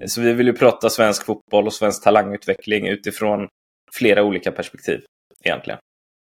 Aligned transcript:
Mm. 0.00 0.08
Så 0.08 0.20
vi 0.20 0.32
vill 0.32 0.46
ju 0.46 0.52
prata 0.52 0.90
svensk 0.90 1.26
fotboll 1.26 1.66
och 1.66 1.72
svensk 1.72 2.04
talangutveckling 2.04 2.86
utifrån 2.86 3.48
flera 3.92 4.22
olika 4.22 4.52
perspektiv 4.52 5.00
egentligen. 5.44 5.78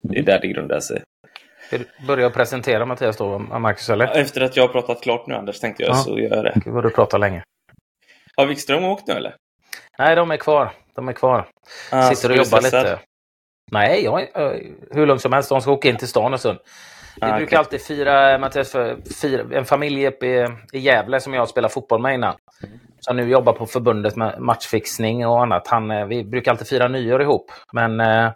Det 0.02 0.18
är 0.18 0.22
där 0.22 0.40
det 0.40 0.48
grundar 0.48 0.80
sig. 0.80 1.02
Vill 1.70 1.84
du 2.00 2.06
börja 2.06 2.30
presentera 2.30 2.86
Mattias 2.86 3.16
då, 3.16 3.38
Marcus? 3.38 3.90
Eller? 3.90 4.16
Efter 4.16 4.40
att 4.40 4.56
jag 4.56 4.64
har 4.64 4.68
pratat 4.68 5.02
klart 5.02 5.26
nu 5.26 5.34
Anders 5.34 5.60
tänkte 5.60 5.82
jag 5.82 5.90
ja. 5.90 5.94
så 5.94 6.18
gör 6.18 6.36
jag 6.36 6.44
det. 6.44 6.52
Gud 6.64 6.74
vad 6.74 6.84
du 6.84 6.90
pratar 6.90 7.18
länge. 7.18 7.42
Har 8.36 8.46
Wikström 8.46 8.84
åkt 8.84 9.06
nu 9.06 9.14
eller? 9.14 9.36
Nej, 9.98 10.16
de 10.16 10.30
är 10.30 10.36
kvar. 10.36 10.72
De 10.94 11.08
är 11.08 11.12
kvar. 11.12 11.48
Ah, 11.92 12.10
Sitter 12.10 12.30
och 12.30 12.36
jobbar 12.36 12.62
lite. 12.62 12.98
Nej, 13.72 14.04
jag, 14.04 14.26
hur 14.90 15.06
långt 15.06 15.20
som 15.20 15.32
helst. 15.32 15.48
De 15.48 15.60
ska 15.60 15.72
åka 15.72 15.88
in 15.88 15.96
till 15.96 16.08
stan 16.08 16.32
och 16.32 16.40
så. 16.40 16.52
Vi 16.52 16.58
ah, 17.20 17.36
brukar 17.36 17.44
okay. 17.46 17.58
alltid 17.58 17.82
fira, 17.82 18.38
Mattias, 18.38 18.76
fira, 19.20 19.58
en 19.58 19.64
familj 19.64 20.06
uppe 20.06 20.26
i, 20.26 20.48
i 20.72 20.78
Gävle 20.78 21.20
som 21.20 21.34
jag 21.34 21.48
spelar 21.48 21.68
fotboll 21.68 22.02
med 22.02 22.14
innan. 22.14 22.36
Som 23.00 23.16
nu 23.16 23.30
jobbar 23.30 23.52
på 23.52 23.66
förbundet 23.66 24.16
med 24.16 24.40
matchfixning 24.40 25.26
och 25.26 25.42
annat. 25.42 25.66
Han, 25.68 25.90
eh, 25.90 26.06
vi 26.06 26.24
brukar 26.24 26.50
alltid 26.50 26.66
fira 26.66 26.88
nyår 26.88 27.22
ihop. 27.22 27.52
Men 27.72 28.00
eh, 28.00 28.32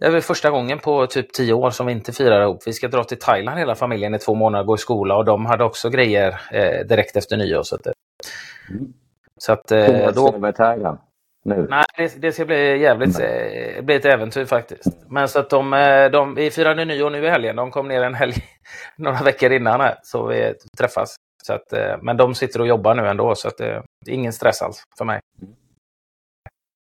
det 0.00 0.06
är 0.06 0.10
väl 0.10 0.22
första 0.22 0.50
gången 0.50 0.78
på 0.78 1.06
typ 1.06 1.32
tio 1.32 1.52
år 1.52 1.70
som 1.70 1.86
vi 1.86 1.92
inte 1.92 2.12
firar 2.12 2.42
ihop. 2.42 2.62
Vi 2.66 2.72
ska 2.72 2.88
dra 2.88 3.04
till 3.04 3.18
Thailand 3.18 3.58
hela 3.58 3.74
familjen 3.74 4.14
i 4.14 4.18
två 4.18 4.34
månader 4.34 4.64
gå 4.64 4.74
i 4.74 4.78
skola 4.78 5.16
och 5.16 5.24
de 5.24 5.46
hade 5.46 5.64
också 5.64 5.90
grejer 5.90 6.40
eh, 6.52 6.86
direkt 6.86 7.16
efter 7.16 7.36
nyår. 7.36 7.62
Så 7.62 7.74
att, 7.74 7.86
mm. 7.86 8.92
så 9.36 9.52
att, 9.52 9.72
eh, 9.72 10.12
då... 10.14 10.38
med 10.38 10.56
Thailand? 10.56 10.98
Nu. 11.44 11.66
Nej, 11.70 11.84
det, 11.96 12.22
det, 12.22 12.32
ska 12.32 12.44
bli 12.44 12.78
jävligt 12.78 13.20
eh, 13.20 13.82
bli 13.82 13.94
ett 13.94 14.04
äventyr 14.04 14.44
faktiskt. 14.44 14.88
Men 15.08 15.28
så 15.28 15.38
att 15.38 15.50
de, 15.50 15.70
de, 16.12 16.34
vi 16.34 16.50
firade 16.50 16.84
nyår 16.84 17.10
nu 17.10 17.26
i 17.26 17.30
helgen. 17.30 17.56
De 17.56 17.70
kom 17.70 17.88
ner 17.88 18.02
en 18.02 18.14
helg 18.14 18.34
några 18.96 19.22
veckor 19.22 19.52
innan 19.52 19.80
här, 19.80 19.98
så 20.02 20.26
vi 20.26 20.54
träffas. 20.78 21.16
Så 21.46 21.52
att, 21.52 21.72
eh, 21.72 21.96
men 22.02 22.16
de 22.16 22.34
sitter 22.34 22.60
och 22.60 22.66
jobbar 22.66 22.94
nu 22.94 23.08
ändå, 23.08 23.34
så 23.34 23.48
att, 23.48 23.58
det 23.58 24.10
är 24.10 24.14
ingen 24.14 24.32
stress 24.32 24.62
alls 24.62 24.82
för 24.98 25.04
mig. 25.04 25.20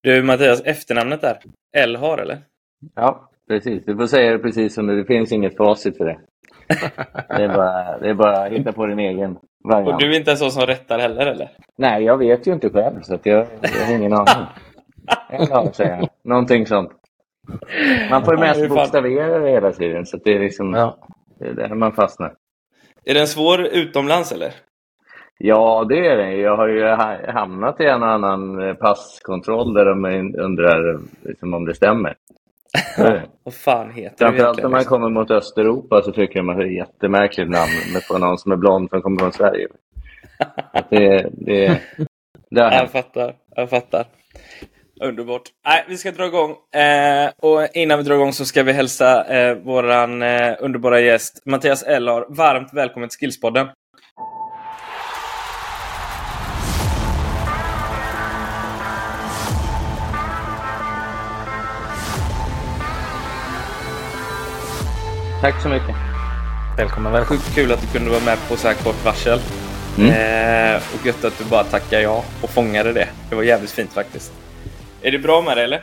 Du 0.03 0.23
Mattias, 0.23 0.63
efternamnet 0.65 1.21
där, 1.21 1.39
L 1.77 1.97
har 1.97 2.19
eller? 2.19 2.39
Ja, 2.95 3.31
precis. 3.49 3.85
Du 3.85 3.97
får 3.97 4.07
säga 4.07 4.33
det 4.33 4.39
precis 4.39 4.75
som 4.75 4.87
det 4.87 4.97
Det 4.97 5.05
finns 5.05 5.33
inget 5.33 5.57
facit 5.57 5.97
för 5.97 6.05
det. 6.05 6.19
Det 7.29 7.45
är 7.45 7.49
bara, 7.49 7.99
det 7.99 8.09
är 8.09 8.15
bara 8.15 8.47
att 8.47 8.53
hitta 8.53 8.73
på 8.73 8.87
din 8.87 8.99
egen 8.99 9.39
variant. 9.65 9.93
Och 9.93 10.01
du 10.01 10.15
är 10.15 10.19
inte 10.19 10.31
en 10.31 10.37
sån 10.37 10.51
som 10.51 10.67
rättar 10.67 10.99
heller 10.99 11.27
eller? 11.27 11.51
Nej, 11.79 12.05
jag 12.05 12.19
vet 12.19 12.47
ju 12.47 12.53
inte 12.53 12.71
själv 12.71 13.01
så 13.03 13.19
jag, 13.23 13.47
jag 13.61 13.87
har 13.87 13.95
ingen 13.95 14.13
aning. 14.13 14.47
Dag 15.49 15.75
säger 15.75 15.97
jag. 15.97 16.09
Någonting 16.25 16.67
sånt. 16.67 16.91
Man 18.11 18.25
får 18.25 18.35
ju 18.35 18.41
mest 18.41 18.69
bokstavera 18.69 19.39
det 19.39 19.51
hela 19.51 19.73
tiden 19.73 20.07
så 20.07 20.17
det 20.17 20.35
är 20.35 20.39
liksom 20.39 20.75
ja. 20.75 20.99
det 21.39 21.47
är 21.47 21.55
där 21.55 21.75
man 21.75 21.93
fastnar. 21.93 22.35
Är 23.05 23.15
den 23.15 23.27
svår 23.27 23.67
utomlands 23.67 24.33
eller? 24.33 24.55
Ja, 25.39 25.87
det 25.89 26.07
är 26.07 26.17
den. 26.17 26.41
Jag 26.41 26.57
har 26.57 26.69
ju 26.69 26.87
hamnat 27.33 27.81
i 27.81 27.85
en 27.85 28.03
och 28.03 28.09
annan 28.09 28.77
passkontroll 28.77 29.75
där 29.75 29.85
de 29.85 30.05
undrar 30.39 31.01
liksom, 31.23 31.55
om 31.55 31.65
det 31.65 31.75
stämmer. 31.75 32.15
Vad 33.43 33.55
fan 33.55 33.91
heter 33.91 34.11
det 34.11 34.31
Framförallt 34.31 34.63
när 34.63 34.69
man 34.69 34.85
kommer 34.85 35.09
mot 35.09 35.31
Östeuropa 35.31 36.03
så 36.03 36.13
tycker 36.13 36.35
de 36.35 36.49
att 36.49 36.57
det 36.57 36.65
är 36.65 36.67
ett 36.67 36.77
jättemärkligt 36.77 37.51
namn 37.51 38.03
på 38.11 38.19
någon 38.19 38.39
som 38.39 38.53
är 38.53 38.57
blond 38.57 38.91
som 38.91 39.03
kommer 39.03 39.19
från 39.19 39.33
Sverige. 39.33 39.69
Att 40.73 40.91
det, 40.91 41.31
det, 41.33 41.81
det 42.51 42.61
jag 42.61 42.91
fattar, 42.91 43.35
jag 43.57 43.71
fattar. 43.71 44.05
Underbart. 45.01 45.43
Nej, 45.67 45.85
vi 45.89 45.97
ska 45.99 46.11
dra 46.11 46.27
igång. 46.27 46.51
Eh, 46.81 47.31
och 47.39 47.69
innan 47.75 47.99
vi 47.99 48.05
drar 48.05 48.15
igång 48.15 48.33
så 48.33 48.45
ska 48.45 48.63
vi 48.63 48.73
hälsa 48.73 49.25
eh, 49.25 49.57
våran 49.57 50.23
eh, 50.23 50.55
underbara 50.61 51.01
gäst 51.01 51.43
Mattias 51.45 51.83
Ellar 51.83 52.27
varmt 52.29 52.69
välkommen 52.73 53.09
till 53.09 53.19
Skillspodden. 53.19 53.67
Tack 65.41 65.63
så 65.63 65.69
mycket. 65.69 65.95
Välkommen, 66.77 67.13
välkommen. 67.13 67.25
Sjukt 67.25 67.55
kul 67.55 67.73
att 67.73 67.81
du 67.81 67.87
kunde 67.87 68.11
vara 68.11 68.25
med 68.25 68.39
på 68.49 68.57
så 68.57 68.69
här 68.69 68.75
kort 68.75 69.05
varsel. 69.05 69.41
Mm. 69.99 70.11
Eh, 70.11 70.83
och 70.95 71.07
gött 71.07 71.25
att 71.25 71.39
du 71.39 71.45
bara 71.45 71.65
tackade 71.65 72.03
ja 72.03 72.25
och 72.43 72.51
fångade 72.51 72.93
det. 72.93 73.09
Det 73.31 73.37
var 73.37 73.43
jävligt 73.43 73.71
fint 73.71 73.93
faktiskt. 73.93 74.44
Är 75.05 75.13
det 75.13 75.19
bra 75.19 75.43
med 75.43 75.57
det 75.57 75.63
eller? 75.63 75.83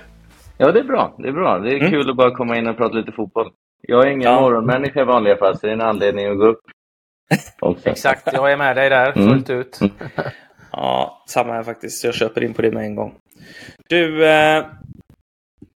Ja, 0.57 0.71
det 0.71 0.79
är 0.79 0.83
bra. 0.83 1.15
Det 1.17 1.27
är 1.27 1.31
bra. 1.31 1.59
Det 1.59 1.69
är 1.69 1.79
mm. 1.79 1.91
kul 1.91 2.09
att 2.09 2.15
bara 2.15 2.31
komma 2.31 2.57
in 2.57 2.67
och 2.67 2.77
prata 2.77 2.95
lite 2.95 3.11
fotboll. 3.11 3.51
Jag 3.81 4.07
är 4.07 4.11
ingen 4.11 4.31
ja. 4.31 4.41
morgonmänniska 4.41 5.01
i 5.01 5.03
vanliga 5.03 5.37
fall, 5.37 5.57
så 5.57 5.65
det 5.65 5.71
är 5.71 5.73
en 5.73 5.81
anledning 5.81 6.27
att 6.27 6.37
gå 6.37 6.45
upp. 6.45 6.61
Exakt, 7.83 8.33
jag 8.33 8.51
är 8.51 8.57
med 8.57 8.75
dig 8.75 8.89
där 8.89 9.17
mm. 9.17 9.29
fullt 9.29 9.49
ut. 9.49 9.81
Mm. 9.81 9.93
ja, 10.71 11.23
samma 11.27 11.53
här 11.53 11.63
faktiskt. 11.63 12.03
Jag 12.03 12.13
köper 12.13 12.43
in 12.43 12.53
på 12.53 12.61
det 12.61 12.71
med 12.71 12.83
en 12.83 12.95
gång. 12.95 13.15
Du, 13.89 14.25
eh, 14.25 14.65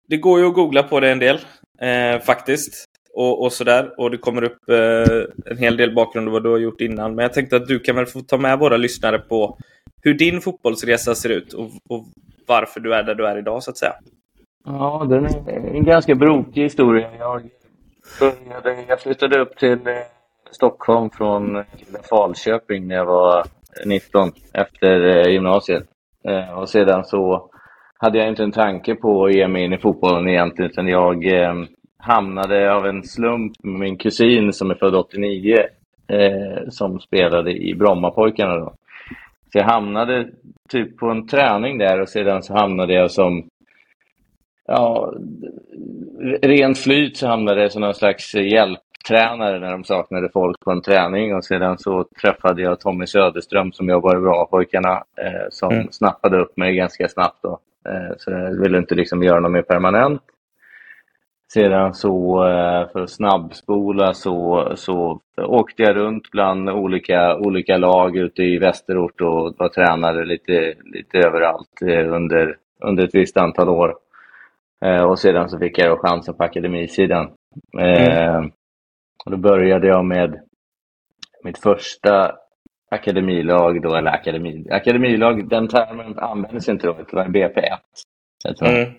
det 0.08 0.18
går 0.18 0.40
ju 0.40 0.48
att 0.48 0.54
googla 0.54 0.84
på 0.84 1.00
det 1.00 1.12
en 1.12 1.20
del 1.20 1.40
eh, 1.82 2.22
faktiskt 2.22 2.86
och, 3.14 3.44
och 3.44 3.54
sådär. 3.54 3.94
Och 3.98 4.12
det 4.12 4.18
kommer 4.18 4.44
upp 4.44 4.70
eh, 4.70 5.52
en 5.52 5.58
hel 5.58 5.78
del 5.78 5.96
bakgrund 5.96 6.28
och 6.28 6.34
vad 6.34 6.44
du 6.44 6.50
har 6.50 6.58
gjort 6.58 6.82
innan. 6.82 7.16
Men 7.16 7.24
jag 7.24 7.34
tänkte 7.34 7.56
att 7.56 7.68
du 7.68 7.80
kan 7.80 7.96
väl 7.96 8.06
få 8.06 8.20
ta 8.20 8.38
med 8.38 8.60
våra 8.60 8.78
lyssnare 8.78 9.20
på 9.20 9.58
hur 10.04 10.14
din 10.14 10.42
fotbollsresa 10.42 11.16
ser 11.16 11.30
ut 11.30 11.54
och, 11.54 11.70
och 11.90 12.06
varför 12.48 12.80
du 12.80 12.94
är 12.94 13.04
där 13.04 13.16
du 13.16 13.28
är 13.28 13.38
idag 13.38 13.64
så 13.64 13.72
att 13.72 13.78
säga. 13.78 13.94
Ja, 14.66 15.06
det 15.10 15.16
är 15.16 15.76
en 15.76 15.86
ganska 15.86 16.16
brokig 16.16 16.64
historia. 16.64 17.10
Jag, 17.20 17.42
började, 18.20 18.84
jag 18.88 19.00
flyttade 19.00 19.40
upp 19.40 19.58
till 19.58 19.88
eh, 19.88 19.94
Stockholm 20.52 21.10
från 21.10 21.64
Falköping 22.10 22.88
när 22.88 22.96
jag 22.96 23.06
var 23.06 23.44
19 23.86 24.32
efter 24.54 25.08
eh, 25.08 25.34
gymnasiet. 25.34 25.84
Eh, 26.28 26.60
och 26.60 26.70
sedan 26.70 27.06
så 27.06 27.50
hade 27.98 28.18
jag 28.18 28.28
inte 28.28 28.44
en 28.44 28.52
tanke 28.52 28.96
på 28.96 29.26
att 29.26 29.34
ge 29.34 29.48
mig 29.48 29.64
in 29.64 29.74
i 29.74 29.78
fotbollen 29.78 30.30
egentligen 30.30 30.72
utan 30.72 30.88
jag 30.88 31.26
hamnade 31.98 32.74
av 32.74 32.86
en 32.86 33.04
slump 33.04 33.64
med 33.64 33.80
min 33.80 33.98
kusin 33.98 34.54
som 34.54 34.72
är 34.72 34.76
född 34.76 34.96
89 34.96 35.58
eh, 36.08 36.70
som 36.70 37.00
spelade 37.00 37.52
i 37.52 37.76
Brommapojkarna. 37.76 38.56
Då. 38.56 38.74
Så 39.52 39.58
jag 39.58 39.66
hamnade 39.66 40.30
typ 40.70 40.98
på 40.98 41.08
en 41.08 41.28
träning 41.28 41.78
där 41.78 42.02
och 42.02 42.10
sedan 42.10 42.44
så 42.44 42.54
hamnade 42.54 42.94
jag 42.94 43.12
som 43.12 43.48
ja, 44.68 45.14
rent 46.42 46.78
flyt 46.78 47.18
så 47.18 47.28
hamnade 47.28 47.62
jag 47.62 47.72
som 47.72 47.82
någon 47.82 47.94
slags 47.94 48.36
hjälptränare 48.36 49.60
när 49.60 49.72
de 49.72 49.84
saknade 49.84 50.30
folk 50.34 50.60
på 50.60 50.72
en 50.72 50.82
träning 50.82 51.36
och 51.36 51.46
sedan 51.46 51.78
så 51.78 52.06
träffade 52.22 52.62
jag 52.62 52.80
Tommy 52.80 53.08
Söderström 53.08 53.72
som 53.72 53.90
jobbar 53.90 54.18
i 54.18 54.20
Brommapojkarna 54.20 55.04
eh, 55.18 55.48
som 55.50 55.72
mm. 55.72 55.88
snappade 55.92 56.42
upp 56.42 56.58
mig 56.58 56.76
ganska 56.76 57.08
snabbt. 57.08 57.38
Då. 57.42 57.60
Eh, 57.90 58.16
så 58.18 58.32
jag 58.32 58.62
ville 58.62 58.78
inte 58.78 58.96
liksom 58.96 59.24
göra 59.24 59.40
något 59.40 59.52
mer 59.52 59.62
permanent. 59.62 60.22
Sedan 61.54 61.94
så 61.94 62.44
eh, 62.48 62.92
för 62.92 63.00
att 63.00 63.10
snabbspola 63.10 64.14
så, 64.14 64.68
så 64.76 65.22
åkte 65.38 65.84
jag 65.84 65.96
runt 65.96 66.32
bland 66.32 66.70
olika, 66.70 67.38
olika 67.38 67.78
lag 67.78 68.18
ute 68.18 68.44
i 68.44 68.58
västerort 68.58 69.22
och 69.22 69.56
var 69.58 69.70
tränare 69.70 70.26
lite, 70.26 70.74
lite 70.84 71.18
överallt 71.18 71.82
eh, 71.82 72.14
under, 72.14 72.58
under 72.80 73.04
ett 73.04 73.16
visst 73.16 73.38
antal 73.38 73.70
år. 73.70 73.96
Eh, 74.86 75.04
och 75.04 75.20
sedan 75.20 75.50
så 75.50 75.60
fick 75.60 75.80
jag 75.80 75.90
då 75.90 75.98
chansen 75.98 76.36
på 76.36 76.44
akademisidan. 76.44 77.32
Mm. 77.80 78.52
Och 79.26 79.32
då 79.32 79.38
började 79.38 79.88
jag 79.88 80.06
med 80.06 80.40
mitt 81.44 81.58
första 81.58 82.36
akademilag 82.92 83.82
då, 83.82 83.96
eller 83.96 84.12
akademi, 84.12 84.68
akademilag, 84.72 85.50
den 85.50 85.68
termen 85.68 86.20
användes 86.20 86.70
inte 86.70 86.88
då, 86.88 86.94
det 86.94 87.14
var 87.14 87.26
BP1. 87.26 87.78
Mm. 88.62 88.94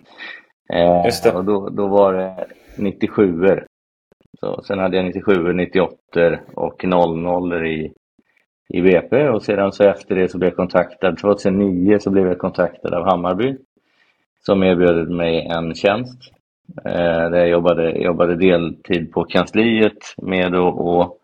Eh, 0.75 1.05
Just 1.05 1.23
det. 1.23 1.31
Och 1.31 1.45
då, 1.45 1.69
då 1.69 1.87
var 1.87 2.13
det 2.13 2.45
97 2.77 3.33
så 4.39 4.61
Sen 4.63 4.79
hade 4.79 4.95
jag 4.97 5.05
97 5.05 5.53
98 5.53 5.97
och 6.55 6.83
00 6.83 7.65
i, 7.65 7.93
i 8.69 8.81
BP 8.81 9.29
och 9.29 9.43
sedan 9.43 9.71
så 9.71 9.83
efter 9.83 10.15
det 10.15 10.29
så 10.29 10.37
blev 10.37 10.49
jag 10.49 10.55
kontaktad, 10.55 11.17
2009 11.17 11.99
så 11.99 12.09
blev 12.09 12.27
jag 12.27 12.39
kontaktad 12.39 12.93
av 12.93 13.05
Hammarby 13.05 13.57
som 14.45 14.63
erbjöd 14.63 15.09
mig 15.09 15.47
en 15.47 15.75
tjänst 15.75 16.19
eh, 16.85 17.29
där 17.29 17.37
jag 17.37 17.49
jobbade, 17.49 17.91
jobbade 17.91 18.35
deltid 18.35 19.11
på 19.11 19.23
kansliet 19.23 20.15
med 20.17 20.55
att 20.55 21.17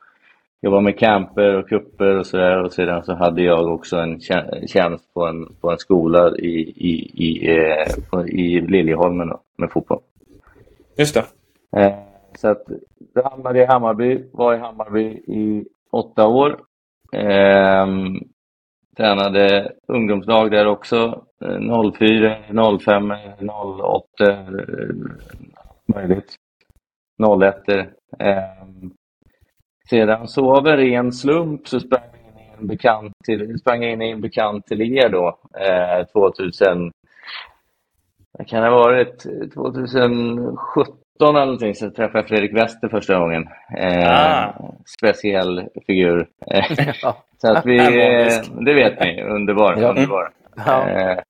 jobba 0.61 0.81
med 0.81 0.99
camper 0.99 1.55
och 1.55 1.69
kupper 1.69 2.19
och 2.19 2.27
sådär 2.27 2.63
och 2.63 2.73
sedan 2.73 3.03
så 3.03 3.13
hade 3.13 3.41
jag 3.41 3.73
också 3.73 3.97
en 3.97 4.19
tjänst 4.67 5.13
på 5.13 5.25
en, 5.25 5.55
på 5.61 5.71
en 5.71 5.77
skola 5.77 6.37
i, 6.37 6.73
i, 6.75 7.11
i, 7.25 7.57
eh, 7.57 8.25
i 8.27 8.61
Liljeholmen 8.61 9.27
då, 9.27 9.41
med 9.57 9.71
fotboll. 9.71 10.01
Just 10.97 11.15
det. 11.15 11.25
Eh, 11.81 11.93
så 12.37 12.47
att 12.47 12.65
då 13.15 13.23
hamnade 13.23 13.59
jag 13.59 13.67
i 13.67 13.71
Hammarby, 13.71 14.29
var 14.33 14.53
i 14.53 14.57
Hammarby 14.57 15.05
i 15.11 15.65
åtta 15.91 16.27
år. 16.27 16.59
Eh, 17.13 17.87
tränade 18.97 19.71
ungdomslag 19.87 20.51
där 20.51 20.67
också, 20.67 21.23
04, 21.97 22.35
05, 22.79 23.13
08, 23.47 24.05
möjligt. 25.95 26.35
01. 27.41 27.69
Eh, 28.19 28.37
sedan 29.89 30.27
så 30.27 30.57
av 30.57 30.67
en 30.67 30.77
ren 30.77 31.11
slump 31.11 31.67
så 31.67 31.79
sprang 31.79 32.01
jag 32.11 32.21
in 32.21 32.39
i 32.39 32.55
en 32.59 32.67
bekant 32.67 33.13
till, 33.25 33.59
sprang 33.59 33.83
in 33.83 34.01
i 34.01 34.11
en 34.11 34.21
bekant 34.21 34.65
till 34.65 34.81
er 34.81 35.09
då, 35.09 35.39
eh, 35.59 36.05
2000, 36.05 36.91
vad 38.31 38.47
kan 38.47 38.63
det 38.63 38.69
ha 38.69 38.77
varit, 38.77 39.23
2017 39.53 40.95
eller 41.21 41.45
någonting 41.45 41.75
så 41.75 41.89
träffade 41.89 42.19
jag 42.19 42.27
Fredrik 42.27 42.53
Wester 42.53 42.87
första 42.87 43.19
gången. 43.19 43.47
Eh, 43.77 44.47
ah. 44.47 44.53
Speciell 44.97 45.67
figur. 45.87 46.27
så 47.37 47.51
att 47.51 47.65
vi, 47.65 47.77
det 48.65 48.73
vet 48.73 48.99
ni, 48.99 49.23
underbar. 49.23 49.83
Underbar. 49.83 50.29
Ja. 50.55 51.21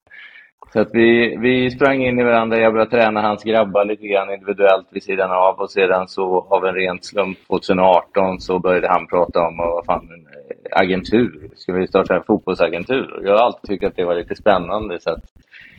Eh, 0.70 0.74
så 0.74 0.80
att 0.80 0.90
vi, 0.94 1.38
vi 1.38 1.72
sprang 1.72 2.04
in 2.04 2.20
i 2.20 2.24
varandra, 2.24 2.58
jag 2.58 2.74
började 2.74 2.92
träna 2.92 3.22
hans 3.22 3.44
grabbar 3.44 3.86
lite 3.86 4.08
grann 4.08 4.34
individuellt 4.34 4.88
vid 4.92 5.04
sidan 5.04 5.32
av 5.32 5.60
och 5.60 5.72
sedan 5.72 6.08
så 6.08 6.48
av 6.50 6.66
en 6.66 6.76
ren 6.76 7.00
slump 7.02 7.38
2018 7.48 8.40
så 8.40 8.60
började 8.60 8.90
han 8.90 9.08
prata 9.08 9.40
om 9.48 9.58
vad 9.58 9.86
fan, 9.86 10.10
agentur, 10.72 11.50
ska 11.56 11.74
vi 11.74 11.88
starta 11.88 12.16
en 12.16 12.24
fotbollsagentur? 12.24 13.22
Jag 13.24 13.32
har 13.32 13.46
alltid 13.46 13.70
tyckt 13.70 13.84
att 13.84 13.96
det 13.96 14.06
var 14.06 14.16
lite 14.16 14.36
spännande 14.36 15.00
så 15.00 15.10
att 15.10 15.24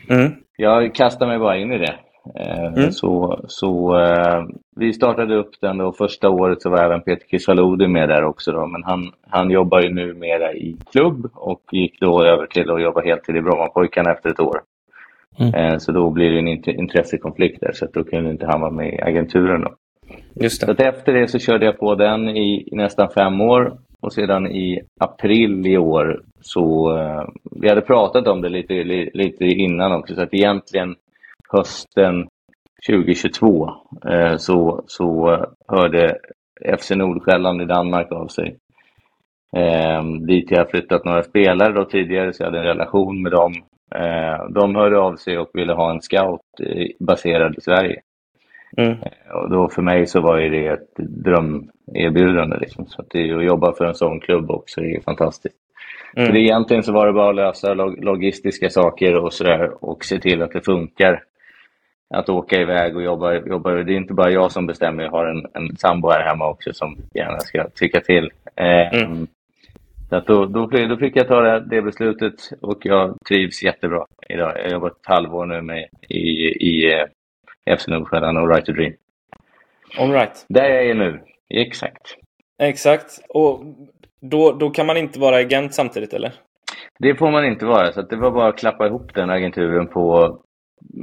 mm. 0.09 0.31
jag 0.57 0.95
kastade 0.95 1.31
mig 1.31 1.39
bara 1.39 1.57
in 1.57 1.71
i 1.71 1.77
det. 1.77 1.95
Eh, 2.35 2.65
mm. 2.65 2.91
Så, 2.91 3.39
så 3.47 3.95
uh, 3.97 4.47
vi 4.75 4.93
startade 4.93 5.35
upp 5.35 5.51
den 5.61 5.81
och 5.81 5.97
första 5.97 6.29
året 6.29 6.61
så 6.61 6.69
var 6.69 6.77
även 6.77 7.01
Peter 7.01 7.27
Kisalodi 7.27 7.87
med 7.87 8.09
där 8.09 8.23
också. 8.23 8.51
Då, 8.51 8.67
men 8.67 8.83
han, 8.83 9.11
han 9.29 9.51
jobbar 9.51 9.81
ju 9.81 9.93
numera 9.93 10.53
i 10.53 10.77
klubb 10.91 11.29
och 11.33 11.61
gick 11.71 11.99
då 11.99 12.23
över 12.23 12.45
till 12.45 12.71
att 12.71 12.81
jobba 12.81 13.01
heltid 13.01 13.35
i 13.35 13.41
Brommapojkarna 13.41 14.11
efter 14.11 14.29
ett 14.29 14.39
år. 14.39 14.61
Mm. 15.39 15.71
Uh, 15.71 15.77
så 15.77 15.91
då 15.91 16.09
blir 16.09 16.31
det 16.31 16.39
en 16.39 16.79
intressekonflikt 16.79 17.61
där 17.61 17.71
så 17.73 17.85
att 17.85 17.93
då 17.93 18.03
kunde 18.03 18.31
inte 18.31 18.45
han 18.45 18.61
vara 18.61 18.71
med 18.71 18.93
i 18.93 19.01
agenturen. 19.01 19.61
Då. 19.61 19.75
Just 20.35 20.67
det. 20.67 20.75
Så 20.75 20.83
efter 20.83 21.13
det 21.13 21.27
så 21.27 21.39
körde 21.39 21.65
jag 21.65 21.79
på 21.79 21.95
den 21.95 22.29
i, 22.29 22.67
i, 22.71 22.75
nästan 22.75 23.09
fem 23.09 23.41
år 23.41 23.77
och 24.01 24.13
sedan 24.13 24.47
i 24.47 24.81
april 24.99 25.67
i 25.67 25.77
år 25.77 26.21
så, 26.41 26.97
uh, 26.97 27.29
vi 27.61 27.69
hade 27.69 27.81
pratat 27.81 28.27
om 28.27 28.41
det 28.41 28.49
lite, 28.49 28.73
li, 28.73 29.11
lite 29.13 29.45
innan 29.45 29.91
också, 29.91 30.15
så 30.15 30.21
att 30.21 30.33
egentligen 30.33 30.95
hösten 31.49 32.27
2022 32.87 33.69
eh, 34.09 34.37
så, 34.37 34.83
så 34.87 35.37
hörde 35.67 36.17
FC 36.79 36.91
Nordsjälland 36.91 37.61
i 37.61 37.65
Danmark 37.65 38.11
av 38.11 38.27
sig. 38.27 38.57
Eh, 39.57 40.03
dit 40.27 40.51
jag 40.51 40.69
flyttat 40.69 41.05
några 41.05 41.23
spelare 41.23 41.73
då 41.73 41.85
tidigare, 41.85 42.33
så 42.33 42.43
jag 42.43 42.47
hade 42.47 42.59
en 42.59 42.65
relation 42.65 43.21
med 43.21 43.31
dem. 43.31 43.53
Eh, 43.95 44.47
de 44.49 44.75
hörde 44.75 44.99
av 44.99 45.15
sig 45.15 45.37
och 45.37 45.49
ville 45.53 45.73
ha 45.73 45.91
en 45.91 46.01
scout 46.01 46.41
baserad 46.99 47.57
i 47.57 47.61
Sverige. 47.61 48.01
Mm. 48.77 48.97
Och 49.33 49.49
då 49.49 49.69
för 49.69 49.81
mig 49.81 50.07
så 50.07 50.21
var 50.21 50.37
det 50.37 50.67
ett 50.67 50.95
drömerbjudande. 50.97 52.57
Liksom. 52.57 52.85
Så 52.85 53.01
att, 53.01 53.09
det, 53.09 53.33
att 53.33 53.45
jobba 53.45 53.73
för 53.73 53.85
en 53.85 53.95
sån 53.95 54.19
klubb 54.19 54.51
också 54.51 54.81
är 54.81 55.01
fantastiskt. 55.01 55.55
Mm. 56.15 56.25
För 56.25 56.33
det, 56.33 56.39
egentligen 56.39 56.83
så 56.83 56.93
var 56.93 57.07
det 57.07 57.13
bara 57.13 57.29
att 57.29 57.35
lösa 57.35 57.73
log 57.73 58.03
logistiska 58.03 58.69
saker 58.69 59.15
och 59.15 59.33
sådär 59.33 59.85
och 59.85 60.05
se 60.05 60.19
till 60.19 60.41
att 60.41 60.51
det 60.51 60.61
funkar 60.61 61.23
att 62.13 62.29
åka 62.29 62.55
iväg 62.55 62.95
och 62.95 63.03
jobba. 63.03 63.33
jobba. 63.33 63.71
Det 63.71 63.93
är 63.93 63.97
inte 63.97 64.13
bara 64.13 64.31
jag 64.31 64.51
som 64.51 64.67
bestämmer, 64.67 65.03
jag 65.03 65.11
har 65.11 65.25
en, 65.25 65.45
en 65.53 65.77
sambo 65.77 66.09
här 66.09 66.25
hemma 66.25 66.49
också 66.49 66.73
som 66.73 66.97
gärna 67.13 67.39
ska 67.39 67.69
tycka 67.69 67.99
till. 67.99 68.29
Eh, 68.55 69.03
mm. 69.03 69.27
Så 70.11 70.17
att 70.17 70.27
då, 70.27 70.45
då, 70.45 70.65
då 70.65 70.97
fick 70.97 71.15
jag 71.15 71.27
ta 71.27 71.41
det, 71.41 71.59
det, 71.59 71.81
beslutet 71.81 72.33
och 72.61 72.85
jag 72.85 73.17
trivs 73.27 73.63
jättebra 73.63 74.05
idag. 74.29 74.53
Jag 74.57 74.63
har 74.63 74.71
jobbat 74.71 74.91
ett 74.91 75.05
halvår 75.05 75.45
nu 75.45 75.61
med, 75.61 75.87
i, 76.09 76.19
i 76.69 76.93
eh, 76.93 77.75
FC 77.77 77.87
Nordsjälland 77.87 78.37
och 78.37 78.49
Right 78.49 78.65
to 78.65 78.71
Dream. 78.71 78.93
All 79.99 80.11
right. 80.11 80.45
Där 80.49 80.69
jag 80.69 80.85
är 80.85 80.93
nu, 80.93 81.21
exakt. 81.49 82.15
Exakt. 82.63 83.19
Och 83.29 83.63
då, 84.21 84.51
då 84.51 84.69
kan 84.69 84.85
man 84.85 84.97
inte 84.97 85.19
vara 85.19 85.35
agent 85.35 85.73
samtidigt, 85.73 86.13
eller? 86.13 86.33
Det 86.99 87.15
får 87.15 87.31
man 87.31 87.45
inte 87.45 87.65
vara, 87.65 87.91
så 87.91 88.01
det 88.01 88.15
var 88.15 88.31
bara 88.31 88.47
att 88.47 88.59
klappa 88.59 88.87
ihop 88.87 89.13
den 89.13 89.29
agenturen 89.29 89.87
på 89.87 90.37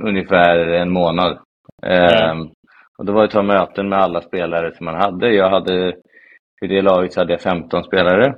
ungefär 0.05 0.59
en 0.59 0.91
månad. 0.91 1.39
Mm. 1.83 2.49
och 2.99 3.05
då 3.05 3.13
var 3.13 3.21
det 3.21 3.27
att 3.27 3.31
ta 3.31 3.43
möten 3.43 3.89
med 3.89 3.99
alla 3.99 4.21
spelare 4.21 4.75
som 4.75 4.85
man 4.85 4.95
hade. 4.95 5.35
Jag 5.35 5.51
hade, 5.51 5.89
i 6.63 6.67
det 6.67 6.83
laget 6.83 7.13
så 7.13 7.21
hade 7.21 7.33
jag 7.33 7.41
15 7.41 7.85
spelare. 7.85 8.35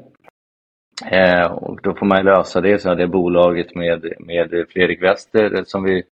Eh, 1.06 1.52
och 1.52 1.80
då 1.82 1.94
får 1.94 2.06
man 2.06 2.24
lösa 2.24 2.60
det. 2.60 2.78
Så 2.78 2.88
jag 2.88 3.10
bolaget 3.10 3.74
med, 3.74 4.12
med 4.18 4.66
Fredrik 4.72 5.02
Wester 5.02 5.62
som 5.66 5.82
vi 5.82 6.02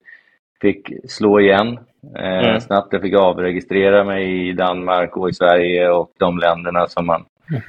fick 0.61 0.93
slå 1.11 1.41
igen 1.41 1.79
eh, 2.17 2.49
mm. 2.49 2.61
snabbt. 2.61 2.93
Jag 2.93 3.03
fick 3.03 3.15
avregistrera 3.15 4.05
mig 4.05 4.49
i 4.49 4.53
Danmark 4.53 5.17
och 5.17 5.29
i 5.31 5.33
Sverige 5.33 5.91
och 5.91 6.11
de 6.19 6.39
länderna 6.39 6.87
som 6.87 7.07
man, 7.07 7.25
mm. 7.51 7.63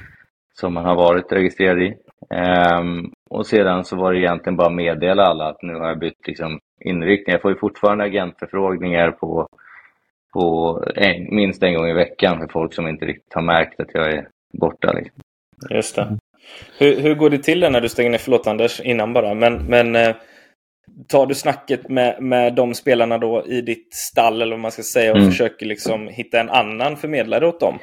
som 0.54 0.74
man 0.74 0.84
har 0.84 0.94
varit 0.94 1.32
registrerad 1.32 1.82
i. 1.82 1.94
Um, 2.78 3.12
och 3.30 3.46
sedan 3.46 3.84
så 3.84 3.96
var 3.96 4.12
det 4.12 4.18
egentligen 4.18 4.56
bara 4.56 4.66
att 4.66 4.74
meddela 4.74 5.22
alla 5.24 5.48
att 5.48 5.62
nu 5.62 5.74
har 5.74 5.88
jag 5.88 5.98
bytt 5.98 6.26
liksom, 6.26 6.58
inriktning. 6.80 7.32
Jag 7.32 7.42
får 7.42 7.50
ju 7.50 7.58
fortfarande 7.58 8.04
agentförfrågningar 8.04 9.10
på, 9.10 9.48
på 10.32 10.84
en, 10.96 11.34
minst 11.34 11.62
en 11.62 11.74
gång 11.74 11.88
i 11.88 11.94
veckan 11.94 12.38
för 12.38 12.48
folk 12.48 12.74
som 12.74 12.88
inte 12.88 13.04
riktigt 13.04 13.34
har 13.34 13.42
märkt 13.42 13.80
att 13.80 13.94
jag 13.94 14.12
är 14.12 14.28
borta. 14.52 14.92
Liksom. 14.92 15.20
Just 15.70 15.96
det. 15.96 16.18
Hur, 16.78 17.00
hur 17.00 17.14
går 17.14 17.30
det 17.30 17.38
till 17.38 17.60
när 17.60 17.80
du 17.80 17.88
stänger 17.88 18.10
ner, 18.10 18.18
förlåt 18.18 18.46
Anders, 18.46 18.80
innan 18.80 19.12
bara, 19.12 19.34
men, 19.34 19.54
men 19.54 19.96
eh, 19.96 20.14
tar 21.08 21.26
du 21.26 21.34
snacket 21.34 21.88
med, 21.88 22.22
med 22.22 22.54
de 22.54 22.74
spelarna 22.74 23.18
då 23.18 23.44
i 23.46 23.60
ditt 23.60 23.94
stall 23.94 24.42
eller 24.42 24.52
vad 24.52 24.60
man 24.60 24.70
ska 24.70 24.82
säga 24.82 25.10
och 25.10 25.18
mm. 25.18 25.30
försöker 25.30 25.66
liksom 25.66 26.08
hitta 26.08 26.40
en 26.40 26.50
annan 26.50 26.96
förmedlare 26.96 27.46
åt 27.46 27.60
dem? 27.60 27.78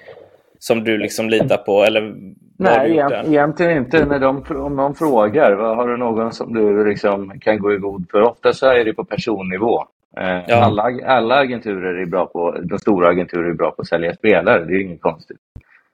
Som 0.59 0.83
du 0.83 0.97
liksom 0.97 1.29
litar 1.29 1.57
på 1.57 1.83
eller 1.83 2.13
Nej, 2.59 2.91
egent, 2.91 3.27
egentligen 3.27 3.77
inte. 3.77 4.05
När 4.05 4.19
de, 4.19 4.43
om 4.49 4.75
någon 4.75 4.95
frågar, 4.95 5.51
har 5.51 5.87
du 5.87 5.97
någon 5.97 6.31
som 6.31 6.53
du 6.53 6.89
liksom 6.89 7.39
kan 7.39 7.59
gå 7.59 7.73
i 7.73 7.77
god 7.77 8.05
för? 8.11 8.21
Ofta 8.21 8.53
så 8.53 8.67
är 8.67 8.85
det 8.85 8.93
på 8.93 9.05
personnivå. 9.05 9.83
Eh, 10.17 10.39
ja. 10.47 10.55
alla, 10.55 10.83
alla 11.05 11.35
agenturer 11.35 12.01
är 12.01 12.05
bra 12.05 12.25
på, 12.25 12.57
de 12.63 12.79
stora 12.79 13.09
agenturer 13.09 13.49
är 13.49 13.53
bra 13.53 13.71
på 13.71 13.81
att 13.81 13.87
sälja 13.87 14.13
spelare, 14.13 14.65
det 14.65 14.73
är 14.75 14.81
inget 14.81 15.01
konstigt. 15.01 15.37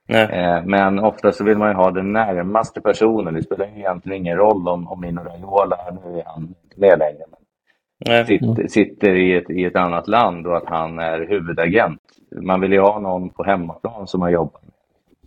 Eh, 0.08 0.64
men 0.64 0.98
ofta 0.98 1.32
så 1.32 1.44
vill 1.44 1.58
man 1.58 1.68
ju 1.68 1.74
ha 1.74 1.90
den 1.90 2.12
närmaste 2.12 2.80
personen. 2.80 3.34
Det 3.34 3.42
spelar 3.42 3.66
egentligen 3.66 4.18
ingen 4.18 4.36
roll 4.36 4.68
om, 4.68 4.88
om 4.88 5.00
Mino 5.00 5.20
Raiola, 5.20 5.76
nu 6.04 6.18
är 6.18 6.24
han 6.26 6.42
inte 6.42 6.80
med 6.80 6.98
längre, 6.98 7.24
men 7.30 8.26
sitter, 8.26 8.68
sitter 8.68 9.14
i, 9.14 9.36
ett, 9.36 9.50
i 9.50 9.64
ett 9.64 9.76
annat 9.76 10.08
land 10.08 10.46
och 10.46 10.56
att 10.56 10.68
han 10.68 10.98
är 10.98 11.26
huvudagent. 11.28 12.00
Man 12.42 12.60
vill 12.60 12.72
ju 12.72 12.80
ha 12.80 12.98
någon 12.98 13.30
på 13.30 13.44
hemmaplan 13.44 14.06
som 14.06 14.20
man 14.20 14.32
jobbar 14.32 14.60
med, 14.62 14.72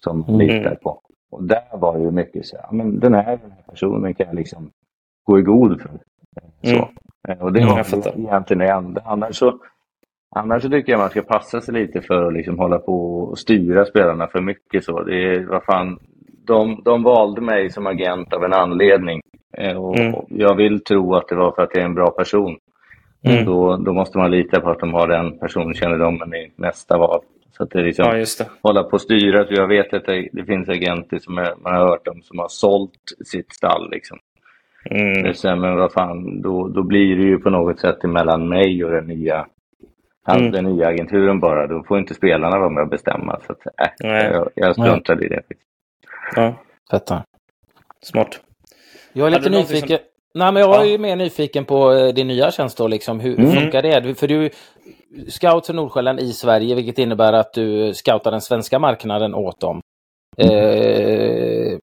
som 0.03 0.23
mm. 0.27 0.39
litar 0.39 0.75
på. 0.75 1.01
Och 1.31 1.43
där 1.43 1.63
var 1.73 1.99
det 1.99 2.11
mycket 2.11 2.45
så 2.45 2.57
ja, 2.61 2.69
men 2.71 2.99
den 2.99 3.13
här, 3.13 3.23
den 3.41 3.51
här 3.51 3.63
personen 3.69 4.13
kan 4.13 4.27
jag 4.27 4.35
liksom 4.35 4.71
gå 5.23 5.39
i 5.39 5.41
god 5.41 5.81
för. 5.81 5.91
Så. 6.63 6.75
Mm. 6.75 6.87
Eh, 7.27 7.41
och 7.41 7.53
det 7.53 7.65
var 7.65 7.93
mm, 7.93 8.27
egentligen 8.27 8.59
det 8.59 8.71
enda. 8.71 9.01
Annars 9.05 9.35
så, 9.35 9.59
annars 10.35 10.63
så 10.63 10.69
tycker 10.69 10.91
jag 10.91 10.99
man 10.99 11.09
ska 11.09 11.21
passa 11.21 11.61
sig 11.61 11.73
lite 11.73 12.01
för 12.01 12.27
att 12.27 12.33
liksom 12.33 12.59
hålla 12.59 12.79
på 12.79 13.19
och 13.19 13.39
styra 13.39 13.85
spelarna 13.85 14.27
för 14.27 14.41
mycket. 14.41 14.83
Så. 14.83 15.03
Det 15.03 15.33
är, 15.33 15.45
vad 15.45 15.63
fan, 15.63 15.99
de, 16.45 16.81
de 16.85 17.03
valde 17.03 17.41
mig 17.41 17.69
som 17.69 17.87
agent 17.87 18.33
av 18.33 18.43
en 18.43 18.53
anledning. 18.53 19.21
Eh, 19.57 19.77
och 19.77 19.99
mm. 19.99 20.15
Jag 20.29 20.55
vill 20.55 20.83
tro 20.83 21.13
att 21.15 21.27
det 21.27 21.35
var 21.35 21.51
för 21.51 21.61
att 21.61 21.69
jag 21.73 21.81
är 21.81 21.85
en 21.85 21.95
bra 21.95 22.11
person. 22.11 22.57
Mm. 23.23 23.45
Då, 23.45 23.77
då 23.77 23.93
måste 23.93 24.17
man 24.17 24.31
lita 24.31 24.61
på 24.61 24.69
att 24.69 24.79
de 24.79 24.93
har 24.93 25.07
den 25.07 25.39
personkännedomen 25.39 26.33
i 26.33 26.51
nästa 26.55 26.97
val. 26.97 27.21
Så 27.57 27.63
att 27.63 27.69
det 27.69 27.81
liksom 27.81 28.05
ja, 28.05 28.17
just 28.17 28.39
det. 28.39 28.49
hålla 28.61 28.83
på 28.83 28.91
och 28.91 29.01
styra. 29.01 29.45
Jag 29.49 29.67
vet 29.67 29.93
att 29.93 30.05
det, 30.05 30.29
det 30.33 30.45
finns 30.45 30.69
agenter 30.69 31.19
som 31.19 31.37
är, 31.37 31.53
man 31.63 31.73
har 31.73 31.87
hört 31.87 32.07
om 32.07 32.21
som 32.21 32.39
har 32.39 32.47
sålt 32.47 32.91
sitt 33.25 33.53
stall. 33.53 33.89
Liksom. 33.91 34.17
Mm. 34.89 35.33
Så, 35.33 35.55
men 35.55 35.75
vad 35.75 35.93
fan, 35.93 36.41
då, 36.41 36.67
då 36.67 36.83
blir 36.83 37.15
det 37.15 37.23
ju 37.23 37.37
på 37.37 37.49
något 37.49 37.79
sätt 37.79 38.03
mellan 38.03 38.49
mig 38.49 38.85
och 38.85 38.91
den 38.91 39.07
nya, 39.07 39.45
mm. 40.35 40.51
den 40.51 40.65
nya 40.65 40.87
agenturen 40.87 41.39
bara. 41.39 41.67
Då 41.67 41.83
får 41.83 41.99
inte 41.99 42.13
spelarna 42.13 42.59
vara 42.59 42.69
med 42.69 42.83
och 42.83 42.89
bestämma. 42.89 43.39
Så 43.47 43.51
att, 43.51 43.65
äh, 44.03 44.11
jag, 44.11 44.49
jag 44.55 44.73
struntar 44.73 45.25
i 45.25 45.27
det. 45.27 45.41
Ja, 46.35 46.53
fattar. 46.91 47.23
Smart. 48.01 48.41
Jag 49.13 49.27
är 49.27 49.31
lite 49.31 49.49
nyfiken. 49.49 49.97
Som... 49.97 50.07
Nej, 50.33 50.51
men 50.51 50.61
jag 50.61 50.87
är 50.87 50.91
ja. 50.91 50.97
mer 50.97 51.15
nyfiken 51.15 51.65
på 51.65 51.93
eh, 51.93 52.13
din 52.13 52.27
nya 52.27 52.51
tjänst 52.51 52.77
då, 52.77 52.87
liksom. 52.87 53.19
Hur 53.19 53.39
mm. 53.39 53.51
funkar 53.51 53.81
det? 53.81 54.15
För 54.19 54.27
du, 54.27 54.49
scout 55.27 55.65
för 55.65 55.73
Nordsjälland 55.73 56.19
i 56.19 56.33
Sverige, 56.33 56.75
vilket 56.75 56.99
innebär 56.99 57.33
att 57.33 57.53
du 57.53 57.93
scoutar 57.93 58.31
den 58.31 58.41
svenska 58.41 58.79
marknaden 58.79 59.35
åt 59.35 59.59
dem. 59.59 59.81
Eh, 60.37 61.77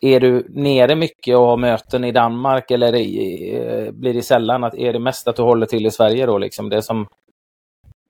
är 0.00 0.20
du 0.20 0.46
nere 0.48 0.94
mycket 0.94 1.36
och 1.36 1.46
har 1.46 1.56
möten 1.56 2.04
i 2.04 2.12
Danmark 2.12 2.70
eller 2.70 2.94
är, 2.94 3.92
blir 3.92 4.14
det 4.14 4.22
sällan 4.22 4.64
att 4.64 4.74
är 4.74 4.92
det 4.92 4.98
mest 4.98 5.28
att 5.28 5.36
du 5.36 5.42
håller 5.42 5.66
till 5.66 5.86
i 5.86 5.90
Sverige 5.90 6.26
då 6.26 6.38
liksom? 6.38 6.68
Det 6.68 6.82
som... 6.82 7.06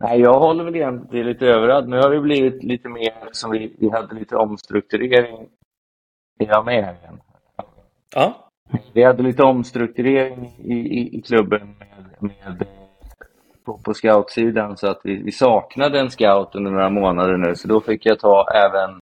Nej, 0.01 0.21
jag 0.21 0.39
håller 0.39 0.65
väl 0.65 0.77
egentligen 0.77 1.27
lite 1.27 1.47
överallt. 1.47 1.89
Nu 1.89 1.97
har 1.97 2.11
vi 2.11 2.21
blivit 2.21 2.65
lite 2.65 2.89
mer 2.89 3.29
som 3.33 3.51
vi, 3.51 3.77
vi 3.79 3.91
hade 3.91 4.15
lite 4.15 4.37
omstrukturering. 4.37 5.49
Här 6.49 6.71
igen? 6.71 7.21
Ja. 8.15 8.51
Vi 8.93 9.05
hade 9.05 9.23
lite 9.23 9.43
omstrukturering 9.43 10.55
i, 10.59 10.75
i, 10.75 11.19
i 11.19 11.23
klubben 11.23 11.75
med, 11.79 12.33
med 12.47 12.67
på, 13.65 13.79
på 13.79 13.95
scoutsidan 13.95 14.77
så 14.77 14.89
att 14.89 15.01
vi, 15.05 15.23
vi 15.23 15.33
saknade 15.33 16.01
en 16.01 16.11
scout 16.11 16.55
under 16.55 16.71
några 16.71 16.91
månader 16.91 17.37
nu 17.37 17.55
så 17.55 17.69
då 17.69 17.81
fick 17.81 18.07
jag 18.07 18.21
ta 18.21 18.47
även 18.55 19.01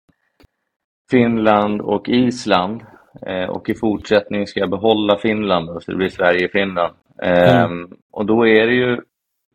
Finland 1.10 1.80
och 1.80 2.08
Island. 2.08 2.82
Eh, 3.26 3.48
och 3.48 3.68
i 3.68 3.74
fortsättningen 3.74 4.46
ska 4.46 4.60
jag 4.60 4.70
behålla 4.70 5.18
Finland, 5.18 5.66
då, 5.66 5.80
så 5.80 5.90
det 5.90 5.96
blir 5.96 6.08
Sverige-Finland. 6.08 6.94
Eh, 7.22 7.64
mm. 7.64 7.90
Och 8.12 8.26
då 8.26 8.46
är 8.46 8.66
det 8.66 8.74
ju 8.74 9.00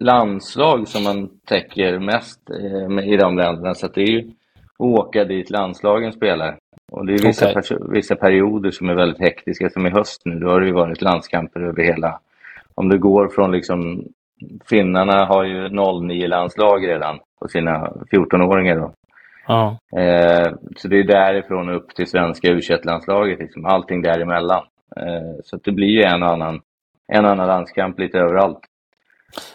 landslag 0.01 0.87
som 0.87 1.03
man 1.03 1.29
täcker 1.45 1.99
mest 1.99 2.49
eh, 2.49 3.07
i 3.13 3.17
de 3.17 3.37
länderna, 3.37 3.73
så 3.73 3.87
det 3.87 4.01
är 4.01 4.11
ju 4.11 4.31
åka 4.77 5.23
dit 5.23 5.49
landslagen 5.49 6.13
spelar. 6.13 6.57
Och 6.91 7.05
det 7.05 7.13
är 7.13 7.27
vissa, 7.27 7.59
okay. 7.59 7.77
vissa 7.89 8.15
perioder 8.15 8.71
som 8.71 8.89
är 8.89 8.95
väldigt 8.95 9.21
hektiska, 9.21 9.69
som 9.69 9.87
i 9.87 9.89
höst 9.89 10.21
nu, 10.25 10.39
då 10.39 10.49
har 10.49 10.59
det 10.59 10.67
ju 10.67 10.73
varit 10.73 11.01
landskamper 11.01 11.59
över 11.59 11.83
hela... 11.83 12.19
Om 12.75 12.89
det 12.89 12.97
går 12.97 13.27
från 13.27 13.51
liksom... 13.51 14.03
Finnarna 14.65 15.25
har 15.25 15.43
ju 15.43 15.67
09-landslag 15.67 16.87
redan 16.87 17.19
på 17.41 17.47
sina 17.47 17.87
14-åringar 18.11 18.75
då. 18.75 18.91
Ja. 19.47 19.77
Eh, 19.99 20.53
så 20.75 20.87
det 20.87 20.99
är 20.99 21.03
därifrån 21.03 21.69
upp 21.69 21.95
till 21.95 22.07
svenska 22.07 22.47
u 22.47 22.59
landslaget 22.83 23.39
liksom. 23.39 23.65
allting 23.65 24.01
däremellan. 24.01 24.63
Eh, 24.95 25.41
så 25.43 25.57
det 25.57 25.71
blir 25.71 25.87
ju 25.87 26.03
en 26.03 26.23
och 26.23 26.29
annan, 26.29 26.61
en 27.07 27.25
och 27.25 27.31
annan 27.31 27.47
landskamp 27.47 27.99
lite 27.99 28.19
överallt. 28.19 28.59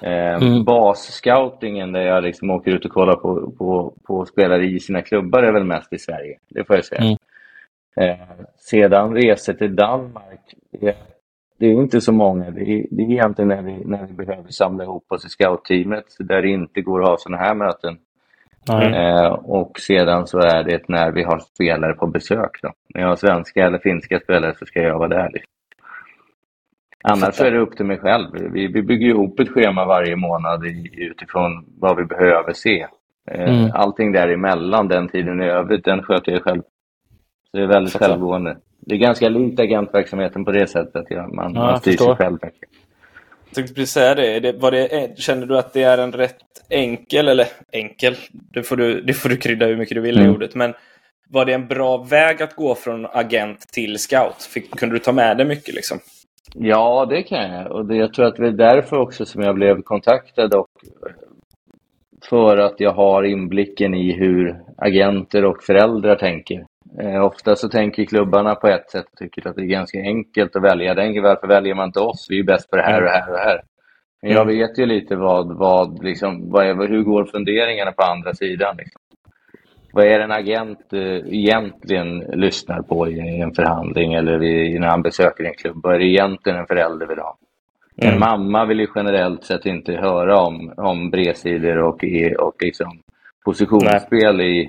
Eh, 0.03 0.35
mm. 0.35 0.65
Basscoutingen 0.65 1.93
där 1.93 2.01
jag 2.01 2.25
liksom 2.25 2.51
åker 2.51 2.71
ut 2.71 2.85
och 2.85 2.91
kollar 2.91 3.17
på, 3.17 3.51
på, 3.59 3.95
på 4.07 4.25
spelare 4.25 4.67
i 4.67 4.81
sina 4.81 5.03
klubbar 5.03 5.43
är 5.43 5.53
väl 5.53 5.65
mest 5.65 5.93
i 5.93 5.99
Sverige, 5.99 6.39
det 6.49 6.65
får 6.65 6.77
jag 6.77 6.85
säga. 6.85 7.01
Mm. 7.01 7.17
Eh, 8.01 8.27
sedan 8.57 9.15
resor 9.15 9.53
till 9.53 9.77
Danmark, 9.77 10.55
det, 10.71 10.97
det, 11.59 11.67
är 11.67 11.73
inte 11.73 12.01
så 12.01 12.13
många. 12.13 12.51
Det 12.51 12.61
är, 12.61 12.87
det 12.91 13.03
är 13.03 13.11
egentligen 13.11 13.49
när 13.49 13.63
vi, 13.63 13.85
när 13.85 14.07
vi 14.07 14.13
behöver 14.13 14.51
samla 14.51 14.85
ihop 14.85 15.13
oss 15.13 15.27
i 15.27 15.29
scoutteamet 15.29 16.05
där 16.19 16.43
det 16.43 16.49
inte 16.49 16.81
går 16.81 17.03
att 17.03 17.09
ha 17.09 17.17
sådana 17.19 17.43
här 17.43 17.55
möten. 17.55 17.99
Eh, 18.69 19.33
och 19.33 19.79
sedan 19.79 20.27
så 20.27 20.39
är 20.39 20.65
det 20.65 20.89
när 20.89 21.13
vi 21.13 21.23
har 21.23 21.39
spelare 21.39 21.95
på 21.95 22.07
besök. 22.07 22.63
Då. 22.63 22.73
När 22.95 23.01
jag 23.01 23.09
har 23.09 23.17
svenska 23.17 23.67
eller 23.67 23.79
finska 23.79 24.21
spelare 24.21 24.55
så 24.59 24.67
ska 24.67 24.81
jag 24.81 24.99
vara 24.99 25.09
där. 25.09 25.31
Liksom. 25.33 25.56
Annars 27.09 27.41
är 27.41 27.51
det 27.51 27.59
upp 27.59 27.77
till 27.77 27.87
mig 27.87 27.99
själv. 27.99 28.27
Vi, 28.53 28.67
vi 28.67 28.83
bygger 28.83 29.07
ihop 29.07 29.41
ett 29.41 29.49
schema 29.49 29.85
varje 29.85 30.17
månad 30.17 30.67
i, 30.67 30.91
utifrån 30.97 31.65
vad 31.79 31.97
vi 31.97 32.05
behöver 32.05 32.53
se. 32.53 32.87
Eh, 33.31 33.55
mm. 33.55 33.71
Allting 33.75 34.13
däremellan, 34.13 34.89
den 34.89 35.09
tiden 35.09 35.43
i 35.43 35.45
övrigt, 35.45 35.85
den 35.85 36.03
sköter 36.03 36.33
jag 36.33 36.43
själv. 36.43 36.63
Så 37.51 37.57
det 37.57 37.63
är 37.63 37.67
väldigt 37.67 37.93
Fattar. 37.93 38.09
självgående. 38.09 38.57
Det 38.81 38.95
är 38.95 38.99
ganska 38.99 39.29
likt 39.29 39.61
agentverksamheten 39.61 40.45
på 40.45 40.53
det 40.53 40.67
sättet. 40.67 41.05
Ja, 41.09 41.27
man, 41.27 41.55
ja, 41.55 41.61
man 41.61 41.81
styr 41.81 41.97
sig 41.97 42.17
själv. 42.17 42.39
Jag 42.43 43.55
tänkte 43.55 43.75
precis 43.75 43.91
säga 43.91 44.15
det. 44.15 44.41
det, 44.41 44.53
var 44.53 44.71
det 44.71 45.19
känner 45.19 45.47
du 45.47 45.59
att 45.59 45.73
det 45.73 45.83
är 45.83 45.99
en 45.99 46.13
rätt 46.13 46.37
enkel, 46.71 47.29
eller 47.29 47.47
enkel, 47.73 48.15
det 48.33 48.63
får 48.63 48.77
du, 48.77 49.01
det 49.01 49.15
får 49.15 49.29
du 49.29 49.37
krydda 49.37 49.67
hur 49.67 49.77
mycket 49.77 49.95
du 49.95 50.01
vill 50.01 50.19
i 50.19 50.23
mm. 50.23 50.35
ordet, 50.35 50.55
men 50.55 50.75
var 51.29 51.45
det 51.45 51.53
en 51.53 51.67
bra 51.67 51.97
väg 51.97 52.43
att 52.43 52.57
gå 52.57 52.75
från 52.75 53.07
agent 53.07 53.61
till 53.61 53.99
scout? 53.99 54.43
Fick, 54.43 54.71
kunde 54.71 54.95
du 54.95 54.99
ta 54.99 55.13
med 55.13 55.37
dig 55.37 55.47
mycket 55.47 55.75
liksom? 55.75 55.99
Ja, 56.55 57.07
det 57.11 57.23
kan 57.23 57.53
jag. 57.53 57.73
Och 57.73 57.87
det, 57.87 57.97
jag 57.97 58.15
tror 58.15 58.27
att 58.27 58.37
det 58.37 58.47
är 58.47 58.51
därför 58.51 58.99
också 58.99 59.25
som 59.25 59.43
jag 59.43 59.55
blev 59.55 59.83
kontaktad 59.83 60.55
och 60.55 60.69
för 62.31 62.57
att 62.59 62.81
jag 62.81 62.93
har 62.93 63.23
inblicken 63.23 63.95
i 63.95 64.13
hur 64.13 64.61
agenter 64.77 65.45
och 65.45 65.63
föräldrar 65.63 66.17
tänker. 66.17 66.67
Eh, 67.01 67.25
ofta 67.25 67.57
så 67.57 67.69
tänker 67.69 68.05
klubbarna 68.05 68.55
på 68.55 68.69
ett 68.69 68.91
sätt 68.91 69.07
och 69.13 69.19
tycker 69.19 69.49
att 69.49 69.57
det 69.57 69.63
är 69.63 69.67
ganska 69.67 69.99
enkelt 69.99 70.57
att 70.57 70.63
välja. 70.63 70.95
Den, 70.95 71.23
varför 71.23 71.47
väljer 71.47 71.75
man 71.75 71.87
inte 71.87 72.01
oss? 72.01 72.27
Vi 72.31 72.39
är 72.39 72.45
bäst 72.45 72.71
på 72.71 72.77
det 72.77 72.83
här 72.83 73.03
och 73.03 73.11
här 73.11 73.33
och 73.33 73.39
här. 73.39 73.61
Men 74.23 74.31
jag 74.31 74.43
mm. 74.43 74.59
vet 74.59 74.79
ju 74.79 74.87
lite 74.87 75.17
vad, 75.17 75.59
vad, 75.59 76.05
liksom, 76.05 76.51
vad 76.51 76.67
är, 76.67 76.89
hur 76.89 77.03
går 77.03 77.25
funderingarna 77.25 77.93
på 77.93 78.03
andra 78.03 78.35
sidan. 78.35 78.77
Liksom 78.77 78.96
vad 79.97 80.07
är 80.07 80.21
en 80.21 80.33
agent 80.33 80.93
eh, 80.93 81.35
egentligen 81.35 82.19
lyssnar 82.19 82.83
på 82.83 83.09
i 83.09 83.41
en 83.41 83.55
förhandling 83.55 84.15
eller 84.15 84.39
när 84.81 84.89
han 84.89 85.03
besöker 85.03 85.45
en 85.45 85.55
klubb? 85.55 85.81
Vad 85.83 85.95
är 85.95 85.99
det 85.99 86.05
egentligen 86.05 86.59
en 86.59 86.67
förälder 86.67 87.07
vill 87.07 87.19
ha? 87.19 87.37
Mm. 88.03 88.15
En 88.15 88.21
mamma 88.21 88.65
vill 88.65 88.81
ju 88.81 88.87
generellt 88.95 89.45
sett 89.45 89.67
inte 89.67 89.93
höra 89.93 90.41
om, 90.41 90.73
om 90.77 91.11
bredsidor 91.11 91.79
och, 91.79 92.05
och 92.39 92.55
liksom 92.61 92.99
positionsspel 93.45 94.41
i, 94.41 94.69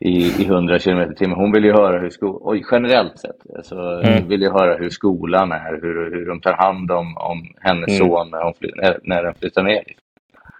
i, 0.00 0.42
i 0.42 0.44
100 0.44 0.78
km 0.78 1.12
i 1.12 1.14
timmen. 1.14 1.36
Hon 1.36 1.52
vill 1.52 1.64
ju 1.64 1.72
höra 1.72 1.98
hur 1.98 2.10
skolan, 2.10 2.64
generellt 2.70 3.18
sett, 3.18 3.56
alltså, 3.56 3.76
mm. 3.76 4.28
vill 4.28 4.42
ju 4.42 4.50
höra 4.50 4.76
hur 4.76 4.90
skolan 4.90 5.52
är, 5.52 5.80
hur, 5.82 6.10
hur 6.10 6.26
de 6.26 6.40
tar 6.40 6.52
hand 6.52 6.90
om, 6.90 7.16
om 7.16 7.46
hennes 7.60 7.88
mm. 7.88 7.98
son 7.98 8.30
när, 8.30 8.44
hon 8.44 8.54
när 9.02 9.22
den 9.22 9.34
flyttar 9.34 9.62
ner. 9.62 9.84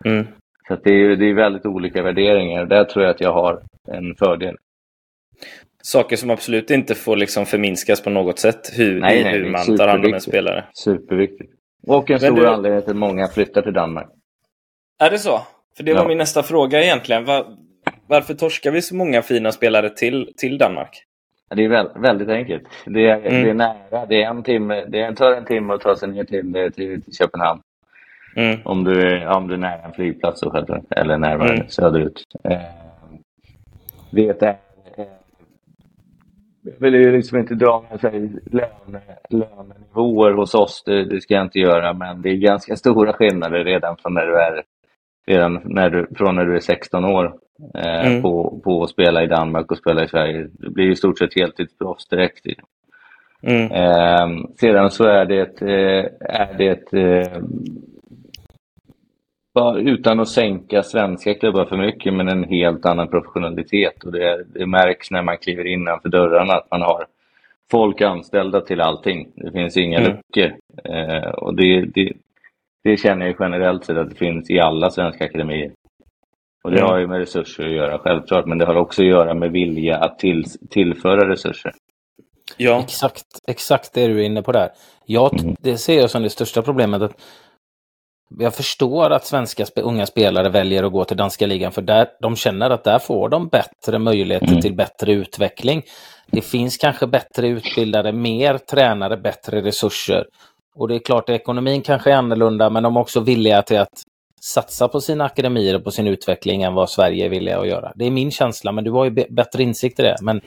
Mm. 0.04 0.26
Så 0.68 0.76
det, 0.84 0.90
är, 0.90 1.16
det 1.16 1.30
är 1.30 1.34
väldigt 1.34 1.66
olika 1.66 2.02
värderingar. 2.02 2.66
Där 2.66 2.84
tror 2.84 3.04
jag 3.04 3.14
att 3.14 3.20
jag 3.20 3.32
har 3.32 3.62
en 3.88 4.14
fördel. 4.14 4.56
Saker 5.82 6.16
som 6.16 6.30
absolut 6.30 6.70
inte 6.70 6.94
får 6.94 7.16
liksom 7.16 7.46
förminskas 7.46 8.02
på 8.02 8.10
något 8.10 8.38
sätt. 8.38 8.78
Hur, 8.78 9.00
nej, 9.00 9.24
nej, 9.24 9.32
hur 9.32 9.50
man 9.50 9.76
tar 9.76 9.88
hand 9.88 10.04
om 10.04 10.14
en 10.14 10.20
spelare. 10.20 10.64
Superviktigt. 10.72 11.52
Och 11.86 12.10
en 12.10 12.20
stor 12.20 12.36
du... 12.36 12.48
anledning 12.48 12.82
till 12.82 12.90
att 12.90 12.96
många 12.96 13.28
flyttar 13.28 13.62
till 13.62 13.72
Danmark. 13.72 14.08
Är 14.98 15.10
det 15.10 15.18
så? 15.18 15.40
För 15.76 15.84
det 15.84 15.94
var 15.94 16.02
ja. 16.02 16.08
min 16.08 16.18
nästa 16.18 16.42
fråga 16.42 16.82
egentligen. 16.82 17.24
Var, 17.24 17.46
varför 18.06 18.34
torskar 18.34 18.70
vi 18.70 18.82
så 18.82 18.94
många 18.96 19.22
fina 19.22 19.52
spelare 19.52 19.90
till, 19.90 20.32
till 20.36 20.58
Danmark? 20.58 21.04
Det 21.54 21.64
är 21.64 21.68
väldigt, 21.68 21.96
väldigt 21.96 22.28
enkelt. 22.28 22.62
Det 22.86 23.06
är, 23.08 23.18
mm. 23.18 23.44
det 23.44 23.50
är 23.50 23.54
nära. 23.54 24.06
Det, 24.06 24.22
är 24.22 24.30
en 24.30 24.42
timme, 24.42 24.84
det 24.84 25.14
tar 25.14 25.32
en 25.32 25.44
timme 25.44 25.74
att 25.74 25.80
ta 25.80 25.96
sig 25.96 26.08
ner 26.08 26.24
till, 26.24 26.52
till, 26.74 27.02
till 27.02 27.14
Köpenhamn. 27.16 27.60
Mm. 28.36 28.60
Om, 28.64 28.84
du 28.84 29.00
är, 29.00 29.26
om 29.26 29.48
du 29.48 29.54
är 29.54 29.58
nära 29.58 29.82
en 29.82 29.92
flygplats 29.92 30.40
så 30.40 30.50
självklart, 30.50 30.84
eller 30.90 31.18
närmare 31.18 31.54
mm. 31.54 31.68
söderut. 31.68 32.22
Eh, 32.44 32.58
det 34.10 34.42
är... 34.42 34.48
Eh, 34.48 35.04
jag 36.62 36.80
vill 36.80 36.94
ju 36.94 37.12
liksom 37.12 37.38
inte 37.38 37.54
dra 37.54 37.84
löne, 38.50 39.00
lönenivåer 39.30 40.32
hos 40.32 40.54
oss, 40.54 40.82
det, 40.86 41.04
det, 41.04 41.20
ska 41.20 41.34
jag 41.34 41.44
inte 41.44 41.58
göra, 41.58 41.92
men 41.92 42.22
det 42.22 42.28
är 42.28 42.36
ganska 42.36 42.76
stora 42.76 43.12
skillnader 43.12 43.64
redan 43.64 43.96
från 43.96 44.14
när 44.14 44.26
du 44.26 44.40
är, 44.40 44.62
redan 45.26 45.60
när 45.64 45.90
du, 45.90 46.06
från 46.16 46.34
när 46.34 46.44
du 46.44 46.56
är 46.56 46.60
16 46.60 47.04
år 47.04 47.34
eh, 47.74 48.06
mm. 48.06 48.22
på, 48.22 48.60
på 48.64 48.82
att 48.82 48.90
spela 48.90 49.22
i 49.22 49.26
Danmark 49.26 49.70
och 49.70 49.78
spela 49.78 50.04
i 50.04 50.08
Sverige. 50.08 50.48
Det 50.52 50.70
blir 50.70 50.90
i 50.90 50.96
stort 50.96 51.18
sett 51.18 51.36
heltidsproffs 51.36 52.08
direkt. 52.08 52.46
Mm. 53.42 53.72
Eh, 53.72 54.44
sedan 54.60 54.90
så 54.90 55.04
är 55.04 55.24
det, 55.24 55.62
eh, 55.62 56.04
är 56.20 56.54
det 56.58 56.92
eh, 56.92 57.42
utan 59.76 60.20
att 60.20 60.28
sänka 60.28 60.82
svenska 60.82 61.34
klubbar 61.34 61.64
för 61.64 61.76
mycket, 61.76 62.14
men 62.14 62.28
en 62.28 62.44
helt 62.44 62.86
annan 62.86 63.08
professionalitet. 63.08 64.04
Och 64.04 64.12
det, 64.12 64.44
det 64.54 64.66
märks 64.66 65.10
när 65.10 65.22
man 65.22 65.38
kliver 65.38 65.66
innanför 65.66 66.08
dörrarna 66.08 66.52
att 66.52 66.70
man 66.70 66.82
har 66.82 67.06
folk 67.70 68.00
anställda 68.00 68.60
till 68.60 68.80
allting. 68.80 69.28
Det 69.34 69.52
finns 69.52 69.76
inga 69.76 69.98
mm. 69.98 70.10
luckor. 70.12 70.56
Eh, 70.84 71.28
och 71.28 71.54
det, 71.54 71.80
det, 71.94 72.12
det, 72.84 72.96
känner 72.96 73.26
jag 73.26 73.36
generellt 73.40 73.84
sett 73.84 73.96
att 73.96 74.10
det 74.10 74.16
finns 74.16 74.50
i 74.50 74.60
alla 74.60 74.90
svenska 74.90 75.24
akademier. 75.24 75.72
Och 76.64 76.70
det 76.70 76.78
mm. 76.78 76.90
har 76.90 76.98
ju 76.98 77.06
med 77.06 77.18
resurser 77.18 77.66
att 77.66 77.72
göra, 77.72 77.98
självklart, 77.98 78.46
men 78.46 78.58
det 78.58 78.66
har 78.66 78.76
också 78.76 79.02
att 79.02 79.08
göra 79.08 79.34
med 79.34 79.52
vilja 79.52 79.96
att 79.96 80.18
till, 80.18 80.44
tillföra 80.70 81.30
resurser. 81.30 81.72
Ja. 82.56 82.80
Exakt, 82.80 83.24
exakt 83.48 83.94
det 83.94 84.06
du 84.06 84.20
är 84.20 84.24
inne 84.24 84.42
på 84.42 84.52
där. 84.52 84.70
Jag, 85.06 85.40
mm. 85.40 85.56
Det 85.60 85.76
ser 85.76 86.00
jag 86.00 86.10
som 86.10 86.22
det 86.22 86.30
största 86.30 86.62
problemet. 86.62 87.02
att 87.02 87.16
jag 88.38 88.54
förstår 88.54 89.10
att 89.10 89.26
svenska 89.26 89.66
unga 89.76 90.06
spelare 90.06 90.48
väljer 90.48 90.82
att 90.84 90.92
gå 90.92 91.04
till 91.04 91.16
danska 91.16 91.46
ligan 91.46 91.72
för 91.72 91.82
där, 91.82 92.08
de 92.20 92.36
känner 92.36 92.70
att 92.70 92.84
där 92.84 92.98
får 92.98 93.28
de 93.28 93.48
bättre 93.48 93.98
möjligheter 93.98 94.48
mm. 94.48 94.60
till 94.60 94.74
bättre 94.74 95.12
utveckling. 95.12 95.82
Det 96.26 96.40
finns 96.40 96.76
kanske 96.76 97.06
bättre 97.06 97.48
utbildade, 97.48 98.12
mer 98.12 98.58
tränare, 98.58 99.16
bättre 99.16 99.62
resurser. 99.62 100.24
Och 100.76 100.88
det 100.88 100.94
är 100.94 100.98
klart 100.98 101.28
att 101.28 101.34
ekonomin 101.34 101.82
kanske 101.82 102.12
är 102.12 102.16
annorlunda 102.16 102.70
men 102.70 102.82
de 102.82 102.96
är 102.96 103.00
också 103.00 103.20
villiga 103.20 103.62
till 103.62 103.78
att 103.78 104.02
satsa 104.40 104.88
på 104.88 105.00
sina 105.00 105.24
akademier 105.24 105.74
och 105.74 105.84
på 105.84 105.90
sin 105.90 106.08
utveckling 106.08 106.62
än 106.62 106.74
vad 106.74 106.90
Sverige 106.90 107.24
är 107.24 107.28
villiga 107.28 107.58
att 107.58 107.68
göra. 107.68 107.92
Det 107.94 108.04
är 108.04 108.10
min 108.10 108.30
känsla, 108.30 108.72
men 108.72 108.84
du 108.84 108.90
har 108.90 109.04
ju 109.04 109.10
bättre 109.10 109.62
insikt 109.62 110.00
i 110.00 110.02
det. 110.02 110.16
Men 110.22 110.40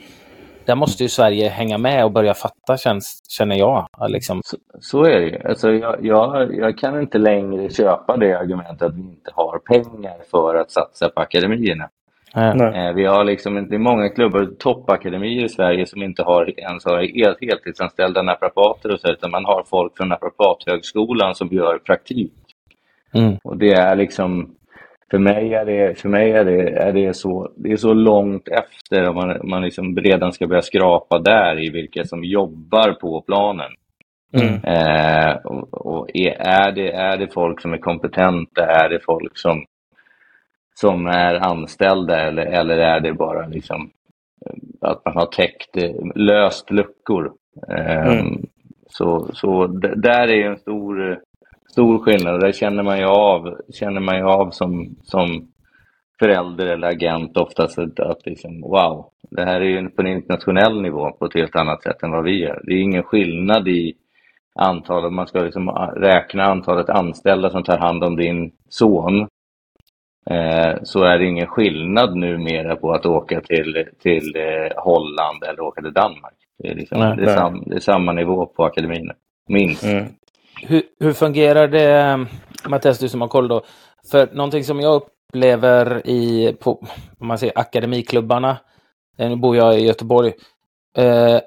där 0.68 0.76
måste 0.76 1.02
ju 1.02 1.08
Sverige 1.08 1.48
hänga 1.48 1.78
med 1.78 2.04
och 2.04 2.12
börja 2.12 2.34
fatta, 2.34 2.76
känns, 2.76 3.22
känner 3.28 3.56
jag. 3.56 3.88
Liksom. 4.08 4.40
Så, 4.44 4.56
så, 4.80 5.04
är 5.04 5.20
det 5.20 5.26
ju. 5.26 5.38
Alltså, 5.48 5.70
jag, 5.70 5.96
jag, 6.02 6.54
jag, 6.54 6.78
kan 6.78 7.00
inte 7.00 7.18
längre 7.18 7.70
köpa 7.70 8.16
det 8.16 8.38
argumentet 8.38 8.82
att 8.82 8.94
vi 8.94 9.00
inte 9.00 9.30
har 9.34 9.58
pengar 9.58 10.16
för 10.30 10.54
att 10.54 10.70
satsa 10.70 11.08
på 11.08 11.20
akademierna. 11.20 11.88
Eh, 12.34 12.92
vi 12.94 13.04
har 13.04 13.24
liksom, 13.24 13.68
det 13.68 13.74
är 13.74 13.78
många 13.78 14.08
klubbar, 14.08 14.48
toppakademier 14.58 15.44
i 15.44 15.48
Sverige 15.48 15.86
som 15.86 16.02
inte 16.02 16.22
har 16.22 16.60
ens 16.60 16.84
har 16.84 16.98
helt, 16.98 17.38
heltidsanställda 17.40 18.22
naprapater 18.22 18.92
och 18.92 19.00
så, 19.00 19.12
utan 19.12 19.30
man 19.30 19.44
har 19.44 19.64
folk 19.70 19.96
från 19.96 20.08
naprapathögskolan 20.08 21.34
som 21.34 21.48
gör 21.48 21.78
praktik. 21.78 22.32
Mm. 23.14 23.36
Och 23.44 23.56
det 23.56 23.72
är 23.72 23.96
liksom 23.96 24.54
för 25.10 25.18
mig 25.18 25.54
är 25.54 25.64
det, 25.64 25.98
för 25.98 26.08
mig 26.08 26.32
är 26.32 26.44
det, 26.44 26.70
är 26.70 26.92
det, 26.92 27.14
så, 27.14 27.52
det 27.56 27.72
är 27.72 27.76
så 27.76 27.94
långt 27.94 28.48
efter 28.48 29.08
om 29.08 29.14
man, 29.14 29.40
man 29.44 29.62
liksom 29.62 29.96
redan 29.96 30.32
ska 30.32 30.46
börja 30.46 30.62
skrapa 30.62 31.18
där 31.18 31.64
i 31.64 31.70
vilka 31.70 32.04
som 32.04 32.24
jobbar 32.24 32.92
på 32.92 33.20
planen. 33.20 33.70
Mm. 34.32 34.54
Eh, 34.64 35.36
och, 35.36 35.86
och 35.86 36.10
är, 36.14 36.72
det, 36.72 36.92
är 36.92 37.16
det 37.16 37.32
folk 37.34 37.60
som 37.60 37.72
är 37.72 37.78
kompetenta? 37.78 38.66
Är 38.66 38.88
det 38.88 39.00
folk 39.04 39.38
som, 39.38 39.64
som 40.74 41.06
är 41.06 41.34
anställda 41.34 42.20
eller, 42.20 42.46
eller 42.46 42.78
är 42.78 43.00
det 43.00 43.12
bara 43.12 43.46
liksom 43.46 43.90
att 44.80 45.04
man 45.04 45.16
har 45.16 45.26
täckt, 45.26 45.76
löst 46.14 46.70
luckor. 46.70 47.32
Mm. 47.68 48.46
Så, 48.90 49.30
så 49.32 49.66
där 49.96 50.28
är 50.28 50.50
en 50.50 50.58
stor, 50.58 51.20
stor 51.78 51.98
skillnad. 51.98 52.40
Det 52.40 52.52
känner 52.52 52.82
man 52.82 52.98
ju 52.98 53.04
av, 53.04 53.56
känner 53.74 54.00
man 54.00 54.16
ju 54.16 54.24
av 54.24 54.50
som, 54.50 54.96
som 55.02 55.48
förälder 56.18 56.66
eller 56.66 56.88
agent 56.88 57.36
oftast 57.36 57.78
att, 57.78 58.00
att 58.00 58.26
liksom, 58.26 58.60
wow, 58.60 59.10
det 59.30 59.44
här 59.44 59.60
är 59.60 59.64
ju 59.64 59.90
på 59.90 60.02
en 60.02 60.06
internationell 60.06 60.82
nivå 60.82 61.12
på 61.12 61.24
ett 61.24 61.34
helt 61.34 61.56
annat 61.56 61.82
sätt 61.82 62.02
än 62.02 62.10
vad 62.10 62.24
vi 62.24 62.40
gör. 62.40 62.60
Det 62.64 62.72
är 62.72 62.82
ingen 62.82 63.02
skillnad 63.02 63.68
i 63.68 63.94
antalet, 64.54 65.12
man 65.12 65.26
ska 65.26 65.40
liksom 65.40 65.68
räkna 65.96 66.44
antalet 66.44 66.88
anställda 66.88 67.50
som 67.50 67.62
tar 67.62 67.78
hand 67.78 68.04
om 68.04 68.16
din 68.16 68.52
son 68.68 69.20
eh, 70.30 70.74
så 70.82 71.04
är 71.04 71.18
det 71.18 71.26
ingen 71.26 71.46
skillnad 71.46 72.16
numera 72.16 72.76
på 72.76 72.92
att 72.92 73.06
åka 73.06 73.40
till, 73.40 73.84
till 74.02 74.36
eh, 74.36 74.82
Holland 74.82 75.44
eller 75.44 75.60
åka 75.60 75.82
till 75.82 75.92
Danmark. 75.92 76.34
Det 76.58 76.68
är, 76.68 76.74
liksom, 76.74 77.00
nej, 77.00 77.16
det 77.16 77.22
är, 77.22 77.36
sam, 77.36 77.62
det 77.66 77.74
är 77.74 77.80
samma 77.80 78.12
nivå 78.12 78.46
på 78.46 78.64
akademin, 78.64 79.10
minst. 79.48 79.84
Mm. 79.84 80.04
Hur, 80.62 80.82
hur 81.00 81.12
fungerar 81.12 81.68
det, 81.68 82.26
Mattias, 82.68 82.98
du 82.98 83.08
som 83.08 83.20
har 83.20 83.28
koll 83.28 83.48
då? 83.48 83.62
För 84.10 84.28
någonting 84.32 84.64
som 84.64 84.80
jag 84.80 85.02
upplever 85.02 86.06
i, 86.06 86.52
på, 86.60 86.84
om 87.18 87.26
man 87.26 87.38
säger 87.38 87.58
akademiklubbarna, 87.58 88.56
eh, 89.18 89.28
nu 89.28 89.36
bor 89.36 89.56
jag 89.56 89.80
i 89.80 89.86
Göteborg, 89.86 90.32
eh, 90.96 91.40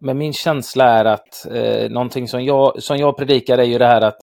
men 0.00 0.18
min 0.18 0.32
känsla 0.32 0.84
är 0.84 1.04
att 1.04 1.46
eh, 1.50 1.90
någonting 1.90 2.28
som 2.28 2.44
jag, 2.44 2.82
som 2.82 2.96
jag 2.96 3.16
predikar 3.16 3.58
är 3.58 3.64
ju 3.64 3.78
det 3.78 3.86
här 3.86 4.00
att 4.00 4.18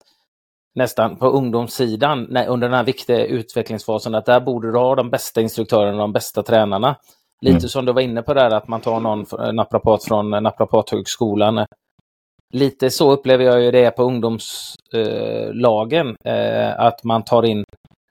nästan 0.74 1.16
på 1.16 1.26
ungdomssidan 1.26 2.26
när, 2.30 2.48
under 2.48 2.68
den 2.68 2.76
här 2.76 2.84
viktiga 2.84 3.24
utvecklingsfasen 3.24 4.14
att 4.14 4.26
där 4.26 4.40
borde 4.40 4.72
du 4.72 4.78
ha 4.78 4.94
de 4.94 5.10
bästa 5.10 5.40
instruktörerna 5.40 5.92
och 5.92 5.98
de 5.98 6.12
bästa 6.12 6.42
tränarna. 6.42 6.96
Lite 7.40 7.56
mm. 7.56 7.68
som 7.68 7.84
du 7.84 7.92
var 7.92 8.00
inne 8.00 8.22
på 8.22 8.34
där 8.34 8.50
att 8.50 8.68
man 8.68 8.80
tar 8.80 9.00
någon 9.00 9.26
naprapat 9.56 10.04
från 10.04 10.30
naprapathögskolan. 10.30 11.66
Lite 12.52 12.90
så 12.90 13.10
upplever 13.10 13.44
jag 13.44 13.62
ju 13.62 13.70
det 13.70 13.90
på 13.90 14.02
ungdomslagen, 14.02 16.16
eh, 16.24 16.80
att 16.80 17.04
man 17.04 17.24
tar 17.24 17.42
in 17.42 17.64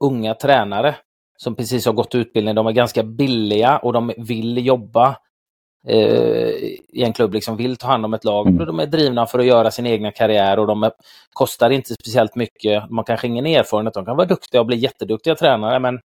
unga 0.03 0.33
tränare 0.33 0.95
som 1.37 1.55
precis 1.55 1.85
har 1.85 1.93
gått 1.93 2.15
utbildning. 2.15 2.55
De 2.55 2.67
är 2.67 2.71
ganska 2.71 3.03
billiga 3.03 3.77
och 3.77 3.93
de 3.93 4.11
vill 4.17 4.65
jobba 4.65 5.15
eh, 5.87 6.49
i 6.89 7.03
en 7.03 7.13
klubb, 7.13 7.33
liksom 7.33 7.57
vill 7.57 7.77
ta 7.77 7.87
hand 7.87 8.05
om 8.05 8.13
ett 8.13 8.23
lag. 8.23 8.47
Mm. 8.47 8.65
De 8.65 8.79
är 8.79 8.85
drivna 8.85 9.25
för 9.25 9.39
att 9.39 9.45
göra 9.45 9.71
sin 9.71 9.85
egna 9.85 10.11
karriär 10.11 10.59
och 10.59 10.67
de 10.67 10.91
kostar 11.33 11.69
inte 11.69 11.93
speciellt 11.93 12.35
mycket. 12.35 12.83
De 12.87 12.97
har 12.97 13.05
kanske 13.05 13.27
ingen 13.27 13.45
erfarenhet. 13.45 13.93
De 13.93 14.05
kan 14.05 14.17
vara 14.17 14.27
duktiga 14.27 14.61
och 14.61 14.67
bli 14.67 14.77
jätteduktiga 14.77 15.35
tränare, 15.35 15.79
men 15.79 15.99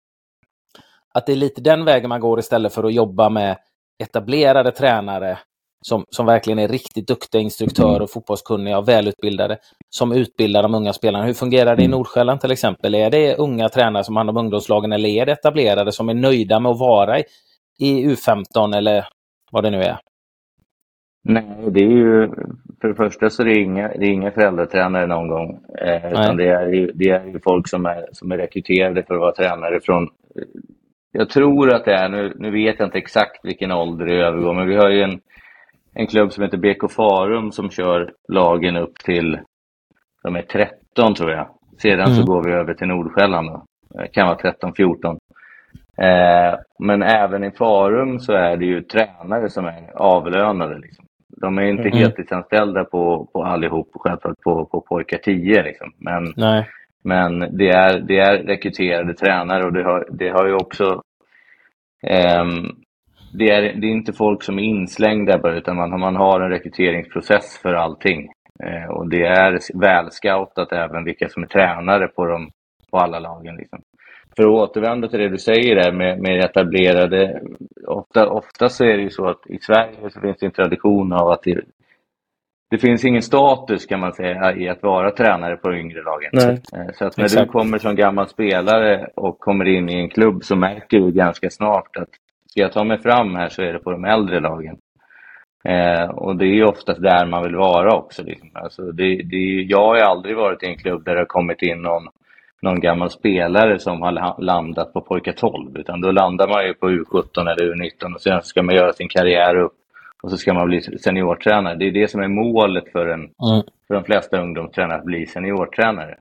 att 1.13 1.25
det 1.25 1.31
är 1.31 1.35
lite 1.35 1.61
den 1.61 1.85
vägen 1.85 2.09
man 2.09 2.21
går 2.21 2.39
istället 2.39 2.73
för 2.73 2.83
att 2.83 2.93
jobba 2.93 3.29
med 3.29 3.57
etablerade 4.03 4.71
tränare 4.71 5.39
som, 5.81 6.05
som 6.09 6.25
verkligen 6.25 6.59
är 6.59 6.67
riktigt 6.67 7.07
duktiga 7.07 7.41
instruktörer 7.41 8.01
och 8.01 8.11
fotbollskunniga 8.11 8.77
och 8.77 8.87
välutbildade 8.87 9.57
som 9.89 10.11
utbildar 10.11 10.63
de 10.63 10.75
unga 10.75 10.93
spelarna. 10.93 11.25
Hur 11.25 11.33
fungerar 11.33 11.75
det 11.75 11.81
i 11.81 11.85
mm. 11.85 11.97
Nordsjälland 11.97 12.41
till 12.41 12.51
exempel? 12.51 12.95
Är 12.95 13.09
det 13.09 13.35
unga 13.35 13.69
tränare 13.69 14.03
som 14.03 14.15
har 14.15 14.19
hand 14.19 14.29
om 14.29 14.37
ungdomslagen 14.37 14.91
eller 14.91 15.09
är 15.09 15.25
det 15.25 15.31
etablerade 15.31 15.91
som 15.91 16.09
är 16.09 16.13
nöjda 16.13 16.59
med 16.59 16.71
att 16.71 16.79
vara 16.79 17.19
i, 17.19 17.23
i 17.79 18.07
U15 18.07 18.75
eller 18.75 19.07
vad 19.51 19.63
det 19.63 19.69
nu 19.69 19.81
är? 19.81 19.97
Nej, 21.23 21.43
det 21.71 21.79
är 21.79 21.89
ju 21.89 22.29
för 22.81 22.87
det 22.87 22.95
första 22.95 23.29
så 23.29 23.41
är 23.41 23.45
det 23.45 23.59
inga, 23.59 23.87
det 23.87 24.05
är 24.05 24.11
inga 24.11 24.31
föräldratränare 24.31 25.07
någon 25.07 25.27
gång. 25.27 25.59
Eh, 25.81 26.11
utan 26.11 26.37
det 26.37 26.47
är, 26.47 26.67
ju, 26.67 26.91
det 26.95 27.09
är 27.09 27.25
ju 27.25 27.39
folk 27.39 27.67
som 27.67 27.85
är, 27.85 28.05
som 28.11 28.31
är 28.31 28.37
rekryterade 28.37 29.03
för 29.03 29.13
att 29.13 29.19
vara 29.19 29.35
tränare 29.35 29.79
från 29.81 30.09
jag 31.11 31.29
tror 31.29 31.73
att 31.73 31.85
det 31.85 31.93
är, 31.93 32.09
nu, 32.09 32.33
nu 32.35 32.51
vet 32.51 32.75
jag 32.79 32.87
inte 32.87 32.97
exakt 32.97 33.45
vilken 33.45 33.71
ålder 33.71 34.05
det 34.05 34.15
övergår, 34.15 34.53
men 34.53 34.67
vi 34.67 34.75
har 34.75 34.89
ju 34.89 35.01
en, 35.01 35.19
en 35.93 36.07
klubb 36.07 36.31
som 36.31 36.43
heter 36.43 36.57
BK 36.57 36.91
Farum 36.91 37.51
som 37.51 37.69
kör 37.69 38.13
lagen 38.27 38.75
upp 38.75 38.95
till, 39.05 39.39
de 40.23 40.35
är 40.35 40.41
13 40.41 41.15
tror 41.15 41.31
jag. 41.31 41.47
Sedan 41.77 42.05
mm. 42.05 42.15
så 42.15 42.25
går 42.25 42.43
vi 42.43 42.51
över 42.51 42.73
till 42.73 42.87
Nordsjälland 42.87 43.47
då. 43.47 43.65
Det 43.89 44.07
kan 44.07 44.27
vara 44.27 44.37
13-14. 44.37 45.17
Eh, 45.97 46.59
men 46.79 47.03
även 47.03 47.43
i 47.43 47.51
Farum 47.51 48.19
så 48.19 48.33
är 48.33 48.57
det 48.57 48.65
ju 48.65 48.81
tränare 48.81 49.49
som 49.49 49.65
är 49.65 49.91
avlönade. 49.95 50.79
Liksom. 50.79 51.05
De 51.37 51.57
är 51.57 51.63
inte 51.63 51.87
mm. 51.87 51.97
heltidsanställda 51.97 52.83
på, 52.83 53.29
på 53.33 53.43
allihop, 53.43 53.89
självklart 53.93 54.41
på, 54.43 54.65
på 54.65 54.81
pojkar 54.81 55.17
10. 55.17 55.63
Liksom. 55.63 55.93
Men, 55.97 56.33
Nej. 56.35 56.67
men 57.03 57.39
det, 57.39 57.69
är, 57.69 57.99
det 57.99 58.19
är 58.19 58.37
rekryterade 58.37 59.13
tränare 59.13 59.65
och 59.65 59.73
det 59.73 59.83
har, 59.83 60.07
det 60.11 60.29
har 60.29 60.47
ju 60.47 60.53
också 60.53 61.01
eh, 62.03 62.45
det, 63.33 63.49
är, 63.49 63.61
det 63.61 63.87
är 63.87 63.91
inte 63.91 64.13
folk 64.13 64.43
som 64.43 64.59
är 64.59 64.63
inslängda 64.63 65.37
bara, 65.37 65.57
utan 65.57 65.75
man, 65.75 65.99
man 65.99 66.15
har 66.15 66.41
en 66.41 66.49
rekryteringsprocess 66.49 67.57
för 67.61 67.73
allting. 67.73 68.29
Eh, 68.63 68.89
och 68.89 69.09
det 69.09 69.25
är 69.25 69.79
välscoutat 69.79 70.71
även 70.71 71.03
vilka 71.03 71.29
som 71.29 71.43
är 71.43 71.47
tränare 71.47 72.07
på, 72.07 72.25
dem, 72.25 72.49
på 72.91 72.97
alla 72.97 73.19
lagen. 73.19 73.55
Liksom. 73.55 73.81
För 74.35 74.43
att 74.43 74.69
återvända 74.69 75.07
till 75.07 75.19
det 75.19 75.29
du 75.29 75.37
säger 75.37 75.75
där 75.75 75.91
med, 75.91 76.19
med 76.21 76.45
etablerade, 76.45 77.41
ofta, 77.87 78.29
ofta 78.29 78.69
så 78.69 78.83
är 78.83 78.97
det 78.97 79.03
ju 79.03 79.09
så 79.09 79.27
att 79.27 79.47
i 79.49 79.59
Sverige 79.61 80.09
så 80.09 80.19
finns 80.19 80.37
det 80.39 80.45
en 80.45 80.51
tradition 80.51 81.13
av 81.13 81.29
att 81.29 81.43
det, 81.43 81.61
det 82.69 82.77
finns 82.77 83.05
ingen 83.05 83.21
status 83.21 83.85
kan 83.85 83.99
man 83.99 84.13
säga 84.13 84.55
i 84.55 84.69
att 84.69 84.83
vara 84.83 85.11
tränare 85.11 85.57
på 85.57 85.73
yngre 85.73 86.03
lagen. 86.03 86.29
Nej. 86.33 86.61
Eh, 86.75 86.93
så 86.93 87.05
att 87.05 87.17
när 87.17 87.25
Exakt. 87.25 87.45
du 87.45 87.51
kommer 87.51 87.77
som 87.77 87.95
gammal 87.95 88.27
spelare 88.27 89.07
och 89.15 89.39
kommer 89.39 89.67
in 89.67 89.89
i 89.89 89.95
en 89.95 90.09
klubb 90.09 90.43
så 90.43 90.55
märker 90.55 90.99
du 90.99 91.11
ganska 91.11 91.49
snart 91.49 91.97
att 91.97 92.09
ska 92.51 92.61
jag 92.61 92.71
ta 92.71 92.83
mig 92.83 92.97
fram 93.01 93.35
här 93.35 93.49
så 93.49 93.61
är 93.61 93.73
det 93.73 93.79
på 93.79 93.91
de 93.91 94.05
äldre 94.05 94.39
lagen. 94.39 94.77
Eh, 95.63 96.09
och 96.09 96.35
det 96.35 96.45
är 96.45 96.63
oftast 96.63 97.01
där 97.01 97.25
man 97.25 97.43
vill 97.43 97.55
vara 97.55 97.95
också. 97.95 98.23
Liksom. 98.23 98.49
Alltså 98.53 98.91
det, 98.91 99.15
det, 99.23 99.65
jag 99.67 99.85
har 99.87 99.97
aldrig 99.97 100.35
varit 100.35 100.63
i 100.63 100.65
en 100.65 100.77
klubb 100.77 101.05
där 101.05 101.13
det 101.13 101.19
har 101.19 101.25
kommit 101.25 101.61
in 101.61 101.81
någon, 101.81 102.07
någon 102.61 102.79
gammal 102.79 103.09
spelare 103.09 103.79
som 103.79 104.01
har 104.01 104.41
landat 104.41 104.93
på 104.93 105.01
pojkar 105.01 105.31
12, 105.31 105.77
utan 105.77 106.01
då 106.01 106.11
landar 106.11 106.47
man 106.47 106.65
ju 106.65 106.73
på 106.73 106.89
U17 106.89 107.41
eller 107.41 107.73
U19 107.73 108.13
och 108.13 108.21
sen 108.21 108.41
ska 108.41 108.63
man 108.63 108.75
göra 108.75 108.93
sin 108.93 109.09
karriär 109.09 109.55
upp 109.55 109.73
och 110.23 110.29
så 110.29 110.37
ska 110.37 110.53
man 110.53 110.67
bli 110.67 110.81
seniortränare. 110.81 111.75
Det 111.75 111.87
är 111.87 111.91
det 111.91 112.07
som 112.07 112.21
är 112.21 112.27
målet 112.27 112.91
för, 112.91 113.07
en, 113.07 113.19
mm. 113.19 113.63
för 113.87 113.93
de 113.93 114.03
flesta 114.03 114.41
ungdomstränare, 114.41 114.97
att 114.97 115.05
bli 115.05 115.25
seniortränare. 115.25 116.17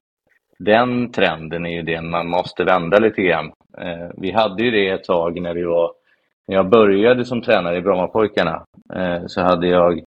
Den 0.58 1.12
trenden 1.12 1.66
är 1.66 1.70
ju 1.70 1.82
den 1.82 2.10
man 2.10 2.28
måste 2.28 2.64
vända 2.64 2.98
lite 2.98 3.22
grann. 3.22 3.52
Eh, 3.78 4.10
vi 4.16 4.32
hade 4.32 4.64
ju 4.64 4.70
det 4.70 4.88
ett 4.88 5.04
tag 5.04 5.40
när 5.40 5.54
vi 5.54 5.62
var 5.62 5.99
när 6.50 6.56
jag 6.56 6.68
började 6.68 7.24
som 7.24 7.42
tränare 7.42 7.76
i 7.76 7.82
Brommapojkarna 7.82 8.64
eh, 8.94 9.26
så 9.26 9.40
hade 9.40 9.68
jag, 9.68 10.02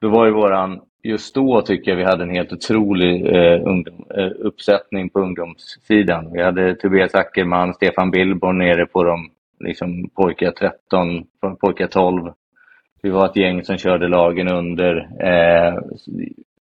då 0.00 0.08
var 0.08 0.26
ju 0.26 0.32
våran, 0.32 0.80
just 1.02 1.34
då 1.34 1.62
tycker 1.62 1.90
jag 1.90 1.98
vi 1.98 2.04
hade 2.04 2.22
en 2.22 2.30
helt 2.30 2.52
otrolig 2.52 3.26
eh, 3.26 3.60
ungdom, 3.66 4.04
eh, 4.16 4.30
uppsättning 4.38 5.10
på 5.10 5.20
ungdomssidan. 5.20 6.32
Vi 6.32 6.42
hade 6.42 6.74
Tobias 6.74 7.14
Ackerman, 7.14 7.74
Stefan 7.74 8.10
Billborn 8.10 8.58
nere 8.58 8.86
på 8.86 9.04
de 9.04 9.30
liksom, 9.60 10.08
pojkar 10.14 10.50
13, 10.50 11.24
pojkar 11.60 11.86
12. 11.86 12.32
Vi 13.02 13.10
var 13.10 13.26
ett 13.26 13.36
gäng 13.36 13.64
som 13.64 13.76
körde 13.76 14.08
lagen 14.08 14.48
under. 14.48 15.08
Eh, 15.20 15.78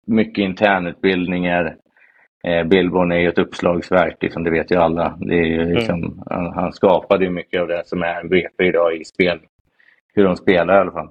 mycket 0.05 0.43
internutbildningar. 0.43 1.75
Eh, 2.47 2.63
Billborn 2.63 3.11
är 3.11 3.17
ju 3.17 3.29
ett 3.29 3.37
uppslagsverk, 3.37 4.17
liksom, 4.21 4.43
det 4.43 4.51
vet 4.51 4.71
ju 4.71 4.75
alla. 4.75 5.17
Ju 5.21 5.61
mm. 5.61 5.73
liksom, 5.73 5.95
mm. 5.95 6.19
han, 6.29 6.53
han, 6.53 6.73
skapade 6.73 7.25
ju 7.25 7.31
mycket 7.31 7.61
av 7.61 7.67
det 7.67 7.81
som 7.85 8.03
är 8.03 8.27
BP 8.27 8.67
idag 8.67 8.95
i 8.95 9.05
spel. 9.05 9.39
Hur 10.13 10.23
de 10.23 10.35
spelar 10.35 10.75
i 10.75 10.79
alla 10.79 10.91
fall. 10.91 11.09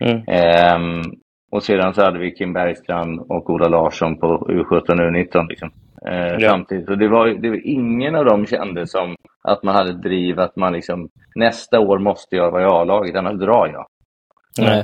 Mm. 0.00 0.16
Eh, 0.28 1.02
och 1.50 1.62
sedan 1.62 1.94
så 1.94 2.02
hade 2.02 2.18
vi 2.18 2.30
Kim 2.30 2.52
Bergstrand 2.52 3.20
och 3.20 3.50
Ola 3.50 3.68
Larsson 3.68 4.18
på 4.18 4.26
U17 4.38 4.90
och 4.90 5.12
U19. 5.12 5.48
Liksom. 5.48 5.70
Eh, 6.08 6.34
ja. 6.38 6.50
Samtidigt. 6.50 6.86
Så 6.86 6.94
det 6.94 7.08
var, 7.08 7.26
det 7.26 7.48
var 7.48 7.60
ingen 7.66 8.14
av 8.14 8.24
dem 8.24 8.46
kände 8.46 8.86
som 8.86 9.14
att 9.42 9.62
man 9.62 9.74
hade 9.74 9.92
driv 9.92 10.40
att 10.40 10.56
man 10.56 10.72
liksom 10.72 11.08
nästa 11.34 11.80
år 11.80 11.98
måste 11.98 12.36
jag 12.36 12.50
vara 12.50 12.62
i 12.62 12.66
A-laget, 12.66 13.16
annars 13.16 13.40
drar 13.40 13.66
jag. 13.66 13.86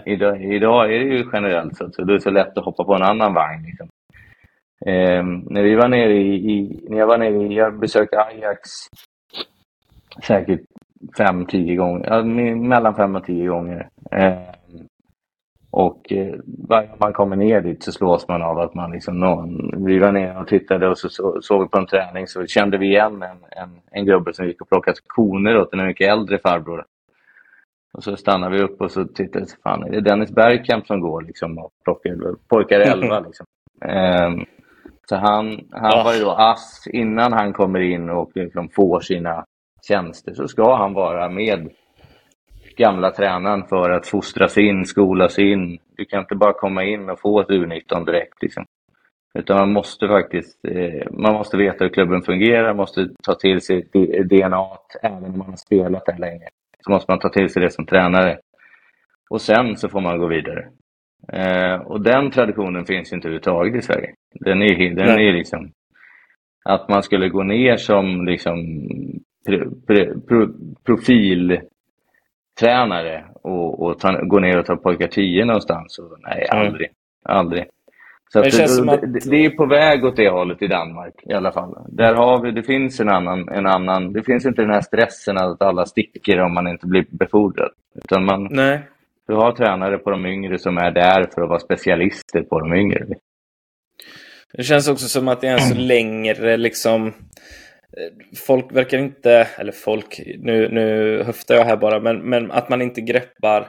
Idag, 0.07 0.43
idag, 0.43 0.95
är 0.95 0.99
det 0.99 1.05
ju 1.05 1.25
generellt 1.33 1.77
så, 1.77 1.91
så 1.93 2.05
det 2.05 2.15
är 2.15 2.19
så 2.19 2.31
lätt 2.31 2.59
att 2.59 2.65
hoppa 2.65 2.85
på 2.85 2.95
en 2.95 3.03
annan 3.03 3.35
vagn. 3.35 3.63
Liksom. 3.67 3.89
Eh, 4.87 5.25
när 5.25 5.63
vi 5.63 5.75
var 5.75 5.89
nere 5.89 6.13
i, 6.13 6.35
i, 6.35 6.87
när 6.89 6.99
jag 6.99 7.07
var 7.07 7.19
nere 7.19 7.43
i, 7.43 7.57
jag 7.57 7.79
besökte 7.79 8.21
Ajax 8.21 8.71
säkert 10.27 10.61
fem, 11.17 11.47
tio 11.47 11.77
gånger, 11.77 12.07
ja, 12.07 12.23
mellan 12.55 12.95
fem 12.95 13.17
och 13.17 13.25
tio 13.25 13.49
gånger. 13.49 13.89
Eh, 14.11 14.53
och 15.71 16.13
eh, 16.13 16.35
varje 16.69 16.89
gång 16.89 16.97
man 17.01 17.13
kommer 17.13 17.37
ner 17.37 17.61
dit 17.61 17.83
så 17.83 17.93
slås 17.93 18.29
man 18.29 18.43
av 18.43 18.59
att 18.59 18.75
man 18.75 18.93
liksom 18.93 19.21
någon, 19.21 19.71
vi 19.87 19.99
var 19.99 20.13
nere 20.13 20.41
och 20.41 20.49
tittade 20.49 20.89
och 20.89 20.99
så, 20.99 21.09
så 21.09 21.39
såg 21.43 21.63
vi 21.63 21.69
på 21.69 21.79
en 21.79 21.87
träning 21.87 22.27
så 22.27 22.47
kände 22.47 22.79
vi 22.79 22.87
igen 22.87 23.23
en, 23.23 23.63
en, 23.63 23.81
en 23.91 24.07
gubbe 24.07 24.35
som 24.35 24.47
gick 24.47 24.61
och 24.61 24.69
plockade 24.69 24.97
koner 25.07 25.59
åt 25.59 25.73
en 25.73 25.87
mycket 25.87 26.09
äldre 26.09 26.39
farbror. 26.39 26.85
Och 27.93 28.05
så 28.05 28.17
stannade 28.17 28.57
vi 28.57 28.63
upp 28.63 28.81
och 28.81 28.91
så 28.91 29.05
tittade 29.05 29.45
vi, 29.45 29.63
fan 29.63 29.83
är 29.83 29.91
det 29.91 30.01
Dennis 30.01 30.31
Bergkamp 30.31 30.87
som 30.87 31.01
går 31.01 31.23
liksom 31.23 31.59
och 31.59 31.71
plockar 31.85 32.35
pojkar 32.49 32.81
11 32.81 33.21
liksom. 33.27 33.47
Um, 33.85 34.47
så 35.09 35.17
han, 35.17 35.69
han 35.71 35.99
ja. 35.99 36.03
var 36.05 36.15
ju 36.15 36.21
då 36.21 36.31
ass 36.31 36.89
innan 36.93 37.33
han 37.33 37.53
kommer 37.53 37.81
in 37.81 38.11
och 38.11 38.31
liksom 38.35 38.69
får 38.69 39.01
sina 39.01 39.45
tjänster 39.89 40.35
så 40.35 40.49
ska 40.49 40.77
han 40.77 40.93
vara 40.93 41.29
med 41.29 41.71
gamla 42.77 43.11
tränaren 43.11 43.67
för 43.69 43.91
att 43.91 44.07
fostras 44.07 44.59
in, 44.59 44.85
skolas 44.85 45.39
in. 45.39 45.79
Du 45.97 46.05
kan 46.05 46.21
inte 46.21 46.35
bara 46.35 46.53
komma 46.53 46.85
in 46.85 47.11
och 47.11 47.21
få 47.21 47.41
ett 47.41 47.49
U19 47.49 48.07
direkt. 48.07 48.43
Liksom. 48.43 48.65
Utan 49.39 49.57
man 49.57 49.73
måste 49.73 50.09
faktiskt 50.09 50.65
eh, 50.69 51.11
man 51.11 51.35
måste 51.35 51.57
veta 51.57 51.85
hur 51.85 51.93
klubben 51.93 52.23
fungerar, 52.23 52.75
måste 52.75 53.09
ta 53.23 53.35
till 53.35 53.61
sig 53.61 53.83
DNA, 54.25 54.69
även 55.03 55.25
om 55.25 55.39
man 55.39 55.51
har 55.51 55.57
spelat 55.57 56.07
där 56.07 56.19
länge. 56.19 56.49
Så 56.85 56.91
måste 56.91 57.13
man 57.13 57.19
ta 57.19 57.29
till 57.29 57.49
sig 57.49 57.63
det 57.63 57.71
som 57.71 57.87
tränare. 57.87 58.39
Och 59.31 59.41
sen 59.41 59.77
så 59.77 59.89
får 59.89 60.01
man 60.01 60.19
gå 60.19 60.27
vidare. 60.27 60.69
Eh, 61.33 61.75
och 61.75 62.03
den 62.03 62.31
traditionen 62.31 62.85
finns 62.85 63.13
inte 63.13 63.29
överhuvudtaget 63.29 63.75
i 63.75 63.83
Sverige. 63.83 64.15
Den 64.35 64.63
är, 64.63 64.95
den 64.95 65.21
är 65.21 65.33
liksom 65.33 65.73
att 66.65 66.89
man 66.89 67.03
skulle 67.03 67.29
gå 67.29 67.43
ner 67.43 67.77
som 67.77 68.27
liksom 68.27 68.89
pro, 69.47 69.71
pro, 69.87 70.21
pro, 70.21 70.49
profiltränare 70.87 73.25
och, 73.43 73.83
och 73.83 73.99
ta, 73.99 74.23
gå 74.23 74.39
ner 74.39 74.59
och 74.59 74.67
ta 74.67 74.77
pojkar 74.77 75.07
10 75.07 75.45
någonstans. 75.45 75.99
Och, 75.99 76.19
nej, 76.21 76.47
aldrig. 76.51 76.89
Mm. 76.89 76.97
Aldrig. 77.25 77.65
Så 78.33 78.41
det, 78.41 78.51
det, 78.51 78.93
att... 78.93 79.01
det, 79.01 79.31
det, 79.31 79.45
är 79.45 79.51
på 79.51 79.67
väg 79.67 80.05
åt 80.05 80.17
det 80.17 80.31
hållet 80.31 80.63
i 80.63 80.67
Danmark 80.67 81.15
i 81.23 81.33
alla 81.33 81.53
fall. 81.53 81.77
Där 81.89 82.15
har 82.15 82.43
vi, 82.43 82.51
det 82.51 82.63
finns 82.63 83.01
en 83.01 83.09
annan, 83.09 83.49
en 83.49 83.67
annan, 83.67 84.13
det 84.13 84.23
finns 84.23 84.47
inte 84.47 84.63
den 84.63 84.71
här 84.71 84.81
stressen 84.81 85.39
att 85.39 85.63
alla 85.63 85.87
sticker 85.87 86.41
om 86.41 86.55
man 86.55 86.69
inte 86.69 86.87
blir 86.87 87.05
befordrad. 87.11 87.71
Utan 87.95 88.25
man, 88.25 88.49
Nej. 88.51 88.81
Du 89.27 89.35
har 89.35 89.53
tränare 89.53 89.99
på 89.99 90.11
de 90.11 90.27
yngre 90.27 90.59
som 90.59 90.79
är 90.79 90.91
där 90.91 91.27
för 91.35 91.43
att 91.43 91.49
vara 91.49 91.59
specialister 91.59 92.43
på 92.43 92.61
de 92.61 92.75
yngre. 92.75 93.07
Det 94.53 94.63
känns 94.63 94.89
också 94.89 95.09
som 95.09 95.29
att 95.29 95.41
det 95.41 95.49
är 95.49 95.53
en 95.53 95.69
så 95.69 95.75
längre 95.75 96.57
liksom 96.57 97.13
Folk 98.37 98.73
verkar 98.73 98.99
inte, 98.99 99.49
eller 99.59 99.73
folk, 99.73 100.21
nu, 100.39 100.69
nu 100.69 101.23
höftar 101.23 101.55
jag 101.55 101.65
här 101.65 101.77
bara, 101.77 102.01
men, 102.01 102.19
men 102.19 102.51
att 102.51 102.69
man 102.69 102.83
inte 102.83 103.01
greppar 103.01 103.69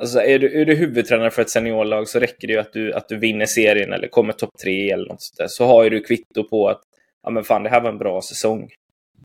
Alltså 0.00 0.20
är 0.20 0.38
du, 0.38 0.60
är 0.60 0.64
du 0.64 0.74
huvudtränare 0.74 1.30
för 1.30 1.42
ett 1.42 1.50
seniorlag 1.50 2.08
så 2.08 2.18
räcker 2.18 2.48
det 2.48 2.52
ju 2.52 2.60
att 2.60 2.72
du, 2.72 2.92
att 2.92 3.08
du 3.08 3.16
vinner 3.16 3.46
serien 3.46 3.92
eller 3.92 4.08
kommer 4.08 4.32
topp 4.32 4.58
tre 4.62 4.90
eller 4.90 5.08
något 5.08 5.22
sånt 5.22 5.38
där. 5.38 5.46
Så 5.48 5.66
har 5.66 5.84
ju 5.84 5.90
du 5.90 6.00
kvitto 6.00 6.48
på 6.48 6.68
att 6.68 6.80
ja 7.22 7.30
men 7.30 7.44
fan 7.44 7.62
det 7.62 7.70
här 7.70 7.80
var 7.80 7.90
en 7.90 7.98
bra 7.98 8.22
säsong. 8.22 8.68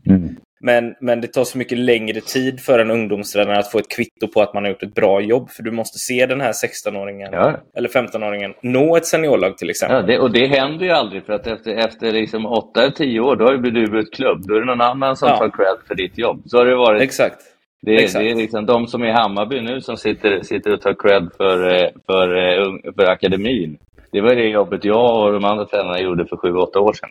Mm. 0.10 0.36
Men, 0.66 0.96
men 1.00 1.22
det 1.22 1.28
tar 1.28 1.44
så 1.44 1.58
mycket 1.58 1.78
längre 1.78 2.22
tid 2.22 2.60
för 2.60 2.80
en 2.80 2.92
ungdomstränare 2.92 3.60
att 3.60 3.72
få 3.72 3.80
ett 3.80 3.96
kvitto 3.96 4.28
på 4.34 4.42
att 4.42 4.54
man 4.54 4.64
har 4.64 4.72
gjort 4.72 4.84
ett 4.84 4.96
bra 4.96 5.22
jobb. 5.22 5.50
För 5.50 5.64
du 5.64 5.72
måste 5.72 6.00
se 6.00 6.26
den 6.26 6.42
här 6.42 6.52
16-åringen 6.52 7.30
ja. 7.32 7.58
eller 7.76 7.90
15-åringen 7.90 8.54
nå 8.62 8.98
ett 8.98 9.06
seniorlag 9.06 9.58
till 9.58 9.70
exempel. 9.70 9.98
Ja, 9.98 10.02
det, 10.02 10.20
och 10.20 10.32
det 10.32 10.48
händer 10.48 10.86
ju 10.86 10.92
aldrig 10.92 11.26
för 11.26 11.34
att 11.34 11.48
efter, 11.48 11.76
efter 11.76 12.12
liksom 12.12 12.48
8-10 12.48 13.20
år 13.20 13.36
då 13.36 13.46
har 13.46 13.54
du 13.54 13.72
blivit 13.72 14.14
klubb. 14.14 14.42
Då 14.48 14.56
är 14.56 14.60
det 14.60 14.66
någon 14.66 14.82
annan 14.82 15.16
som 15.16 15.30
ja. 15.30 15.38
tar 15.38 15.50
cred 15.50 15.88
för 15.88 15.96
ditt 15.96 16.18
jobb. 16.18 16.42
Så 16.46 16.58
har 16.58 16.66
det 16.66 16.76
varit. 16.76 17.02
Exakt. 17.02 17.38
Det, 17.82 17.96
Exakt. 17.96 18.24
det 18.24 18.32
är 18.32 18.36
liksom 18.36 18.66
de 18.66 18.88
som 18.88 19.02
är 19.02 19.08
i 19.08 19.12
Hammarby 19.12 19.62
nu 19.62 19.82
som 19.82 19.98
sitter, 19.98 20.42
sitter 20.42 20.74
och 20.74 20.82
tar 20.82 20.94
cred 20.94 21.30
för, 21.38 21.74
eh, 21.74 21.90
för, 22.06 22.36
eh, 22.36 22.94
för 22.96 23.06
akademin. 23.06 23.78
Det 24.12 24.22
var 24.22 24.36
det 24.36 24.50
jobbet 24.50 24.86
jag 24.86 25.26
och 25.26 25.34
de 25.34 25.46
andra 25.46 25.66
tränarna 25.66 26.00
gjorde 26.00 26.26
för 26.26 26.38
7-8 26.38 26.80
år 26.80 26.94
sedan. 26.94 27.10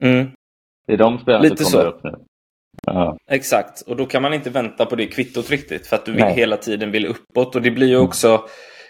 Mm. 0.00 0.26
Det 0.86 0.92
är 0.92 0.96
de 0.96 1.18
spelarna 1.18 1.56
som 1.56 1.56
kommer 1.56 1.84
så. 1.84 1.88
upp 1.88 2.04
nu. 2.04 2.14
Ja. 2.86 3.16
Exakt, 3.30 3.80
och 3.80 3.96
då 3.96 4.06
kan 4.06 4.22
man 4.22 4.34
inte 4.34 4.50
vänta 4.50 4.86
på 4.86 4.96
det 4.96 5.06
kvittot 5.06 5.50
riktigt 5.50 5.86
för 5.86 5.96
att 5.96 6.04
du 6.04 6.12
vill, 6.12 6.24
hela 6.24 6.56
tiden 6.56 6.90
vill 6.90 7.06
uppåt. 7.06 7.54
Och 7.56 7.62
det 7.62 7.70
blir 7.70 7.86
ju 7.86 7.98
också, 7.98 8.44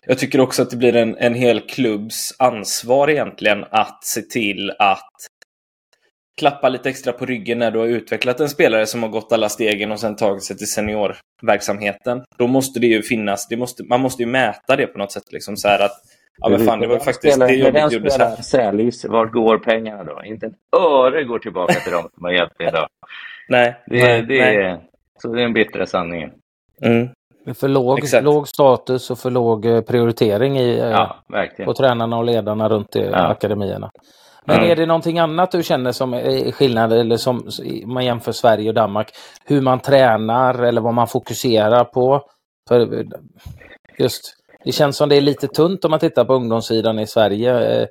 jag 0.07 0.19
tycker 0.19 0.41
också 0.41 0.63
att 0.63 0.71
det 0.71 0.77
blir 0.77 0.97
en, 0.97 1.17
en 1.17 1.35
hel 1.35 1.61
klubbs 1.61 2.35
ansvar 2.39 3.11
egentligen 3.11 3.65
att 3.71 4.05
se 4.05 4.23
till 4.23 4.71
att 4.79 5.11
klappa 6.41 6.69
lite 6.69 6.89
extra 6.89 7.13
på 7.13 7.27
ryggen 7.27 7.59
när 7.59 7.71
du 7.71 7.79
har 7.79 7.87
utvecklat 7.87 8.41
en 8.41 8.49
spelare 8.49 8.87
som 8.87 9.03
har 9.03 9.11
gått 9.11 9.33
alla 9.33 9.49
stegen 9.49 9.93
och 9.93 10.01
sen 10.01 10.17
tagit 10.17 10.45
sig 10.45 10.57
till 10.57 10.71
seniorverksamheten. 10.71 12.25
Då 12.39 12.47
måste 12.47 12.81
det 12.81 12.87
ju 12.87 13.03
finnas, 13.03 13.49
det 13.49 13.57
måste, 13.57 13.85
man 13.85 14.01
måste 14.01 14.23
ju 14.23 14.29
mäta 14.29 14.77
det 14.77 14.87
på 14.87 14.99
något 14.99 15.13
sätt. 15.13 15.33
Liksom 15.33 15.57
så 15.57 15.69
att 15.69 15.93
Ja, 16.39 16.49
men 16.49 16.61
fan, 16.61 16.81
det 16.81 16.87
var 16.87 16.99
faktiskt 16.99 17.41
det 17.41 17.55
jobbet 17.55 17.93
gjordes 17.93 18.19
här. 18.19 18.37
Sälis, 18.37 19.05
vart 19.05 19.33
går 19.33 19.59
pengarna 19.59 20.05
då? 20.05 20.23
Inte 20.25 20.47
ett 20.47 20.53
öre 20.77 21.25
går 21.25 21.39
tillbaka 21.39 21.75
till 21.75 21.93
dem 21.93 22.09
som 22.15 22.25
har 22.25 22.33
hjälpt 22.33 22.59
dig 22.59 22.69
idag. 22.69 22.89
Nej. 23.49 23.83
Det, 23.87 24.03
nej, 24.03 24.23
det, 24.23 24.41
nej. 24.41 24.57
Är, 24.57 24.81
så 25.23 25.29
det 25.29 25.41
är 25.41 25.43
den 25.43 25.53
bittra 25.53 25.87
sanningen. 25.87 26.31
Mm. 26.83 27.09
För 27.55 27.69
låg, 27.69 28.01
låg 28.23 28.49
status 28.49 29.11
och 29.11 29.19
för 29.19 29.31
låg 29.31 29.67
eh, 29.67 29.81
prioritering 29.81 30.59
i, 30.59 30.79
eh, 30.79 30.91
ja, 30.91 31.17
på 31.65 31.75
tränarna 31.75 32.19
och 32.19 32.25
ledarna 32.25 32.69
runt 32.69 32.97
i 32.97 33.11
ja. 33.13 33.27
akademierna. 33.27 33.91
Men 34.45 34.57
mm. 34.57 34.71
är 34.71 34.77
det 34.77 34.87
någonting 34.87 35.19
annat 35.19 35.51
du 35.51 35.63
känner 35.63 35.93
som 35.93 36.15
är 36.15 36.53
skillnad 36.53 36.93
eller 36.93 37.17
som 37.17 37.49
man 37.87 38.05
jämför 38.05 38.33
Sverige 38.33 38.69
och 38.69 38.75
Danmark? 38.75 39.11
Hur 39.45 39.61
man 39.61 39.81
tränar 39.81 40.63
eller 40.63 40.81
vad 40.81 40.95
man 40.95 41.07
fokuserar 41.07 41.85
på? 41.85 42.23
För 42.69 42.81
eh, 42.81 43.05
just, 43.99 44.35
det 44.65 44.73
känns 44.73 44.97
som 44.97 45.09
det 45.09 45.17
är 45.17 45.21
lite 45.21 45.47
tunt 45.49 45.85
om 45.85 45.91
man 45.91 46.01
tittar 46.01 46.25
på 46.25 46.35
ungdomssidan 46.35 46.99
i 46.99 47.07
Sverige. 47.07 47.87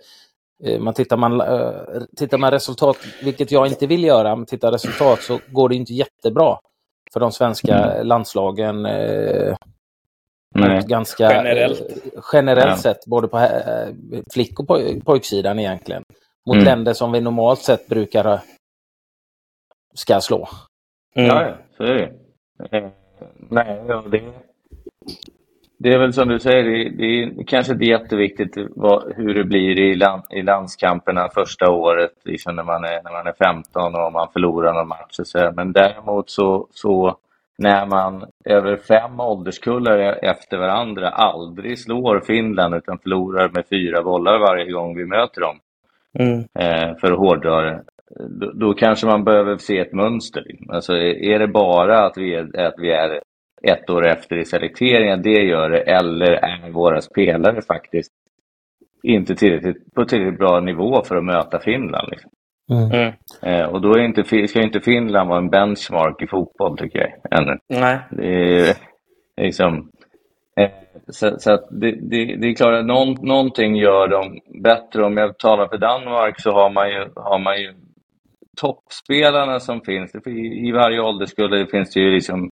Eh, 0.64 0.80
man 0.80 0.94
tittar, 0.94 1.18
man, 1.18 1.42
eh, 1.42 2.02
tittar 2.18 2.38
man 2.38 2.52
resultat, 2.52 2.98
vilket 3.24 3.52
jag 3.52 3.68
inte 3.68 3.88
vill 3.88 4.04
göra, 4.04 4.36
men 4.36 4.46
tittar 4.46 4.72
resultat 4.72 5.22
så 5.22 5.40
går 5.48 5.70
det 5.70 5.76
inte 5.76 5.94
jättebra 5.94 6.58
för 7.14 7.20
de 7.20 7.32
svenska 7.32 7.78
mm. 7.78 8.08
landslagen. 8.08 8.86
Eh, 8.86 9.56
ganska 10.88 11.32
generellt, 11.32 11.82
generellt 12.34 12.70
ja. 12.70 12.78
sett, 12.78 13.06
både 13.06 13.28
på 13.28 13.48
flick 14.34 14.60
och 14.60 14.68
pojksidan 15.06 15.60
egentligen. 15.60 16.04
Mot 16.46 16.56
mm. 16.56 16.66
länder 16.66 16.94
som 16.94 17.12
vi 17.12 17.22
normalt 17.22 17.60
sett 17.60 17.88
brukar 17.88 18.42
ska 19.94 20.22
slå. 20.22 20.48
Mm. 21.16 21.28
Ja, 21.28 21.54
så 21.78 21.84
är 21.84 21.94
det. 21.94 22.12
Nej, 23.50 23.82
det, 24.12 24.34
det 25.86 25.94
är 25.94 26.00
väl 26.00 26.14
som 26.14 26.28
du 26.28 26.40
säger, 26.40 26.64
det, 26.64 26.90
det 26.90 27.24
är 27.24 27.44
kanske 27.44 27.74
inte 27.74 27.86
jätteviktigt 27.86 28.58
vad, 28.76 29.14
hur 29.16 29.34
det 29.34 29.44
blir 29.44 29.80
i, 29.80 29.96
land, 29.96 30.24
i 30.30 30.42
landskamperna 30.42 31.30
första 31.34 31.72
året, 31.72 32.12
liksom 32.24 32.56
när, 32.56 32.64
man 32.64 32.84
är, 32.84 33.04
när 33.04 33.12
man 33.12 33.28
är 33.28 33.34
15 33.34 33.96
och 33.96 34.14
man 34.14 34.28
förlorar 34.34 34.74
någon 34.74 34.88
match. 34.88 35.10
Så, 35.10 35.52
men 35.56 35.72
däremot 35.72 36.30
så, 36.30 36.68
så 36.72 37.18
när 37.58 37.86
man 37.86 38.26
över 38.46 38.78
fem 38.78 39.20
ålderskullar 39.20 40.26
efter 40.26 40.58
varandra 40.58 41.10
aldrig 41.10 41.80
slår 41.80 42.20
Finland 42.20 42.76
utan 42.76 43.00
förlorar 43.00 43.50
med 43.54 43.66
fyra 43.70 44.04
bollar 44.04 44.40
varje 44.40 44.72
gång 44.72 44.98
vi 44.98 45.06
möter 45.06 45.42
dem, 45.42 45.58
mm. 46.20 46.40
eh, 46.40 46.98
för 46.98 47.12
att 47.12 47.20
hårdra 47.20 47.62
det, 47.62 47.84
då, 48.30 48.52
då, 48.52 48.74
kanske 48.74 49.08
man 49.08 49.24
behöver 49.24 49.58
se 49.58 49.80
ett 49.80 49.94
mönster. 49.94 50.44
Alltså, 50.70 50.94
är 50.98 51.40
det 51.40 51.48
bara 51.48 52.06
att 52.06 52.18
vi 52.18 52.36
är, 52.36 52.60
att 52.68 52.76
vi 52.78 52.92
är 52.92 53.22
ett 53.66 53.90
år 53.90 54.06
efter 54.06 54.38
i 54.38 54.46
selekteringen, 54.46 55.22
det 55.22 55.44
gör 55.44 55.70
det, 55.70 55.80
eller 55.80 56.32
är 56.32 56.72
våra 56.72 57.02
spelare 57.02 57.62
faktiskt 57.62 58.12
inte 59.04 59.36
tillräckligt, 59.36 59.94
på 59.94 60.06
tillräckligt 60.06 60.40
bra 60.40 60.60
nivå 60.60 61.04
för 61.04 61.16
att 61.16 61.24
möta 61.24 61.60
Finland. 61.60 62.08
Liksom. 62.12 62.32
Mm. 62.72 62.92
mm. 62.92 63.14
Eh, 63.42 63.66
och 63.66 63.82
då 63.82 63.94
är 63.94 64.00
inte, 64.00 64.48
ska 64.48 64.62
inte 64.62 64.80
Finland 64.80 65.30
vara 65.30 65.40
en 65.40 65.50
benchmark 65.50 66.22
i 66.22 66.28
fotboll, 66.28 66.78
tycker 66.78 67.00
jag. 67.00 67.40
Ännu. 67.40 67.58
Nej. 67.68 68.00
Det 68.12 68.60
är, 68.60 68.76
liksom, 69.42 69.92
eh, 70.60 70.70
så, 71.08 71.36
så 71.40 71.68
det, 71.72 71.92
det, 71.92 72.36
det, 72.36 72.48
är 72.48 72.56
klart 72.56 72.80
att 72.80 72.86
någon, 72.86 73.28
någonting 73.28 73.76
gör 73.76 74.08
dem 74.08 74.40
bättre. 74.64 75.04
Om 75.04 75.18
jag 75.18 75.38
talar 75.38 75.68
för 75.68 75.78
Danmark 75.78 76.42
så 76.42 76.52
har 76.52 76.70
man 76.70 76.90
ju, 76.90 77.10
har 77.16 77.40
man 77.40 77.62
ju 77.62 77.74
toppspelarna 78.62 79.60
som 79.60 79.82
finns. 79.82 80.16
I, 80.16 80.68
i 80.68 80.72
varje 80.72 81.00
ålderskull 81.00 81.68
finns 81.68 81.94
det 81.94 82.00
ju 82.00 82.12
liksom 82.12 82.50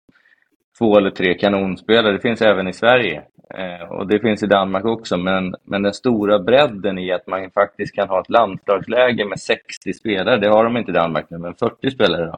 två 0.80 0.98
eller 0.98 1.10
tre 1.10 1.34
kanonspelare. 1.34 2.14
Det 2.14 2.20
finns 2.20 2.42
även 2.42 2.68
i 2.68 2.74
Sverige 2.74 3.24
eh, 3.58 3.92
och 3.92 4.08
det 4.08 4.20
finns 4.20 4.44
i 4.44 4.48
Danmark 4.48 4.86
också. 4.86 5.18
Men, 5.18 5.56
men 5.64 5.84
den 5.84 5.94
stora 5.94 6.40
bredden 6.40 6.98
i 6.98 7.12
att 7.12 7.28
man 7.28 7.52
faktiskt 7.52 7.96
kan 7.96 8.10
ha 8.10 8.22
ett 8.22 8.30
landslagsläge 8.30 9.26
med 9.26 9.40
60 9.40 9.94
spelare, 9.94 10.38
det 10.38 10.48
har 10.48 10.64
de 10.64 10.78
inte 10.78 10.92
i 10.92 10.94
Danmark 10.94 11.26
nu, 11.30 11.38
men 11.38 11.56
40 11.56 11.92
spelare 11.92 12.26
då. 12.26 12.38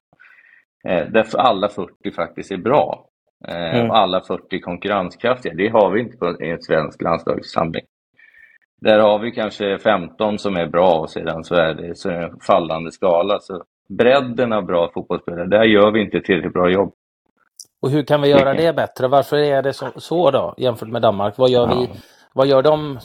Eh, 0.89 1.07
därför 1.09 1.37
alla 1.37 1.69
40 1.69 2.11
faktiskt 2.15 2.51
är 2.51 2.57
bra. 2.57 3.09
Eh, 3.47 3.79
mm. 3.79 3.91
Alla 3.91 4.21
40 4.21 4.59
konkurrenskraftiga. 4.59 5.53
Det 5.53 5.67
har 5.67 5.91
vi 5.91 5.99
inte 5.99 6.17
på, 6.17 6.43
i 6.43 6.49
ett 6.49 6.63
svenskt 6.63 7.01
landslagssamling. 7.01 7.83
Där 8.81 8.99
har 8.99 9.19
vi 9.19 9.31
kanske 9.31 9.77
15 9.77 10.39
som 10.39 10.55
är 10.55 10.67
bra 10.67 10.99
och 10.99 11.09
sedan 11.09 11.43
så 11.43 11.55
är 11.55 11.73
det 11.73 11.95
så 11.95 12.09
är 12.09 12.19
det 12.19 12.25
en 12.25 12.39
fallande 12.39 12.91
skala. 12.91 13.39
Så 13.39 13.63
bredden 13.89 14.53
av 14.53 14.65
bra 14.65 14.91
fotbollsspelare, 14.93 15.47
där 15.47 15.63
gör 15.63 15.91
vi 15.91 16.01
inte 16.01 16.21
tillräckligt 16.21 16.53
bra 16.53 16.69
jobb. 16.69 16.93
Och 17.85 17.91
hur 17.91 18.03
kan 18.03 18.21
vi 18.21 18.27
göra 18.27 18.53
det 18.53 18.75
bättre? 18.75 19.07
Varför 19.07 19.37
är 19.37 19.61
det 19.61 19.73
så, 19.73 19.87
så 19.95 20.31
då 20.31 20.53
jämfört 20.57 20.89
med 20.89 21.01
Danmark? 21.01 21.37
Vad 21.37 21.49
gör, 21.49 21.67
vi, 21.67 21.89
vad 22.33 22.47
gör 22.47 22.61
de 22.61 22.99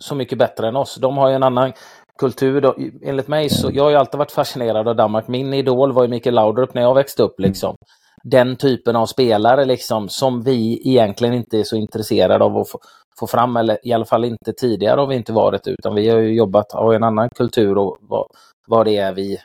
så 0.00 0.14
mycket 0.14 0.38
bättre 0.38 0.68
än 0.68 0.76
oss? 0.76 0.96
De 0.96 1.18
har 1.18 1.28
ju 1.28 1.34
en 1.34 1.42
annan 1.42 1.72
kultur. 2.18 2.60
Då. 2.60 2.76
Enligt 3.02 3.28
mig 3.28 3.48
så, 3.48 3.70
jag 3.72 3.82
har 3.82 3.90
ju 3.90 3.96
alltid 3.96 4.18
varit 4.18 4.32
fascinerad 4.32 4.88
av 4.88 4.96
Danmark. 4.96 5.28
Min 5.28 5.54
idol 5.54 5.92
var 5.92 6.02
ju 6.02 6.08
Mikael 6.08 6.34
Laudrup 6.34 6.74
när 6.74 6.82
jag 6.82 6.94
växte 6.94 7.22
upp 7.22 7.40
liksom. 7.40 7.76
Den 8.24 8.56
typen 8.56 8.96
av 8.96 9.06
spelare 9.06 9.64
liksom 9.64 10.08
som 10.08 10.42
vi 10.42 10.88
egentligen 10.90 11.34
inte 11.34 11.58
är 11.58 11.64
så 11.64 11.76
intresserade 11.76 12.44
av 12.44 12.56
att 12.56 12.70
få, 12.70 12.78
få 13.20 13.26
fram, 13.26 13.56
eller 13.56 13.78
i 13.88 13.92
alla 13.92 14.04
fall 14.04 14.24
inte 14.24 14.52
tidigare 14.52 15.00
har 15.00 15.06
vi 15.06 15.16
inte 15.16 15.32
varit, 15.32 15.68
utan 15.68 15.94
vi 15.94 16.08
har 16.08 16.18
ju 16.18 16.34
jobbat, 16.34 16.72
har 16.72 16.94
en 16.94 17.04
annan 17.04 17.28
kultur 17.36 17.78
och 17.78 17.96
vad, 18.00 18.26
vad 18.66 18.86
det 18.86 18.96
är 18.96 19.12
vi 19.12 19.38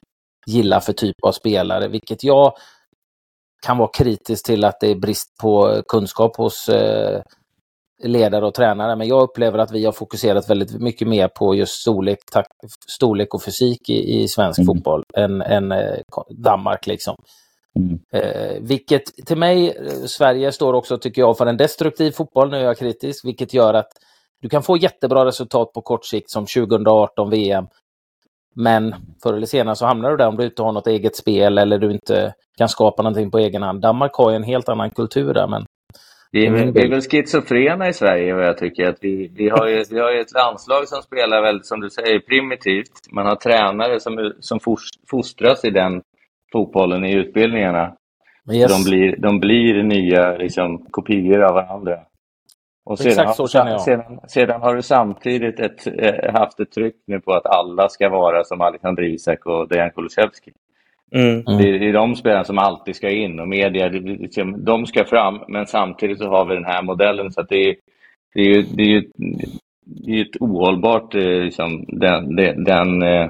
gillar 0.48 0.80
för 0.80 0.94
typ 0.94 1.16
av 1.24 1.32
spelare, 1.32 1.88
vilket 1.88 2.24
jag 2.24 2.54
kan 3.66 3.78
vara 3.78 3.90
kritisk 3.94 4.46
till 4.46 4.64
att 4.64 4.80
det 4.80 4.88
är 4.88 4.96
brist 4.96 5.38
på 5.42 5.84
kunskap 5.88 6.38
hos 6.38 6.70
eh, 6.70 7.22
ledare 8.04 8.46
och 8.46 8.54
tränare. 8.54 8.96
Men 8.96 9.08
jag 9.08 9.22
upplever 9.22 9.60
att 9.60 9.72
vi 9.72 9.86
har 9.86 9.92
fokuserat 9.92 10.50
väldigt 10.50 10.82
mycket 10.82 11.08
mer 11.08 11.28
på 11.28 11.56
just 11.56 11.82
storlek, 11.82 12.20
storlek 12.88 13.34
och 13.34 13.44
fysik 13.44 13.90
i, 13.90 14.22
i 14.22 14.28
svensk 14.28 14.60
mm. 14.60 14.66
fotboll 14.66 15.04
än, 15.18 15.42
än 15.42 15.72
eh, 15.72 15.98
Danmark. 16.30 16.88
liksom. 16.88 17.16
Mm. 17.80 18.00
Eh, 18.12 18.62
vilket 18.62 19.04
till 19.26 19.38
mig, 19.38 19.70
eh, 19.70 20.06
Sverige 20.06 20.52
står 20.52 20.74
också 20.74 20.98
tycker 20.98 21.22
jag 21.22 21.38
för 21.38 21.46
en 21.46 21.58
destruktiv 21.58 22.12
fotboll, 22.12 22.50
nu 22.50 22.58
är 22.58 22.64
jag 22.64 22.78
kritisk, 22.78 23.26
vilket 23.26 23.54
gör 23.54 23.74
att 23.74 23.90
du 24.42 24.50
kan 24.50 24.64
få 24.64 24.78
jättebra 24.78 25.26
resultat 25.26 25.74
på 25.74 25.82
kort 25.82 26.06
sikt 26.06 26.30
som 26.30 26.46
2018 26.46 27.30
VM. 27.30 27.66
Men 28.56 28.96
förr 29.24 29.34
eller 29.34 29.46
senare 29.46 29.76
så 29.76 29.86
hamnar 29.86 30.12
du 30.12 30.18
där 30.18 30.28
om 30.28 30.38
du 30.38 30.46
inte 30.46 30.62
har 30.62 30.72
något 30.72 30.88
eget 30.88 31.16
spel 31.16 31.58
eller 31.58 31.78
du 31.78 31.92
inte 31.92 32.34
kan 32.58 32.70
skapa 32.70 33.04
någonting 33.04 33.32
på 33.32 33.38
egen 33.38 33.64
hand. 33.64 33.82
Danmark 33.82 34.14
har 34.14 34.30
ju 34.30 34.36
en 34.36 34.44
helt 34.44 34.70
annan 34.70 34.90
kultur 34.90 35.34
där. 35.34 35.48
Men 35.48 35.66
vi 36.32 36.46
är, 36.46 36.52
vi 36.52 36.82
är 36.82 36.90
väl 36.90 37.02
schizofrena 37.02 37.90
i 37.90 37.94
Sverige 37.94 38.34
vad 38.34 38.46
jag 38.46 38.58
tycker. 38.58 38.90
Att 38.90 38.98
vi, 39.02 39.32
vi, 39.36 39.50
har 39.50 39.68
ju, 39.68 39.84
vi 39.90 40.00
har 40.00 40.12
ju 40.12 40.20
ett 40.20 40.34
landslag 40.34 40.88
som 40.88 41.02
spelar 41.02 41.42
väldigt, 41.42 41.66
som 41.66 41.80
du 41.82 41.90
säger, 41.90 42.20
primitivt. 42.20 42.92
Man 43.12 43.26
har 43.26 43.36
tränare 43.36 44.00
som, 44.00 44.34
som 44.40 44.60
fostras 45.10 45.66
i 45.66 45.70
den 45.70 46.02
fotbollen 46.52 47.06
i 47.06 47.16
utbildningarna. 47.16 47.94
Yes. 48.54 48.72
De, 48.72 48.90
blir, 48.90 49.18
de 49.18 49.40
blir 49.40 49.84
nya 49.84 50.38
liksom, 50.38 50.86
kopior 50.92 51.44
av 51.44 51.54
varandra. 51.54 52.00
Och 52.86 53.00
sedan, 53.00 53.12
Exakt 53.12 53.36
så 53.36 53.48
känner 53.48 53.72
jag. 53.72 53.82
Sedan, 53.82 54.20
sedan 54.28 54.62
har 54.62 54.76
du 54.76 54.82
samtidigt 54.82 55.60
ett, 55.60 55.88
eh, 55.88 56.34
haft 56.34 56.60
ett 56.60 56.72
tryck 56.72 56.96
nu 57.08 57.20
på 57.20 57.34
att 57.34 57.46
alla 57.46 57.90
ska 57.90 58.10
vara 58.10 58.44
som 58.44 58.62
Alexander 58.62 59.04
Isak 59.04 59.46
och 59.46 59.68
Dejan 59.68 59.92
Kulusevski. 59.92 60.52
Mm. 61.12 61.44
Det, 61.46 61.70
är, 61.70 61.80
det 61.80 61.90
är 61.90 61.94
de 61.94 62.16
spelarna 62.16 62.44
som 62.44 62.58
alltid 62.58 62.96
ska 62.96 63.10
in 63.10 63.40
och 63.40 63.48
media, 63.48 63.88
liksom, 63.88 64.66
de 64.66 64.86
ska 64.86 65.06
fram. 65.06 65.40
Men 65.48 65.66
samtidigt 65.66 66.18
så 66.18 66.30
har 66.30 66.46
vi 66.46 66.56
den 66.56 66.66
här 66.66 66.82
modellen. 66.82 67.32
så 67.32 67.42
att 67.42 67.50
det 67.50 67.70
är, 67.70 67.76
det 68.34 68.42
är 68.42 68.56
ju, 68.56 68.62
det 68.62 68.84
är 68.84 68.88
ju 68.88 69.04
det 69.86 70.12
är 70.12 70.22
ett 70.22 70.42
ohållbart, 70.42 71.16
eh, 71.16 71.22
liksom, 71.22 71.86
den, 71.88 72.36
den, 72.36 72.64
den 72.64 73.02
eh, 73.02 73.30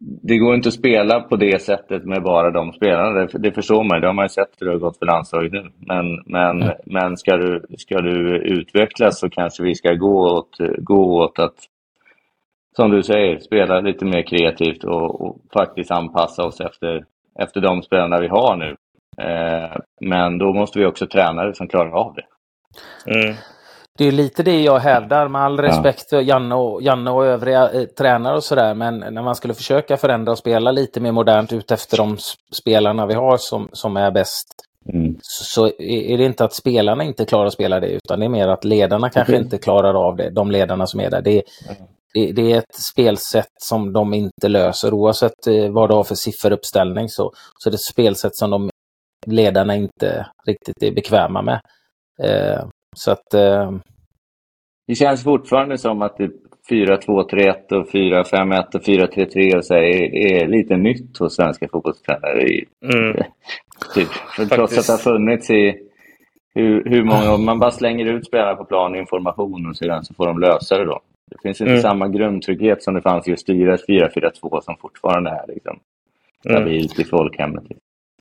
det 0.00 0.38
går 0.38 0.54
inte 0.54 0.68
att 0.68 0.74
spela 0.74 1.20
på 1.20 1.36
det 1.36 1.62
sättet 1.62 2.04
med 2.04 2.22
bara 2.22 2.50
de 2.50 2.72
spelarna. 2.72 3.10
Det, 3.10 3.38
det 3.38 3.52
förstår 3.52 3.84
man. 3.84 4.00
Det 4.00 4.06
har 4.06 4.14
man 4.14 4.24
ju 4.24 4.28
sett 4.28 4.50
hur 4.58 4.66
det 4.66 4.72
har 4.72 4.78
gått 4.78 4.98
för 4.98 5.06
landslaget 5.06 5.52
nu. 5.52 5.70
Men, 5.78 6.22
men, 6.26 6.62
mm. 6.62 6.76
men 6.84 7.16
ska, 7.16 7.36
du, 7.36 7.66
ska 7.78 8.00
du 8.00 8.36
utvecklas 8.36 9.20
så 9.20 9.30
kanske 9.30 9.62
vi 9.62 9.74
ska 9.74 9.94
gå 9.94 10.38
åt, 10.38 10.56
gå 10.78 11.22
åt 11.24 11.38
att, 11.38 11.54
som 12.76 12.90
du 12.90 13.02
säger, 13.02 13.38
spela 13.38 13.80
lite 13.80 14.04
mer 14.04 14.22
kreativt 14.22 14.84
och, 14.84 15.20
och 15.20 15.36
faktiskt 15.52 15.90
anpassa 15.90 16.44
oss 16.44 16.60
efter, 16.60 17.04
efter 17.38 17.60
de 17.60 17.82
spelarna 17.82 18.20
vi 18.20 18.28
har 18.28 18.56
nu. 18.56 18.76
Eh, 19.24 19.76
men 20.00 20.38
då 20.38 20.52
måste 20.52 20.78
vi 20.78 20.86
också 20.86 21.06
träna 21.06 21.54
som 21.54 21.68
klarar 21.68 21.90
av 21.90 22.14
det. 22.14 22.26
Mm. 23.14 23.34
Det 23.98 24.04
är 24.04 24.12
lite 24.12 24.42
det 24.42 24.62
jag 24.62 24.78
hävdar 24.78 25.28
med 25.28 25.42
all 25.42 25.60
respekt 25.60 26.08
för 26.08 26.20
Janne 26.20 26.54
och, 26.54 26.82
Janne 26.82 27.10
och 27.10 27.26
övriga 27.26 27.70
eh, 27.70 27.84
tränare 27.84 28.36
och 28.36 28.44
sådär. 28.44 28.74
Men 28.74 28.98
när 28.98 29.22
man 29.22 29.34
skulle 29.34 29.54
försöka 29.54 29.96
förändra 29.96 30.32
och 30.32 30.38
spela 30.38 30.72
lite 30.72 31.00
mer 31.00 31.12
modernt 31.12 31.52
ut 31.52 31.70
efter 31.70 31.96
de 31.96 32.16
spelarna 32.52 33.06
vi 33.06 33.14
har 33.14 33.36
som, 33.36 33.68
som 33.72 33.96
är 33.96 34.10
bäst. 34.10 34.46
Mm. 34.92 35.16
Så, 35.22 35.66
är 35.78 36.18
det 36.18 36.24
inte 36.24 36.44
att 36.44 36.52
spelarna 36.52 37.04
inte 37.04 37.24
klarar 37.24 37.46
att 37.46 37.52
spela 37.52 37.80
det 37.80 37.88
utan 37.88 38.20
det 38.20 38.26
är 38.26 38.30
mer 38.30 38.48
att 38.48 38.64
ledarna 38.64 39.10
kanske 39.10 39.32
mm. 39.32 39.44
inte 39.44 39.58
klarar 39.58 39.94
av 39.94 40.16
det. 40.16 40.30
De 40.30 40.50
ledarna 40.50 40.86
som 40.86 41.00
är 41.00 41.10
där. 41.10 41.22
Det, 41.22 41.42
det, 42.14 42.32
det, 42.32 42.52
är 42.52 42.58
ett 42.58 42.74
spelsätt 42.74 43.52
som 43.60 43.92
de 43.92 44.14
inte 44.14 44.48
löser 44.48 44.94
oavsett 44.94 45.46
eh, 45.46 45.70
vad 45.70 45.90
du 45.90 45.94
har 45.94 46.04
för 46.04 46.14
sifferuppställning. 46.14 47.08
Så, 47.08 47.32
så 47.58 47.70
det 47.70 47.74
är 47.74 47.76
ett 47.76 47.80
spelsätt 47.80 48.36
som 48.36 48.50
de 48.50 48.70
ledarna 49.26 49.76
inte 49.76 50.26
riktigt 50.46 50.82
är 50.82 50.92
bekväma 50.92 51.42
med. 51.42 51.60
Eh, 52.22 52.64
så 52.98 53.10
att... 53.10 53.34
Eh... 53.34 53.72
Det 54.86 54.94
känns 54.94 55.24
fortfarande 55.24 55.78
som 55.78 56.02
att 56.02 56.18
4-2-3-1 56.70 57.72
och 57.72 57.88
4-5-1 57.88 58.74
och 58.74 58.82
4-3-3 58.82 59.56
och 59.56 59.64
så 59.64 59.74
är, 59.74 60.14
är 60.14 60.46
lite 60.46 60.76
nytt 60.76 61.18
hos 61.18 61.36
svenska 61.36 61.68
fotbollstränare. 61.68 62.42
Mm. 62.94 63.16
typ. 63.94 64.08
Trots 64.50 64.78
att 64.78 64.86
det 64.86 64.92
har 64.92 65.12
funnits 65.12 65.50
i 65.50 65.88
hur, 66.54 66.84
hur 66.84 67.04
många 67.04 67.36
Man 67.36 67.58
bara 67.58 67.70
slänger 67.70 68.06
ut 68.06 68.26
spelare 68.26 68.56
på 68.56 68.64
plan, 68.64 68.96
information 68.96 69.66
och 69.66 69.76
sedan 69.76 70.04
så 70.04 70.14
får 70.14 70.26
de 70.26 70.38
lösa 70.38 70.78
det 70.78 70.84
då. 70.84 71.00
Det 71.30 71.36
finns 71.42 71.60
inte 71.60 71.70
mm. 71.70 71.82
samma 71.82 72.08
grundtrygghet 72.08 72.82
som 72.82 72.94
det 72.94 73.02
fanns 73.02 73.28
i 73.28 73.32
att 73.32 73.40
styra 73.40 73.74
ett 73.74 73.88
4-4-2 73.88 74.60
som 74.60 74.76
fortfarande 74.80 75.30
är 75.30 75.44
liksom, 75.48 75.80
mm. 76.44 76.56
stabilt 76.56 76.98
mm. 76.98 77.06
i 77.06 77.10
folkhemmet. 77.10 77.64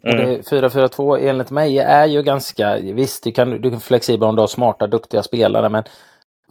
Mm. 0.08 0.41
4-4-2 0.41 1.17
enligt 1.17 1.52
mig 1.52 1.80
är 1.80 2.06
ju 2.06 2.24
ganska, 2.24 2.78
visst 2.78 3.24
du 3.24 3.32
kan, 3.32 3.62
du 3.62 3.72
kan 3.72 3.80
flexibel 3.80 4.30
om 4.30 4.36
du 4.36 4.41
har 4.41 4.48
smarta, 4.48 4.88
duktiga 4.88 5.24
spelare, 5.24 5.70
men 5.70 5.84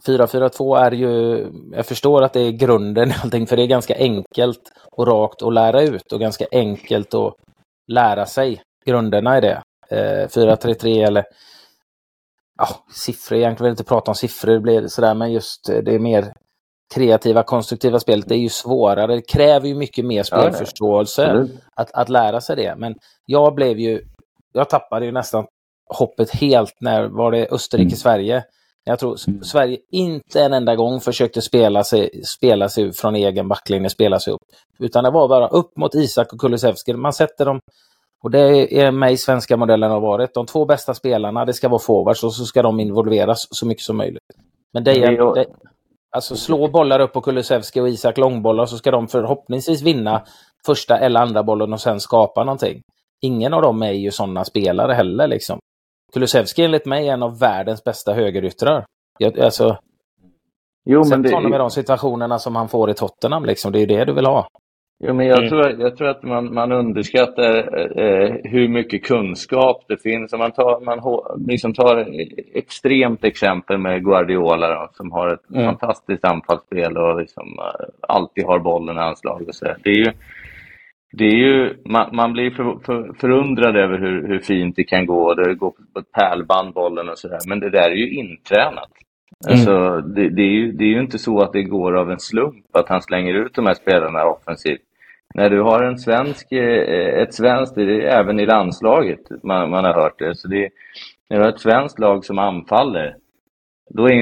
4-4-2 0.05 0.77
är 0.77 0.91
ju, 0.91 1.45
jag 1.71 1.85
förstår 1.85 2.23
att 2.23 2.33
det 2.33 2.41
är 2.41 2.51
grunden 2.51 3.09
i 3.09 3.13
allting, 3.23 3.47
för 3.47 3.57
det 3.57 3.63
är 3.63 3.67
ganska 3.67 3.95
enkelt 3.95 4.61
och 4.91 5.07
rakt 5.07 5.41
att 5.41 5.53
lära 5.53 5.81
ut 5.81 6.11
och 6.13 6.19
ganska 6.19 6.45
enkelt 6.51 7.13
att 7.13 7.33
lära 7.87 8.25
sig 8.25 8.61
grunderna 8.85 9.37
i 9.37 9.41
det. 9.41 9.61
Eh, 9.89 10.27
4-3-3 10.27 11.07
eller 11.07 11.25
ja, 12.57 12.67
siffror, 12.93 13.37
egentligen 13.37 13.65
vill 13.65 13.69
jag 13.69 13.73
inte 13.73 13.89
prata 13.89 14.11
om 14.11 14.15
siffror, 14.15 14.53
det 14.53 14.59
blir 14.59 14.87
sådär, 14.87 15.13
men 15.13 15.31
just 15.31 15.65
det 15.65 15.95
är 15.95 15.99
mer 15.99 16.33
kreativa, 16.93 17.43
konstruktiva 17.43 17.99
spelet, 17.99 18.27
det 18.27 18.35
är 18.35 18.39
ju 18.39 18.49
svårare. 18.49 19.15
Det 19.15 19.21
kräver 19.21 19.67
ju 19.67 19.75
mycket 19.75 20.05
mer 20.05 20.23
spelförståelse 20.23 21.21
ja, 21.21 21.45
att, 21.75 21.91
att 21.91 22.09
lära 22.09 22.41
sig 22.41 22.55
det. 22.55 22.75
Men 22.77 22.95
jag 23.25 23.55
blev 23.55 23.79
ju, 23.79 24.01
jag 24.53 24.69
tappade 24.69 25.05
ju 25.05 25.11
nästan 25.11 25.45
hoppet 25.89 26.29
helt 26.29 26.73
när 26.81 27.07
var 27.07 27.31
det 27.31 27.47
Österrike-Sverige. 27.51 28.33
Mm. 28.33 28.43
Jag 28.83 28.99
tror 28.99 29.17
mm. 29.27 29.43
Sverige 29.43 29.77
inte 29.91 30.41
en 30.41 30.53
enda 30.53 30.75
gång 30.75 30.99
försökte 30.99 31.41
spela 31.41 31.83
sig, 31.83 32.23
spela 32.23 32.69
sig 32.69 32.93
från 32.93 33.15
egen 33.15 33.47
backlinje, 33.47 33.89
spela 33.89 34.19
sig 34.19 34.33
upp. 34.33 34.41
Utan 34.79 35.03
det 35.03 35.11
var 35.11 35.27
bara 35.27 35.47
upp 35.47 35.77
mot 35.77 35.95
Isak 35.95 36.33
och 36.33 36.39
Kulusevski. 36.39 36.93
Man 36.93 37.13
sätter 37.13 37.45
dem, 37.45 37.59
och 38.23 38.31
det 38.31 38.79
är 38.81 38.91
mig 38.91 39.17
svenska 39.17 39.57
modellen 39.57 39.91
har 39.91 39.99
varit, 39.99 40.33
de 40.33 40.45
två 40.45 40.65
bästa 40.65 40.93
spelarna, 40.93 41.45
det 41.45 41.53
ska 41.53 41.69
vara 41.69 41.79
forwards 41.79 42.23
och 42.23 42.33
så 42.33 42.45
ska 42.45 42.61
de 42.61 42.79
involveras 42.79 43.47
så 43.49 43.65
mycket 43.65 43.83
som 43.83 43.97
möjligt. 43.97 44.23
Men 44.73 44.83
det 44.83 44.91
är, 44.91 45.35
det, 45.35 45.45
Alltså 46.15 46.35
slå 46.35 46.67
bollar 46.67 46.99
upp 46.99 47.13
på 47.13 47.21
Kulusevski 47.21 47.79
och 47.79 47.89
Isak 47.89 48.17
långbollar 48.17 48.65
så 48.65 48.77
ska 48.77 48.91
de 48.91 49.07
förhoppningsvis 49.07 49.81
vinna 49.81 50.23
första 50.65 50.99
eller 50.99 51.19
andra 51.19 51.43
bollen 51.43 51.73
och 51.73 51.81
sen 51.81 51.99
skapa 51.99 52.43
någonting. 52.43 52.81
Ingen 53.21 53.53
av 53.53 53.61
dem 53.61 53.83
är 53.83 53.91
ju 53.91 54.11
sådana 54.11 54.45
spelare 54.45 54.93
heller 54.93 55.27
liksom. 55.27 55.59
Kulusevski 56.13 56.63
enligt 56.63 56.85
mig 56.85 57.09
är 57.09 57.13
en 57.13 57.23
av 57.23 57.39
världens 57.39 57.83
bästa 57.83 58.13
högeryttrar. 58.13 58.85
Jag, 59.19 59.39
alltså, 59.39 59.77
jo, 60.85 61.03
men 61.09 61.21
det... 61.21 61.33
honom 61.33 61.53
i 61.53 61.57
de 61.57 61.69
situationerna 61.69 62.39
som 62.39 62.55
han 62.55 62.69
får 62.69 62.89
i 62.89 62.93
Tottenham 62.93 63.45
liksom. 63.45 63.71
Det 63.71 63.77
är 63.77 63.79
ju 63.79 63.85
det 63.85 64.05
du 64.05 64.13
vill 64.13 64.25
ha. 64.25 64.47
Jo, 64.99 65.13
men 65.13 65.25
jag, 65.25 65.37
mm. 65.37 65.49
tror, 65.49 65.81
jag 65.81 65.97
tror 65.97 66.07
att 66.07 66.23
man, 66.23 66.53
man 66.53 66.71
underskattar 66.71 67.57
eh, 67.99 68.35
hur 68.43 68.67
mycket 68.67 69.03
kunskap 69.05 69.85
det 69.87 70.01
finns. 70.01 70.33
man 70.33 70.51
tar, 70.51 70.79
man 70.85 70.99
liksom 71.47 71.73
tar 71.73 72.07
extremt 72.53 73.23
exempel 73.23 73.77
med 73.77 74.03
Guardiola 74.03 74.67
då, 74.67 74.89
som 74.93 75.11
har 75.11 75.33
ett 75.33 75.49
mm. 75.55 75.65
fantastiskt 75.65 76.25
anfallsspel 76.25 76.97
och 76.97 77.19
liksom, 77.19 77.59
eh, 77.59 77.85
alltid 78.01 78.45
har 78.45 78.59
bollen 78.59 78.97
i 78.97 78.99
anslag. 78.99 79.47
Och 79.47 79.55
så. 79.55 79.65
Det 79.83 79.89
är 79.89 80.05
ju, 80.05 80.11
det 81.11 81.25
är 81.25 81.37
ju, 81.37 81.77
man, 81.85 82.15
man 82.15 82.33
blir 82.33 82.51
för, 82.51 82.79
för, 82.85 83.13
förundrad 83.19 83.75
över 83.75 83.97
hur, 83.97 84.27
hur 84.27 84.39
fint 84.39 84.75
det 84.75 84.83
kan 84.83 85.05
gå. 85.05 85.33
Det 85.33 85.55
går 85.55 85.73
på 85.93 85.99
ett 85.99 86.11
pärlband 86.11 86.73
bollen 86.73 87.09
och 87.09 87.17
sådär. 87.17 87.39
Men 87.47 87.59
det 87.59 87.69
där 87.69 87.89
är 87.89 87.95
ju 87.95 88.09
intränat. 88.09 88.91
Mm. 89.47 89.53
Alltså, 89.53 90.01
det, 90.01 90.29
det, 90.29 90.41
är 90.41 90.51
ju, 90.51 90.71
det 90.71 90.83
är 90.83 90.89
ju 90.89 91.01
inte 91.01 91.17
så 91.17 91.41
att 91.41 91.53
det 91.53 91.63
går 91.63 91.97
av 91.97 92.11
en 92.11 92.19
slump 92.19 92.65
att 92.73 92.89
han 92.89 93.01
slänger 93.01 93.33
ut 93.33 93.53
de 93.53 93.65
här 93.65 93.73
spelarna 93.73 94.25
offensivt 94.25 94.86
när 95.37 95.49
du 95.49 95.61
har 95.61 95.83
en 95.83 95.97
svensk, 95.97 96.51
eh, 96.51 97.21
ett 97.21 97.33
svenskt, 97.33 97.77
även 97.77 98.39
i 98.39 98.45
landslaget, 98.45 99.19
man, 99.43 99.69
man 99.69 99.85
har 99.85 99.93
hört 99.93 100.19
det, 100.19 100.35
så 100.35 100.47
det, 100.47 100.69
när 101.29 101.37
du 101.37 101.43
har 101.43 101.49
ett 101.49 101.59
svenskt 101.59 101.99
lag 101.99 102.25
som 102.25 102.39
anfaller, 102.39 103.15
då 103.89 104.05
är 104.05 104.13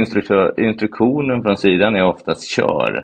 instruktionen 0.57 1.41
från 1.43 1.57
sidan 1.57 1.95
är 1.95 2.03
oftast 2.03 2.49
kör. 2.49 3.03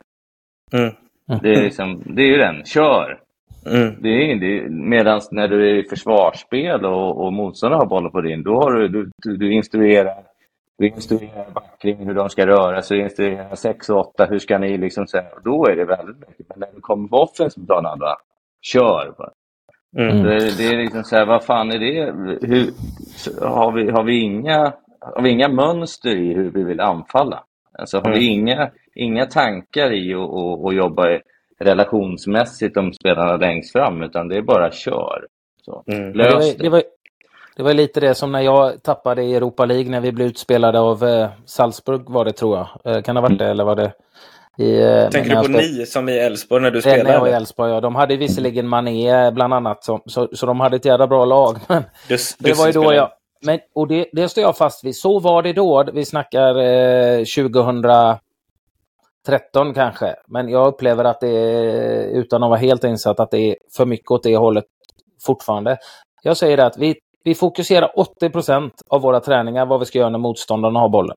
Mm. 0.72 0.94
Det, 1.42 1.52
är 1.52 1.62
liksom, 1.62 2.02
det 2.06 2.22
är 2.22 2.26
ju 2.26 2.36
den, 2.36 2.64
kör! 2.64 3.18
Mm. 3.66 3.94
Det 4.00 4.08
är, 4.08 4.36
det, 4.36 4.70
medan 4.70 5.20
när 5.30 5.48
du 5.48 5.70
är 5.70 5.74
i 5.74 5.88
försvarsspel 5.88 6.84
och, 6.84 7.24
och 7.24 7.32
motståndaren 7.32 7.80
har 7.80 7.86
bollen 7.86 8.10
på 8.10 8.20
din, 8.20 8.42
då 8.42 8.54
har 8.54 8.72
du, 8.72 8.88
du, 8.88 9.36
du 9.36 9.52
instruerar 9.52 10.31
du 10.78 10.88
instruerar 10.88 11.50
backlinjen 11.50 12.08
hur 12.08 12.14
de 12.14 12.28
ska 12.28 12.46
röra 12.46 12.82
sig, 12.82 12.96
du 12.96 13.04
instruerar 13.04 13.54
6 13.54 13.88
och 13.88 13.98
8, 13.98 14.26
hur 14.26 14.38
ska 14.38 14.58
ni 14.58 14.78
liksom 14.78 15.06
säga, 15.06 15.24
då 15.44 15.66
är 15.66 15.76
det 15.76 15.84
väldigt 15.84 16.28
mycket. 16.28 16.46
Men 16.48 16.58
när 16.58 16.68
du 16.74 16.80
kommer 16.80 17.08
på 17.08 17.16
offensiv 17.16 17.66
planhalva, 17.66 18.16
kör 18.62 19.14
bara. 19.18 19.32
Mm. 19.96 20.22
Det, 20.22 20.38
det, 20.38 20.66
är 20.66 20.76
liksom 20.76 21.04
så 21.04 21.16
här, 21.16 21.26
vad 21.26 21.44
fan 21.44 21.70
är 21.72 21.78
det? 21.78 22.12
Hur, 22.46 22.70
har, 23.46 23.72
vi, 23.72 23.90
har, 23.90 24.04
vi 24.04 24.20
inga, 24.20 24.74
har 25.00 25.22
vi 25.22 25.30
inga 25.30 25.48
mönster 25.48 26.16
i 26.16 26.34
hur 26.34 26.50
vi 26.50 26.64
vill 26.64 26.80
anfalla? 26.80 27.44
Alltså 27.78 27.98
har 27.98 28.06
mm. 28.06 28.18
vi 28.18 28.26
inga, 28.26 28.70
inga 28.94 29.26
tankar 29.26 29.92
i 29.92 30.14
att 30.14 30.74
jobba 30.74 31.18
relationsmässigt 31.60 32.76
om 32.76 32.92
spelarna 32.92 33.36
längst 33.36 33.72
fram, 33.72 34.02
utan 34.02 34.28
det 34.28 34.36
är 34.36 34.42
bara 34.42 34.70
kör. 34.70 35.26
Så, 35.64 35.84
mm. 35.86 36.12
det, 36.12 36.34
var, 36.34 36.62
det, 36.62 36.68
var, 36.68 36.82
det 37.56 37.62
var 37.62 37.74
lite 37.74 38.00
det 38.00 38.14
som 38.14 38.32
när 38.32 38.40
jag 38.40 38.82
tappade 38.82 39.22
i 39.22 39.34
Europa 39.34 39.64
League 39.64 39.90
när 39.90 40.00
vi 40.00 40.12
blev 40.12 40.28
utspelade 40.28 40.80
av 40.80 41.04
eh, 41.04 41.28
Salzburg 41.46 42.10
var 42.10 42.24
det 42.24 42.32
tror 42.32 42.56
jag. 42.56 42.96
Eh, 42.96 43.02
kan 43.02 43.14
det 43.14 43.20
ha 43.20 43.28
varit 43.28 43.38
det 43.38 43.46
eller 43.46 43.64
var 43.64 43.76
det? 43.76 43.92
I, 44.58 44.80
eh, 44.80 45.08
Tänker 45.08 45.30
du 45.30 45.42
på 45.42 45.48
ni 45.48 45.86
som 45.86 46.08
i 46.08 46.18
Elfsborg 46.18 46.62
när 46.62 46.70
du 46.70 46.80
spelade? 46.80 47.20
Nej, 47.20 47.30
i 47.30 47.34
Elfsborg, 47.34 47.72
ja. 47.72 47.80
De 47.80 47.94
hade 47.94 48.16
visserligen 48.16 48.68
Mané 48.68 49.30
bland 49.30 49.54
annat, 49.54 49.84
så, 49.84 50.02
så, 50.06 50.28
så 50.32 50.46
de 50.46 50.60
hade 50.60 50.76
ett 50.76 50.84
jävla 50.84 51.06
bra 51.06 51.24
lag. 51.24 51.58
Men 51.68 51.82
du, 52.08 52.16
det 52.38 52.58
var 52.58 52.66
ju 52.66 52.72
då 52.72 52.94
jag... 52.94 53.10
Men, 53.44 53.58
och 53.74 53.88
det, 53.88 54.06
det 54.12 54.28
står 54.28 54.42
jag 54.42 54.56
fast 54.56 54.84
vid. 54.84 54.96
Så 54.96 55.18
var 55.18 55.42
det 55.42 55.52
då. 55.52 55.84
Vi 55.92 56.04
snackar 56.04 56.58
eh, 56.58 57.18
2013 57.18 58.20
kanske. 59.74 60.14
Men 60.26 60.48
jag 60.48 60.66
upplever 60.66 61.04
att 61.04 61.20
det 61.20 61.28
är, 61.28 62.04
utan 62.04 62.42
att 62.42 62.50
vara 62.50 62.60
helt 62.60 62.84
insatt, 62.84 63.20
att 63.20 63.30
det 63.30 63.38
är 63.38 63.56
för 63.76 63.86
mycket 63.86 64.10
åt 64.10 64.22
det 64.22 64.36
hållet 64.36 64.64
fortfarande. 65.26 65.78
Jag 66.22 66.36
säger 66.36 66.58
att 66.58 66.78
vi, 66.78 66.96
vi 67.24 67.34
fokuserar 67.34 67.98
80 67.98 68.30
procent 68.30 68.72
av 68.88 69.00
våra 69.00 69.20
träningar 69.20 69.66
vad 69.66 69.80
vi 69.80 69.86
ska 69.86 69.98
göra 69.98 70.10
när 70.10 70.18
motståndarna 70.18 70.80
har 70.80 70.88
bollen. 70.88 71.16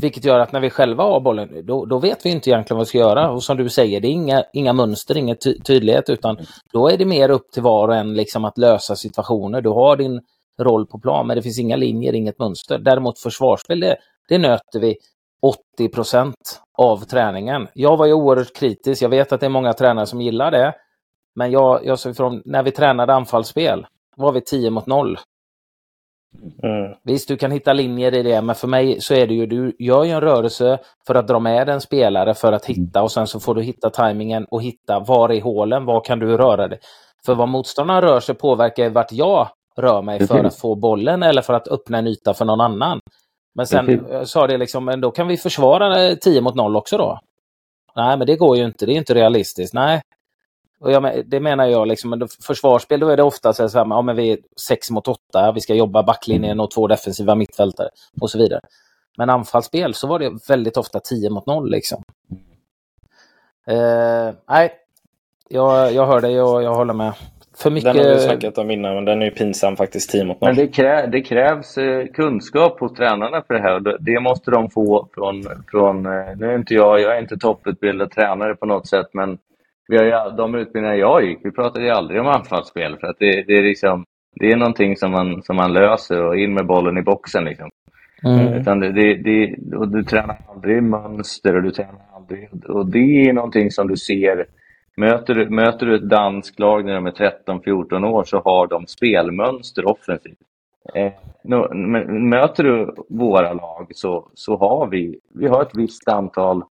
Vilket 0.00 0.24
gör 0.24 0.38
att 0.38 0.52
när 0.52 0.60
vi 0.60 0.70
själva 0.70 1.04
har 1.04 1.20
bollen, 1.20 1.66
då, 1.66 1.84
då, 1.84 1.98
vet 1.98 2.26
vi 2.26 2.30
inte 2.30 2.50
egentligen 2.50 2.78
vad 2.78 2.86
vi 2.86 2.88
ska 2.88 2.98
göra. 2.98 3.30
Och 3.30 3.42
som 3.42 3.56
du 3.56 3.68
säger, 3.68 4.00
det 4.00 4.08
är 4.08 4.12
inga, 4.12 4.44
inga 4.52 4.72
mönster, 4.72 5.16
ingen 5.16 5.36
ty 5.36 5.58
tydlighet, 5.58 6.10
utan 6.10 6.38
då 6.72 6.88
är 6.88 6.96
det 6.96 7.04
mer 7.04 7.30
upp 7.30 7.50
till 7.52 7.62
var 7.62 7.88
och 7.88 7.96
en 7.96 8.14
liksom 8.14 8.44
att 8.44 8.58
lösa 8.58 8.96
situationer. 8.96 9.60
Du 9.60 9.68
har 9.68 9.96
din 9.96 10.20
roll 10.60 10.86
på 10.86 10.98
plan, 10.98 11.26
men 11.26 11.36
det 11.36 11.42
finns 11.42 11.58
inga 11.58 11.76
linjer, 11.76 12.12
inget 12.12 12.38
mönster. 12.38 12.78
Däremot 12.78 13.18
försvarsspel, 13.18 13.80
det, 13.80 13.96
det 14.28 14.38
nöter 14.38 14.80
vi 14.80 14.96
80 15.76 15.88
procent 15.88 16.60
av 16.78 16.96
träningen. 16.96 17.68
Jag 17.74 17.96
var 17.96 18.06
ju 18.06 18.12
oerhört 18.12 18.56
kritisk. 18.56 19.02
Jag 19.02 19.08
vet 19.08 19.32
att 19.32 19.40
det 19.40 19.46
är 19.46 19.50
många 19.50 19.72
tränare 19.72 20.06
som 20.06 20.20
gillar 20.20 20.50
det. 20.50 20.74
Men 21.34 21.50
jag, 21.50 21.86
jag 21.86 21.98
såg 21.98 22.12
ifrån, 22.12 22.42
när 22.44 22.62
vi 22.62 22.70
tränade 22.70 23.14
anfallsspel 23.14 23.86
var 24.18 24.32
vi 24.32 24.40
10 24.40 24.70
mot 24.70 24.86
0. 24.86 25.18
Mm. 26.62 26.94
Visst, 27.04 27.28
du 27.28 27.36
kan 27.36 27.50
hitta 27.50 27.72
linjer 27.72 28.14
i 28.14 28.22
det, 28.22 28.42
men 28.42 28.54
för 28.54 28.68
mig 28.68 29.00
så 29.00 29.14
är 29.14 29.26
det 29.26 29.34
ju, 29.34 29.46
du 29.46 29.76
gör 29.78 30.04
ju 30.04 30.10
en 30.10 30.20
rörelse 30.20 30.78
för 31.06 31.14
att 31.14 31.28
dra 31.28 31.38
med 31.38 31.68
en 31.68 31.80
spelare 31.80 32.34
för 32.34 32.52
att 32.52 32.66
hitta 32.66 33.02
och 33.02 33.12
sen 33.12 33.26
så 33.26 33.40
får 33.40 33.54
du 33.54 33.62
hitta 33.62 33.90
tajmingen 33.90 34.44
och 34.44 34.62
hitta 34.62 35.00
var 35.00 35.32
i 35.32 35.40
hålen, 35.40 35.84
var 35.84 36.00
kan 36.00 36.18
du 36.18 36.36
röra 36.36 36.68
dig? 36.68 36.78
För 37.26 37.34
vad 37.34 37.48
motståndaren 37.48 38.02
rör 38.02 38.20
sig 38.20 38.34
påverkar 38.34 38.90
vart 38.90 39.12
jag 39.12 39.48
rör 39.76 40.02
mig 40.02 40.26
för 40.26 40.44
att 40.44 40.56
få 40.56 40.74
bollen 40.74 41.22
eller 41.22 41.42
för 41.42 41.54
att 41.54 41.68
öppna 41.68 41.98
en 41.98 42.06
yta 42.06 42.34
för 42.34 42.44
någon 42.44 42.60
annan. 42.60 43.00
Men 43.54 43.66
sen 43.66 44.06
sa 44.26 44.46
det 44.46 44.58
liksom, 44.58 44.84
men 44.84 45.00
då 45.00 45.10
kan 45.10 45.28
vi 45.28 45.36
försvara 45.36 46.16
10 46.16 46.40
mot 46.40 46.54
0 46.54 46.76
också 46.76 46.98
då? 46.98 47.18
Nej, 47.96 48.18
men 48.18 48.26
det 48.26 48.36
går 48.36 48.56
ju 48.56 48.64
inte, 48.64 48.86
det 48.86 48.92
är 48.92 48.96
inte 48.96 49.14
realistiskt. 49.14 49.74
Nej, 49.74 50.00
och 50.80 50.92
jag, 50.92 51.22
det 51.26 51.40
menar 51.40 51.66
jag, 51.66 51.88
liksom, 51.88 52.28
försvarsspel 52.46 53.00
då 53.00 53.08
är 53.08 53.16
det 53.16 53.22
ofta 53.22 53.52
så 53.52 53.62
här, 53.62 53.86
ja, 53.88 54.02
men 54.02 54.16
vi 54.16 54.32
är 54.32 54.38
6 54.68 54.90
mot 54.90 55.08
8, 55.08 55.52
vi 55.54 55.60
ska 55.60 55.74
jobba 55.74 56.02
backlinjen 56.02 56.60
och 56.60 56.70
två 56.70 56.86
defensiva 56.86 57.34
mittfältare 57.34 57.88
och 58.20 58.30
så 58.30 58.38
vidare. 58.38 58.60
Men 59.18 59.30
anfallsspel 59.30 59.94
så 59.94 60.06
var 60.06 60.18
det 60.18 60.48
väldigt 60.48 60.76
ofta 60.76 61.00
10 61.00 61.30
mot 61.30 61.46
0 61.46 61.70
liksom. 61.70 62.02
Eh, 63.66 64.34
nej, 64.48 64.72
jag, 65.48 65.92
jag 65.92 66.06
hör 66.06 66.20
dig 66.20 66.42
och 66.42 66.62
jag 66.62 66.74
håller 66.74 66.94
med. 66.94 67.12
För 67.56 67.70
mycket... 67.70 67.94
Den 67.94 68.06
har 68.06 68.14
vi 68.14 68.20
snackat 68.20 68.58
om 68.58 68.70
innan, 68.70 68.94
men 68.94 69.04
den 69.04 69.22
är 69.22 69.26
ju 69.26 69.30
pinsam 69.30 69.76
faktiskt, 69.76 70.10
10 70.10 70.24
mot 70.24 70.40
0. 70.40 70.48
Men 70.48 70.56
det, 70.56 70.68
krä, 70.68 71.06
det 71.06 71.20
krävs 71.20 71.78
eh, 71.78 72.06
kunskap 72.06 72.80
hos 72.80 72.92
tränarna 72.92 73.42
för 73.46 73.54
det 73.54 73.60
här. 73.60 73.96
Det 74.00 74.20
måste 74.20 74.50
de 74.50 74.70
få 74.70 75.08
från, 75.14 75.44
från 75.70 76.06
eh, 76.06 76.36
nu 76.36 76.50
är 76.50 76.54
inte 76.54 76.74
jag, 76.74 77.00
jag 77.00 77.16
är 77.16 77.20
inte 77.20 77.36
topputbildad 77.36 78.10
tränare 78.10 78.54
på 78.54 78.66
något 78.66 78.86
sätt, 78.86 79.06
men 79.12 79.38
vi 79.88 79.96
har 79.96 80.04
ju, 80.04 80.36
de 80.36 80.54
utbildningar 80.54 80.96
jag 80.96 81.24
gick, 81.24 81.38
vi 81.42 81.50
pratade 81.50 81.84
ju 81.84 81.90
aldrig 81.90 82.20
om 82.20 82.26
anfallsspel 82.26 82.96
för 82.96 83.06
att 83.06 83.16
det, 83.18 83.42
det, 83.42 83.58
är 83.58 83.62
liksom, 83.62 84.04
det 84.40 84.52
är 84.52 84.56
någonting 84.56 84.96
som 84.96 85.10
man, 85.10 85.42
som 85.42 85.56
man 85.56 85.72
löser 85.72 86.26
och 86.26 86.36
in 86.36 86.54
med 86.54 86.66
bollen 86.66 86.98
i 86.98 87.02
boxen. 87.02 87.44
Liksom. 87.44 87.70
Mm. 88.24 88.52
Utan 88.52 88.80
det, 88.80 88.92
det, 88.92 89.14
det, 89.14 89.76
och 89.76 89.88
du 89.88 90.02
tränar 90.02 90.38
aldrig 90.48 90.82
mönster 90.82 91.56
och 91.56 91.62
du 91.62 91.70
tränar 91.70 92.02
aldrig... 92.14 92.48
Och 92.68 92.86
det 92.86 93.28
är 93.28 93.32
någonting 93.32 93.70
som 93.70 93.88
du 93.88 93.96
ser. 93.96 94.46
Möter 94.96 95.34
du, 95.34 95.48
möter 95.48 95.86
du 95.86 95.96
ett 95.96 96.08
danskt 96.08 96.58
lag 96.58 96.84
när 96.84 96.94
de 96.94 97.06
är 97.06 97.10
13-14 97.46 98.04
år 98.04 98.24
så 98.24 98.40
har 98.44 98.66
de 98.66 98.86
spelmönster 98.86 99.88
offensivt. 99.88 100.38
Eh, 100.94 101.12
möter 102.08 102.64
du 102.64 102.94
våra 103.08 103.52
lag 103.52 103.86
så, 103.94 104.30
så 104.34 104.56
har 104.56 104.86
vi, 104.86 105.20
vi 105.34 105.46
har 105.46 105.62
ett 105.62 105.76
visst 105.76 106.08
antal 106.08 106.62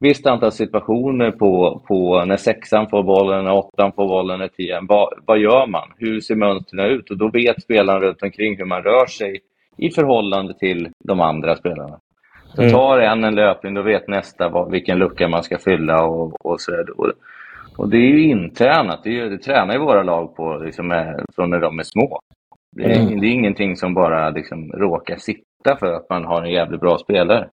visst 0.00 0.26
antal 0.26 0.52
situationer 0.52 1.30
på, 1.30 1.82
på 1.88 2.24
när 2.24 2.36
sexan 2.36 2.88
får 2.88 3.02
bollen, 3.02 3.44
när 3.44 3.52
åttan 3.52 3.92
får 3.92 4.08
bollen, 4.08 4.38
när 4.38 4.48
tian. 4.48 4.86
Vad, 4.88 5.08
vad 5.26 5.38
gör 5.38 5.66
man? 5.66 5.88
Hur 5.96 6.20
ser 6.20 6.34
mönstren 6.34 6.86
ut? 6.86 7.10
Och 7.10 7.18
då 7.18 7.30
vet 7.30 7.62
spelarna 7.62 8.00
runt 8.00 8.22
omkring 8.22 8.56
hur 8.56 8.64
man 8.64 8.82
rör 8.82 9.06
sig 9.06 9.40
i 9.76 9.90
förhållande 9.90 10.54
till 10.54 10.88
de 11.04 11.20
andra 11.20 11.56
spelarna. 11.56 11.98
Så 12.54 12.62
mm. 12.62 12.72
tar 12.72 12.98
en 12.98 13.24
en 13.24 13.34
löpning, 13.34 13.74
då 13.74 13.82
vet 13.82 14.08
nästa 14.08 14.48
vad, 14.48 14.70
vilken 14.70 14.98
lucka 14.98 15.28
man 15.28 15.42
ska 15.42 15.58
fylla 15.58 16.04
och, 16.04 16.46
och 16.46 16.60
så 16.60 16.72
och, 16.96 17.12
och 17.76 17.88
det 17.88 17.96
är 17.96 18.10
ju 18.10 18.28
intränat. 18.30 19.00
Det, 19.04 19.20
är, 19.20 19.30
det 19.30 19.38
tränar 19.38 19.74
ju 19.74 19.80
våra 19.80 20.02
lag 20.02 20.36
på 20.36 20.56
liksom, 20.56 21.14
från 21.34 21.50
när 21.50 21.60
de 21.60 21.78
är 21.78 21.82
små. 21.82 22.20
Det 22.76 22.84
är, 22.84 23.00
mm. 23.00 23.20
det 23.20 23.26
är 23.26 23.30
ingenting 23.30 23.76
som 23.76 23.94
bara 23.94 24.30
liksom, 24.30 24.72
råkar 24.72 25.16
sitta 25.16 25.76
för 25.78 25.92
att 25.92 26.10
man 26.10 26.24
har 26.24 26.42
en 26.42 26.50
jävligt 26.50 26.80
bra 26.80 26.98
spelare. 26.98 27.48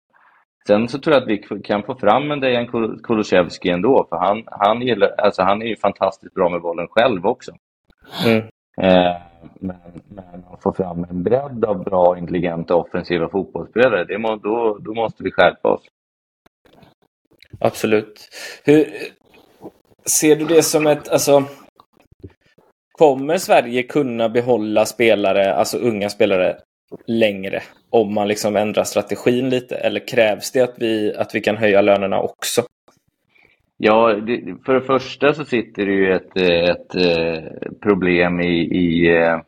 Sen 0.67 0.87
så 0.87 0.99
tror 0.99 1.13
jag 1.13 1.23
att 1.23 1.29
vi 1.29 1.61
kan 1.63 1.83
få 1.83 1.95
fram 1.95 2.31
en 2.31 2.39
Dejan 2.39 2.97
Kulusevski 3.03 3.69
ändå, 3.69 4.07
för 4.09 4.17
han, 4.17 4.43
han, 4.45 4.81
gillar, 4.81 5.15
alltså 5.17 5.41
han 5.41 5.61
är 5.61 5.65
ju 5.65 5.75
fantastiskt 5.75 6.33
bra 6.33 6.49
med 6.49 6.61
bollen 6.61 6.87
själv 6.87 7.25
också. 7.25 7.51
Mm. 8.25 8.37
Eh, 8.77 9.17
men, 9.59 9.77
men 10.07 10.43
att 10.51 10.63
få 10.63 10.73
fram 10.73 11.05
en 11.09 11.23
bredd 11.23 11.65
av 11.65 11.83
bra, 11.83 12.17
intelligenta, 12.17 12.75
offensiva 12.75 13.29
fotbollsspelare, 13.29 14.03
det 14.03 14.17
må, 14.17 14.35
då, 14.35 14.77
då 14.77 14.93
måste 14.93 15.23
vi 15.23 15.31
skärpa 15.31 15.69
oss. 15.69 15.83
Absolut. 17.59 18.29
Hur, 18.63 18.85
ser 20.05 20.35
du 20.35 20.45
det 20.45 20.63
som 20.63 20.87
ett, 20.87 21.09
alltså, 21.09 21.43
kommer 22.91 23.37
Sverige 23.37 23.83
kunna 23.83 24.29
behålla 24.29 24.85
spelare, 24.85 25.53
alltså 25.53 25.77
unga 25.77 26.09
spelare, 26.09 26.57
längre 27.07 27.61
om 27.89 28.13
man 28.13 28.27
liksom 28.27 28.55
ändrar 28.55 28.83
strategin 28.83 29.49
lite? 29.49 29.75
Eller 29.75 30.07
krävs 30.07 30.51
det 30.51 30.61
att 30.61 30.75
vi, 30.77 31.15
att 31.17 31.35
vi 31.35 31.41
kan 31.41 31.57
höja 31.57 31.81
lönerna 31.81 32.19
också? 32.19 32.61
Ja, 33.77 34.13
det, 34.13 34.55
för 34.65 34.73
det 34.73 34.81
första 34.81 35.33
så 35.33 35.45
sitter 35.45 35.85
det 35.85 35.91
ju 35.91 36.13
ett, 36.13 36.37
ett, 36.37 36.95
eh, 36.95 37.43
problem 37.81 38.39
i, 38.41 38.61
i, 38.61 39.17
eh, 39.17 39.39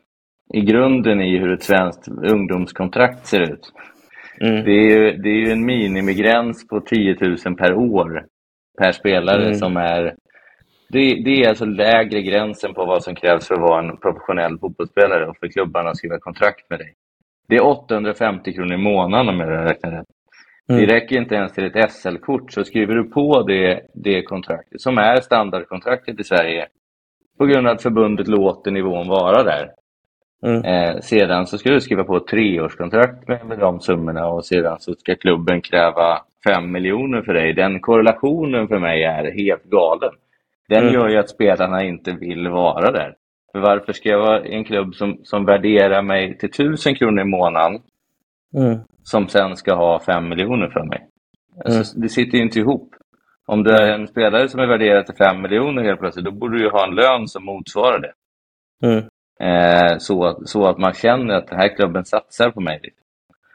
i 0.54 0.60
grunden 0.60 1.20
i 1.20 1.38
hur 1.38 1.52
ett 1.52 1.62
svenskt 1.62 2.08
ungdomskontrakt 2.08 3.26
ser 3.26 3.40
ut. 3.40 3.72
Mm. 4.40 4.64
Det, 4.64 4.70
är 4.70 4.98
ju, 4.98 5.16
det 5.16 5.28
är 5.28 5.46
ju 5.46 5.52
en 5.52 5.64
minimigräns 5.64 6.68
på 6.68 6.80
10 6.80 7.16
000 7.20 7.56
per 7.56 7.74
år 7.74 8.26
per 8.78 8.92
spelare 8.92 9.42
mm. 9.42 9.54
som 9.54 9.76
är 9.76 10.14
det, 10.88 11.22
det, 11.24 11.42
är 11.42 11.48
alltså 11.48 11.64
lägre 11.64 12.22
gränsen 12.22 12.74
på 12.74 12.84
vad 12.84 13.02
som 13.02 13.14
krävs 13.14 13.48
för 13.48 13.54
att 13.54 13.60
vara 13.60 13.78
en 13.78 13.96
professionell 13.96 14.58
fotbollsspelare 14.58 15.26
och 15.26 15.36
för 15.36 15.48
klubbarna 15.48 15.90
att 15.90 15.96
skriva 15.96 16.18
kontrakt 16.18 16.70
med 16.70 16.78
dig. 16.78 16.94
Det 17.48 17.56
är 17.56 17.64
850 17.64 18.52
kronor 18.52 18.74
i 18.74 18.76
månaden 18.76 19.28
om 19.28 19.40
jag 19.40 19.70
räknar 19.70 19.90
rätt. 19.90 20.06
Mm. 20.68 20.80
Det 20.80 20.94
räcker 20.94 21.16
inte 21.16 21.34
ens 21.34 21.52
till 21.52 21.64
ett 21.64 21.92
SL-kort, 21.92 22.52
så 22.52 22.64
skriver 22.64 22.94
du 22.94 23.04
på 23.04 23.42
det, 23.42 23.80
det 23.94 24.22
kontraktet, 24.22 24.80
som 24.80 24.98
är 24.98 25.20
standardkontraktet 25.20 26.20
i 26.20 26.24
Sverige, 26.24 26.66
på 27.38 27.46
grund 27.46 27.66
av 27.66 27.74
att 27.74 27.82
förbundet 27.82 28.28
låter 28.28 28.70
nivån 28.70 29.08
vara 29.08 29.42
där. 29.42 29.70
Mm. 30.42 30.64
Eh, 30.64 31.00
sedan 31.00 31.46
så 31.46 31.58
ska 31.58 31.70
du 31.70 31.80
skriva 31.80 32.04
på 32.04 32.16
ett 32.16 32.26
treårskontrakt 32.26 33.28
med, 33.28 33.46
med 33.46 33.58
de 33.58 33.80
summorna 33.80 34.26
och 34.26 34.44
sedan 34.44 34.76
så 34.80 34.94
ska 34.94 35.14
klubben 35.14 35.60
kräva 35.60 36.22
5 36.48 36.72
miljoner 36.72 37.22
för 37.22 37.34
dig. 37.34 37.52
Den 37.52 37.80
korrelationen 37.80 38.68
för 38.68 38.78
mig 38.78 39.04
är 39.04 39.32
helt 39.32 39.64
galen. 39.64 40.12
Den 40.68 40.82
mm. 40.82 40.94
gör 40.94 41.08
ju 41.08 41.16
att 41.16 41.30
spelarna 41.30 41.84
inte 41.84 42.12
vill 42.12 42.48
vara 42.48 42.90
där. 42.90 43.14
För 43.56 43.60
varför 43.60 43.92
ska 43.92 44.08
jag 44.08 44.18
vara 44.18 44.46
i 44.46 44.54
en 44.54 44.64
klubb 44.64 44.94
som, 44.94 45.18
som 45.22 45.44
värderar 45.44 46.02
mig 46.02 46.38
till 46.38 46.50
tusen 46.50 46.94
kronor 46.94 47.20
i 47.20 47.24
månaden 47.24 47.80
mm. 48.56 48.78
som 49.02 49.28
sen 49.28 49.56
ska 49.56 49.74
ha 49.74 50.00
fem 50.00 50.28
miljoner 50.28 50.68
för 50.68 50.84
mig? 50.84 51.08
Alltså, 51.64 51.94
mm. 51.94 52.02
Det 52.02 52.08
sitter 52.08 52.38
ju 52.38 52.44
inte 52.44 52.58
ihop. 52.58 52.94
Om 53.46 53.62
du 53.62 53.70
är 53.70 53.92
en 53.92 54.08
spelare 54.08 54.48
som 54.48 54.60
är 54.60 54.66
värderad 54.66 55.06
till 55.06 55.14
fem 55.14 55.42
miljoner 55.42 55.82
helt 55.82 56.00
plötsligt, 56.00 56.24
då 56.24 56.30
borde 56.30 56.58
du 56.58 56.70
ha 56.70 56.86
en 56.88 56.94
lön 56.94 57.28
som 57.28 57.44
motsvarar 57.44 57.98
det. 57.98 58.12
Mm. 58.86 59.04
Eh, 59.40 59.98
så, 59.98 60.40
så 60.44 60.66
att 60.66 60.78
man 60.78 60.92
känner 60.92 61.34
att 61.34 61.48
den 61.48 61.58
här 61.58 61.76
klubben 61.76 62.04
satsar 62.04 62.50
på 62.50 62.60
mig. 62.60 62.80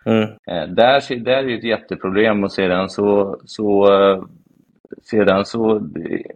Mm. 0.05 0.23
Eh, 0.23 0.67
där, 0.75 1.23
där 1.23 1.49
är 1.49 1.57
ett 1.57 1.63
jätteproblem 1.63 2.43
och 2.43 2.51
sedan 2.51 2.89
så, 2.89 3.39
så, 3.45 3.87
sedan 5.03 5.45
så 5.45 5.81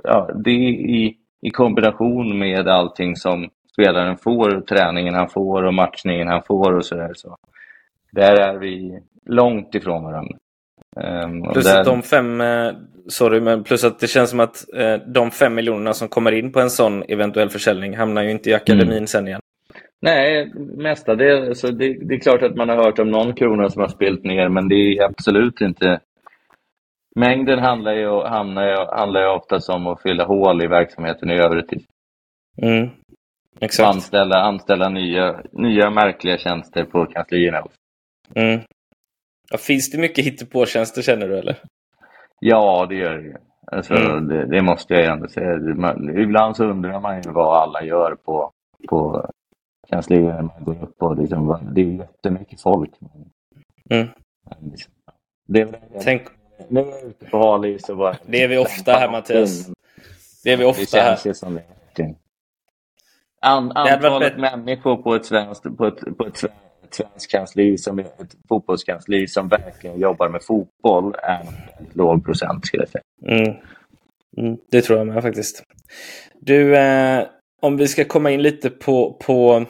ja, 0.03 0.29
det 0.35 0.51
i, 0.51 1.17
i 1.45 1.51
kombination 1.51 2.37
med 2.39 2.67
allting 2.67 3.15
som 3.15 3.49
spelaren 3.73 4.17
får, 4.17 4.61
träningen 4.61 5.13
han 5.13 5.29
får 5.29 5.63
och 5.63 5.73
matchningen 5.73 6.27
han 6.27 6.43
får 6.43 6.73
och 6.73 6.85
sådär. 6.85 7.11
Så 7.15 7.37
där 8.11 8.35
är 8.35 8.57
vi 8.57 8.99
långt 9.25 9.75
ifrån 9.75 10.03
varandra. 10.03 10.37
Um, 11.25 11.53
plus 11.53 11.65
där... 11.65 11.79
att 11.79 11.85
de 11.85 12.01
fem, 12.01 12.41
eh, 12.41 12.71
sorry, 13.07 13.41
men 13.41 13.63
plus 13.63 13.83
att 13.83 13.99
det 13.99 14.07
känns 14.07 14.29
som 14.29 14.39
att 14.39 14.75
eh, 14.75 14.95
de 14.95 15.31
fem 15.31 15.55
miljonerna 15.55 15.93
som 15.93 16.07
kommer 16.07 16.31
in 16.31 16.51
på 16.51 16.59
en 16.59 16.69
sån 16.69 17.03
eventuell 17.03 17.49
försäljning 17.49 17.97
hamnar 17.97 18.23
ju 18.23 18.31
inte 18.31 18.49
i 18.49 18.53
akademin 18.53 18.91
mm. 18.91 19.07
sen 19.07 19.27
igen. 19.27 19.41
Nej, 20.01 20.51
mestadels. 20.77 21.59
Så 21.59 21.67
det, 21.67 21.93
det 21.93 22.15
är 22.15 22.19
klart 22.19 22.43
att 22.43 22.55
man 22.55 22.69
har 22.69 22.75
hört 22.75 22.99
om 22.99 23.11
någon 23.11 23.33
krona 23.33 23.69
som 23.69 23.81
har 23.81 23.89
spilt 23.89 24.23
ner, 24.23 24.49
men 24.49 24.67
det 24.69 24.75
är 24.75 25.03
absolut 25.03 25.61
inte... 25.61 25.99
Mängden 27.15 27.59
handlar 27.59 27.93
ju, 27.93 28.21
handlar, 28.21 28.97
handlar 28.97 29.21
ju 29.21 29.27
oftast 29.27 29.69
om 29.69 29.87
att 29.87 30.01
fylla 30.01 30.25
hål 30.25 30.63
i 30.63 30.67
verksamheten 30.67 31.29
i 31.29 31.33
övrigt. 31.33 31.71
Mm. 32.61 32.89
Exakt. 33.59 33.95
Anställa, 33.95 34.35
anställa 34.35 34.89
nya, 34.89 35.41
nya 35.51 35.89
märkliga 35.89 36.37
tjänster 36.37 36.83
på 36.83 37.05
kanslierna. 37.05 37.63
Mm. 38.35 38.59
Ja, 39.51 39.57
finns 39.57 39.91
det 39.91 39.97
mycket 39.97 40.25
hittepåtjänster 40.25 41.01
känner 41.01 41.27
du 41.27 41.37
eller? 41.37 41.57
Ja, 42.39 42.85
det 42.89 42.95
gör 42.95 43.17
det 43.17 43.37
alltså, 43.71 43.93
mm. 43.93 44.27
det, 44.27 44.45
det, 44.45 44.61
måste 44.61 44.93
jag 44.93 45.05
ändå 45.05 45.27
säga. 45.27 45.55
Ibland 46.21 46.55
så 46.55 46.65
undrar 46.65 46.99
man 46.99 47.21
ju 47.21 47.31
vad 47.31 47.61
alla 47.61 47.83
gör 47.83 48.15
på, 48.15 48.51
på 48.89 49.29
kanslierna 49.89 50.41
man 50.41 50.63
går 50.63 50.83
upp 50.83 50.97
på. 50.97 51.13
Liksom, 51.13 51.71
det 51.75 51.81
är 51.81 51.85
jättemycket 51.85 52.61
folk. 52.61 52.91
Mm. 53.89 54.07
Det 55.47 55.61
är, 55.61 55.79
Tänk... 56.03 56.21
Nu 56.69 56.79
är 56.79 56.85
jag 56.85 57.03
ute 57.03 57.25
på 57.25 57.37
hal 57.37 57.77
och 57.89 57.97
bara... 57.97 58.17
Det 58.25 58.43
är 58.43 58.47
vi 58.47 58.57
ofta 58.57 58.91
här 58.91 59.11
Mattias. 59.11 59.69
Det 60.43 60.51
är 60.51 60.57
vi 60.57 60.65
ofta 60.65 60.99
här. 60.99 61.19
Det 61.23 61.33
som 61.33 61.55
det. 61.55 62.15
An, 63.41 63.71
antalet 63.71 64.37
människor 64.37 64.97
på 64.97 65.15
ett 65.15 65.25
svenskt, 65.25 65.77
på 65.77 65.87
ett, 65.87 66.17
på 66.17 66.25
ett 66.25 66.37
svenskt 66.91 67.31
kansli, 67.31 67.77
som 67.77 67.99
ett 67.99 68.35
fotbollskansli 68.49 69.27
som 69.27 69.47
verkligen 69.47 69.99
jobbar 69.99 70.29
med 70.29 70.43
fotboll 70.43 71.15
är 71.23 71.39
en 71.39 71.53
låg 71.93 72.25
procent 72.25 72.65
skulle 72.65 72.83
jag 72.83 72.89
säga. 72.89 73.03
Mm. 73.37 73.55
Mm, 74.37 74.57
det 74.71 74.81
tror 74.81 74.97
jag 74.97 75.07
med 75.07 75.23
faktiskt. 75.23 75.63
Du, 76.41 76.77
eh, 76.77 77.23
om 77.61 77.77
vi 77.77 77.87
ska 77.87 78.05
komma 78.05 78.31
in 78.31 78.41
lite 78.41 78.69
på, 78.69 79.13
på 79.13 79.65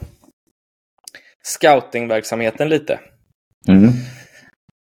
scoutingverksamheten 1.44 2.70
lite. 2.70 3.00
Mm. 3.68 3.90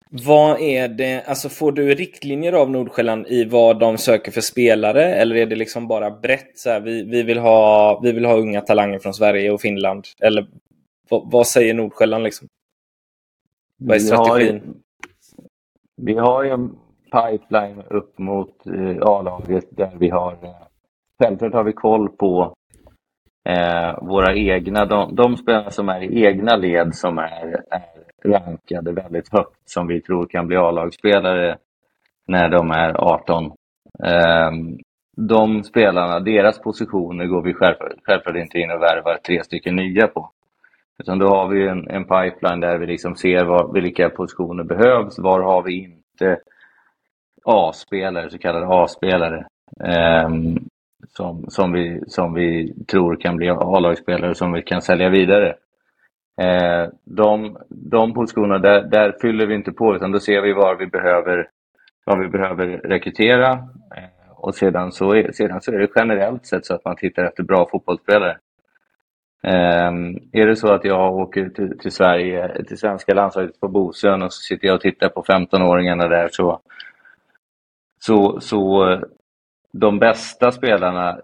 Vad 0.09 0.61
är 0.61 0.87
det, 0.87 1.23
alltså 1.27 1.49
får 1.49 1.71
du 1.71 1.95
riktlinjer 1.95 2.53
av 2.53 2.71
Nordsjälland 2.71 3.27
i 3.27 3.45
vad 3.45 3.79
de 3.79 3.97
söker 3.97 4.31
för 4.31 4.41
spelare 4.41 5.03
eller 5.03 5.35
är 5.35 5.45
det 5.45 5.55
liksom 5.55 5.87
bara 5.87 6.11
brett 6.11 6.51
så 6.59 6.69
här, 6.69 6.79
vi, 6.79 7.03
vi, 7.03 7.23
vill 7.23 7.37
ha, 7.37 7.99
vi 8.03 8.11
vill 8.11 8.25
ha 8.25 8.37
unga 8.37 8.61
talanger 8.61 8.99
från 8.99 9.13
Sverige 9.13 9.51
och 9.51 9.61
Finland? 9.61 10.05
Eller 10.19 10.47
vad, 11.09 11.31
vad 11.31 11.47
säger 11.47 11.73
Nordsjälland 11.73 12.23
liksom? 12.23 12.47
Vad 13.77 13.95
är 13.95 13.99
strategin? 13.99 14.61
Vi 16.01 16.13
har, 16.13 16.23
vi 16.23 16.29
har 16.29 16.43
ju 16.43 16.49
en 16.49 16.75
pipeline 17.11 17.83
upp 17.89 18.19
mot 18.19 18.67
eh, 18.67 18.97
A-laget 19.01 19.65
där 19.69 19.91
vi 19.99 20.09
har 20.09 20.31
eh, 20.31 20.65
Självklart 21.23 21.53
har 21.53 21.63
vi 21.63 21.73
koll 21.73 22.09
på 22.09 22.53
eh, 23.49 23.97
våra 24.01 24.35
egna, 24.35 24.85
de, 24.85 25.15
de 25.15 25.37
spelarna 25.37 25.71
som 25.71 25.89
är 25.89 26.01
i 26.01 26.25
egna 26.25 26.55
led 26.55 26.95
som 26.95 27.17
är, 27.17 27.63
är 27.69 28.04
rankade 28.25 28.91
väldigt 28.91 29.33
högt 29.33 29.69
som 29.69 29.87
vi 29.87 30.01
tror 30.01 30.25
kan 30.25 30.47
bli 30.47 30.57
A-lagsspelare 30.57 31.57
när 32.27 32.49
de 32.49 32.71
är 32.71 32.93
18. 32.93 33.51
Ehm, 34.03 34.77
de 35.17 35.63
spelarna, 35.63 36.19
deras 36.19 36.61
positioner 36.61 37.25
går 37.25 37.41
vi 37.41 37.53
självklart 37.53 38.35
inte 38.35 38.59
in 38.59 38.71
och 38.71 38.81
värvar 38.81 39.17
tre 39.25 39.43
stycken 39.43 39.75
nya 39.75 40.07
på. 40.07 40.31
Utan 40.99 41.19
då 41.19 41.27
har 41.27 41.47
vi 41.47 41.67
en, 41.67 41.87
en 41.89 42.03
pipeline 42.03 42.59
där 42.59 42.77
vi 42.77 42.85
liksom 42.85 43.15
ser 43.15 43.45
var, 43.45 43.73
vilka 43.73 44.09
positioner 44.09 44.63
behövs, 44.63 45.19
var 45.19 45.41
har 45.41 45.63
vi 45.63 45.83
inte 45.83 46.39
A-spelare, 47.45 48.29
så 48.29 48.37
kallade 48.37 48.67
A-spelare. 48.67 49.47
Ehm, 49.83 50.57
som, 51.09 51.45
som, 51.47 51.71
vi, 51.71 52.01
som 52.07 52.33
vi 52.33 52.73
tror 52.87 53.15
kan 53.15 53.35
bli 53.35 53.49
A-lagsspelare 53.49 54.35
som 54.35 54.51
vi 54.51 54.61
kan 54.61 54.81
sälja 54.81 55.09
vidare. 55.09 55.55
Eh, 56.41 56.89
de, 57.03 57.57
de 57.69 58.13
positionerna, 58.13 58.59
där, 58.59 58.81
där, 58.81 59.15
fyller 59.21 59.45
vi 59.45 59.55
inte 59.55 59.71
på 59.71 59.95
utan 59.95 60.11
då 60.11 60.19
ser 60.19 60.41
vi 60.41 60.53
var 60.53 60.75
vi 60.75 60.87
behöver, 60.87 61.49
var 62.05 62.17
vi 62.17 62.27
behöver 62.27 62.67
rekrytera. 62.67 63.51
Eh, 63.95 64.31
och 64.35 64.55
sedan 64.55 64.91
så, 64.91 65.15
är, 65.15 65.31
sedan 65.31 65.61
så 65.61 65.71
är 65.71 65.79
det 65.79 65.89
generellt 65.95 66.45
sett 66.45 66.65
så 66.65 66.73
att 66.73 66.85
man 66.85 66.95
tittar 66.95 67.23
efter 67.23 67.43
bra 67.43 67.67
fotbollsspelare. 67.71 68.37
Eh, 69.43 69.91
är 70.31 70.45
det 70.45 70.55
så 70.55 70.73
att 70.73 70.85
jag 70.85 71.15
åker 71.15 71.49
till, 71.49 71.79
till 71.79 71.91
Sverige, 71.91 72.63
till 72.63 72.77
svenska 72.77 73.13
landslaget 73.13 73.59
på 73.59 73.67
Bosön 73.67 74.21
och 74.21 74.33
så 74.33 74.41
sitter 74.41 74.67
jag 74.67 74.75
och 74.75 74.81
tittar 74.81 75.09
på 75.09 75.23
15-åringarna 75.23 76.07
där 76.07 76.29
så, 76.31 76.59
så, 77.99 78.41
så 78.41 78.91
eh, 78.91 78.99
de 79.71 79.99
bästa 79.99 80.51
spelarna 80.51 81.19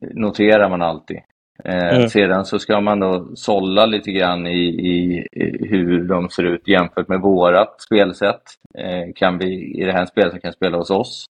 noterar 0.00 0.68
man 0.68 0.82
alltid. 0.82 1.20
Eh, 1.64 1.96
mm. 1.96 2.08
Sedan 2.08 2.44
så 2.44 2.58
ska 2.58 2.80
man 2.80 3.00
då 3.00 3.26
sålla 3.34 3.86
lite 3.86 4.12
grann 4.12 4.46
i, 4.46 4.64
i, 4.66 5.26
i, 5.32 5.68
hur 5.68 6.08
de 6.08 6.28
ser 6.28 6.42
ut 6.42 6.68
jämfört 6.68 7.08
med 7.08 7.20
vårat 7.20 7.80
spelsätt. 7.80 8.42
Eh, 8.78 9.12
kan 9.14 9.38
vi, 9.38 9.80
är 9.80 9.86
det 9.86 9.92
här 9.92 10.30
som 10.30 10.40
kan 10.40 10.52
spela 10.52 10.76
hos 10.78 10.90
oss? 10.90 11.26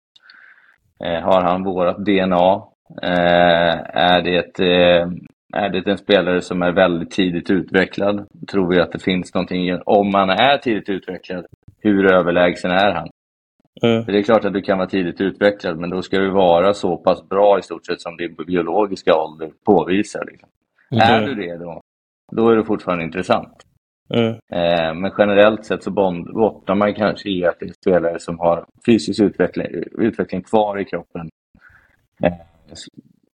Eh, 1.05 1.21
har 1.21 1.43
han 1.43 1.65
vårat 1.65 1.99
DNA? 1.99 2.63
Eh, 3.03 3.79
är, 3.95 4.23
det, 4.23 4.61
eh, 4.61 5.09
är 5.53 5.69
det 5.69 5.87
en 5.87 5.99
spelare 5.99 6.41
som 6.41 6.63
är 6.63 6.73
väldigt 6.73 7.11
tidigt 7.11 7.51
utvecklad? 7.51 8.27
Tror 8.51 8.71
vi 8.75 8.81
att 8.81 8.93
det 8.93 9.03
finns 9.03 9.35
någonting, 9.35 9.79
om 9.87 10.11
man 10.11 10.31
är 10.31 10.59
tidigt 10.59 10.89
utvecklad, 10.89 11.47
hur 11.79 12.13
överlägsen 12.13 12.71
är 12.71 12.93
han? 12.93 13.09
Mm. 13.83 14.05
För 14.05 14.13
det 14.13 14.19
är 14.19 14.23
klart 14.23 14.45
att 14.45 14.53
du 14.53 14.63
kan 14.63 14.79
vara 14.79 14.89
tidigt 14.89 15.21
utvecklad, 15.21 15.79
men 15.79 15.91
då 15.91 16.03
ska 16.03 16.19
du 16.19 16.31
vara 16.31 16.75
så 16.75 16.97
pass 16.97 17.29
bra 17.29 17.59
i 17.59 17.63
stort 17.63 17.87
sett 17.87 18.01
som 18.01 18.17
din 18.17 18.35
biologiska 18.35 19.15
ålder 19.15 19.53
påvisar. 19.65 20.25
Liksom. 20.31 20.49
Mm. 20.91 21.23
Är 21.23 21.27
du 21.27 21.35
det 21.35 21.57
då, 21.57 21.81
då 22.33 22.49
är 22.49 22.57
det 22.57 22.65
fortfarande 22.65 23.05
intressant. 23.05 23.67
Mm. 24.15 24.29
Eh, 24.29 24.95
men 24.95 25.13
generellt 25.19 25.65
sett 25.65 25.83
så 25.83 25.91
bottnar 25.91 26.75
man 26.75 26.95
kanske 26.95 27.29
i 27.31 27.45
att 27.45 27.61
det 27.61 27.67
är 27.67 27.73
spelare 27.73 28.19
som 28.19 28.39
har 28.39 28.65
fysisk 28.87 29.23
utveckling, 29.23 29.67
utveckling 29.99 30.43
kvar 30.43 30.79
i 30.81 30.85
kroppen. 30.85 31.29
Eh, 32.23 32.33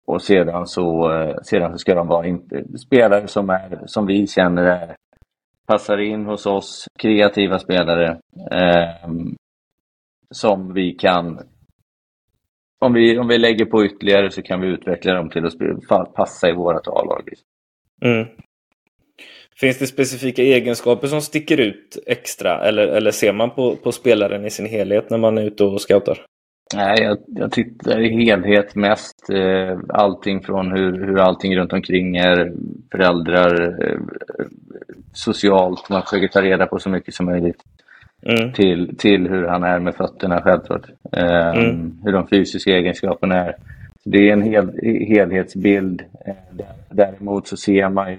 och 0.07 0.23
sedan 0.23 0.67
så, 0.67 1.13
eh, 1.13 1.37
sedan 1.43 1.73
så 1.73 1.79
ska 1.79 1.95
de 1.95 2.07
vara 2.07 2.27
inte, 2.27 2.79
spelare 2.79 3.27
som, 3.27 3.51
är, 3.51 3.81
som 3.87 4.07
vi 4.07 4.27
känner 4.27 4.65
är, 4.65 4.97
passar 5.67 5.99
in 5.99 6.27
hos 6.27 6.47
oss, 6.47 6.87
kreativa 6.99 7.59
spelare. 7.59 8.19
Eh, 8.51 9.11
som 10.35 10.75
vi 10.75 10.93
kan 10.93 11.41
om 12.85 12.93
vi, 12.93 13.19
om 13.19 13.29
vi 13.29 13.39
lägger 13.39 13.65
på 13.65 13.85
ytterligare 13.85 14.31
så 14.31 14.43
kan 14.43 14.61
vi 14.61 14.67
utveckla 14.67 15.15
dem 15.15 15.31
till 15.31 15.47
att 15.89 16.15
passa 16.15 16.49
i 16.49 16.53
vårt 16.53 16.87
A-lag. 16.87 17.29
Mm. 18.03 18.27
Finns 19.57 19.79
det 19.79 19.87
specifika 19.87 20.43
egenskaper 20.43 21.07
som 21.07 21.21
sticker 21.21 21.61
ut 21.61 21.99
extra 22.07 22.61
eller, 22.61 22.87
eller 22.87 23.11
ser 23.11 23.33
man 23.33 23.51
på, 23.51 23.77
på 23.77 23.93
spelaren 23.93 24.47
i 24.47 24.51
sin 24.51 24.67
helhet 24.67 25.11
när 25.11 25.19
man 25.19 25.39
är 25.39 25.43
ute 25.43 25.65
och 25.65 25.81
scoutar? 25.81 26.27
Nej, 26.75 27.03
jag, 27.03 27.19
jag 27.27 27.53
tittar 27.53 28.01
i 28.01 28.25
helhet 28.25 28.75
mest. 28.75 29.31
Eh, 29.31 29.79
allting 29.89 30.43
från 30.43 30.73
hur, 30.73 31.07
hur 31.07 31.19
allting 31.19 31.57
runt 31.57 31.73
omkring 31.73 32.17
är, 32.17 32.53
föräldrar, 32.93 33.63
eh, 33.85 33.99
socialt. 35.13 35.89
Man 35.89 36.03
försöker 36.03 36.29
ta 36.29 36.43
reda 36.43 36.67
på 36.67 36.79
så 36.79 36.91
mycket 36.91 37.15
som 37.15 37.27
möjligt 37.27 37.63
mm. 38.27 38.53
till, 38.53 38.97
till 38.97 39.29
hur 39.29 39.47
han 39.47 39.63
är 39.63 39.79
med 39.79 39.95
fötterna 39.95 40.43
självklart. 40.43 40.87
Eh, 41.13 41.59
mm. 41.59 41.99
Hur 42.05 42.13
de 42.13 42.27
fysiska 42.27 42.71
egenskaperna 42.71 43.35
är. 43.35 43.57
Så 44.03 44.11
det 44.11 44.29
är 44.29 44.33
en 44.33 44.43
hel, 44.43 44.71
helhetsbild. 45.09 46.03
Eh, 46.27 46.35
däremot 46.91 47.47
så 47.47 47.57
ser 47.57 47.89
man 47.89 48.13
ju 48.13 48.19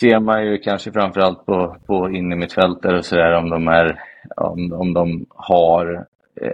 ser 0.00 0.20
man 0.20 0.46
ju 0.46 0.58
kanske 0.58 0.92
framförallt 0.92 1.46
på, 1.46 1.76
på 1.86 2.10
innermittfältare 2.10 2.98
och 2.98 3.04
sådär 3.04 3.32
om 3.32 3.50
de 3.50 3.68
är 3.68 4.00
om, 4.36 4.72
om 4.72 4.94
de 4.94 5.26
har 5.28 6.06
eh, 6.40 6.52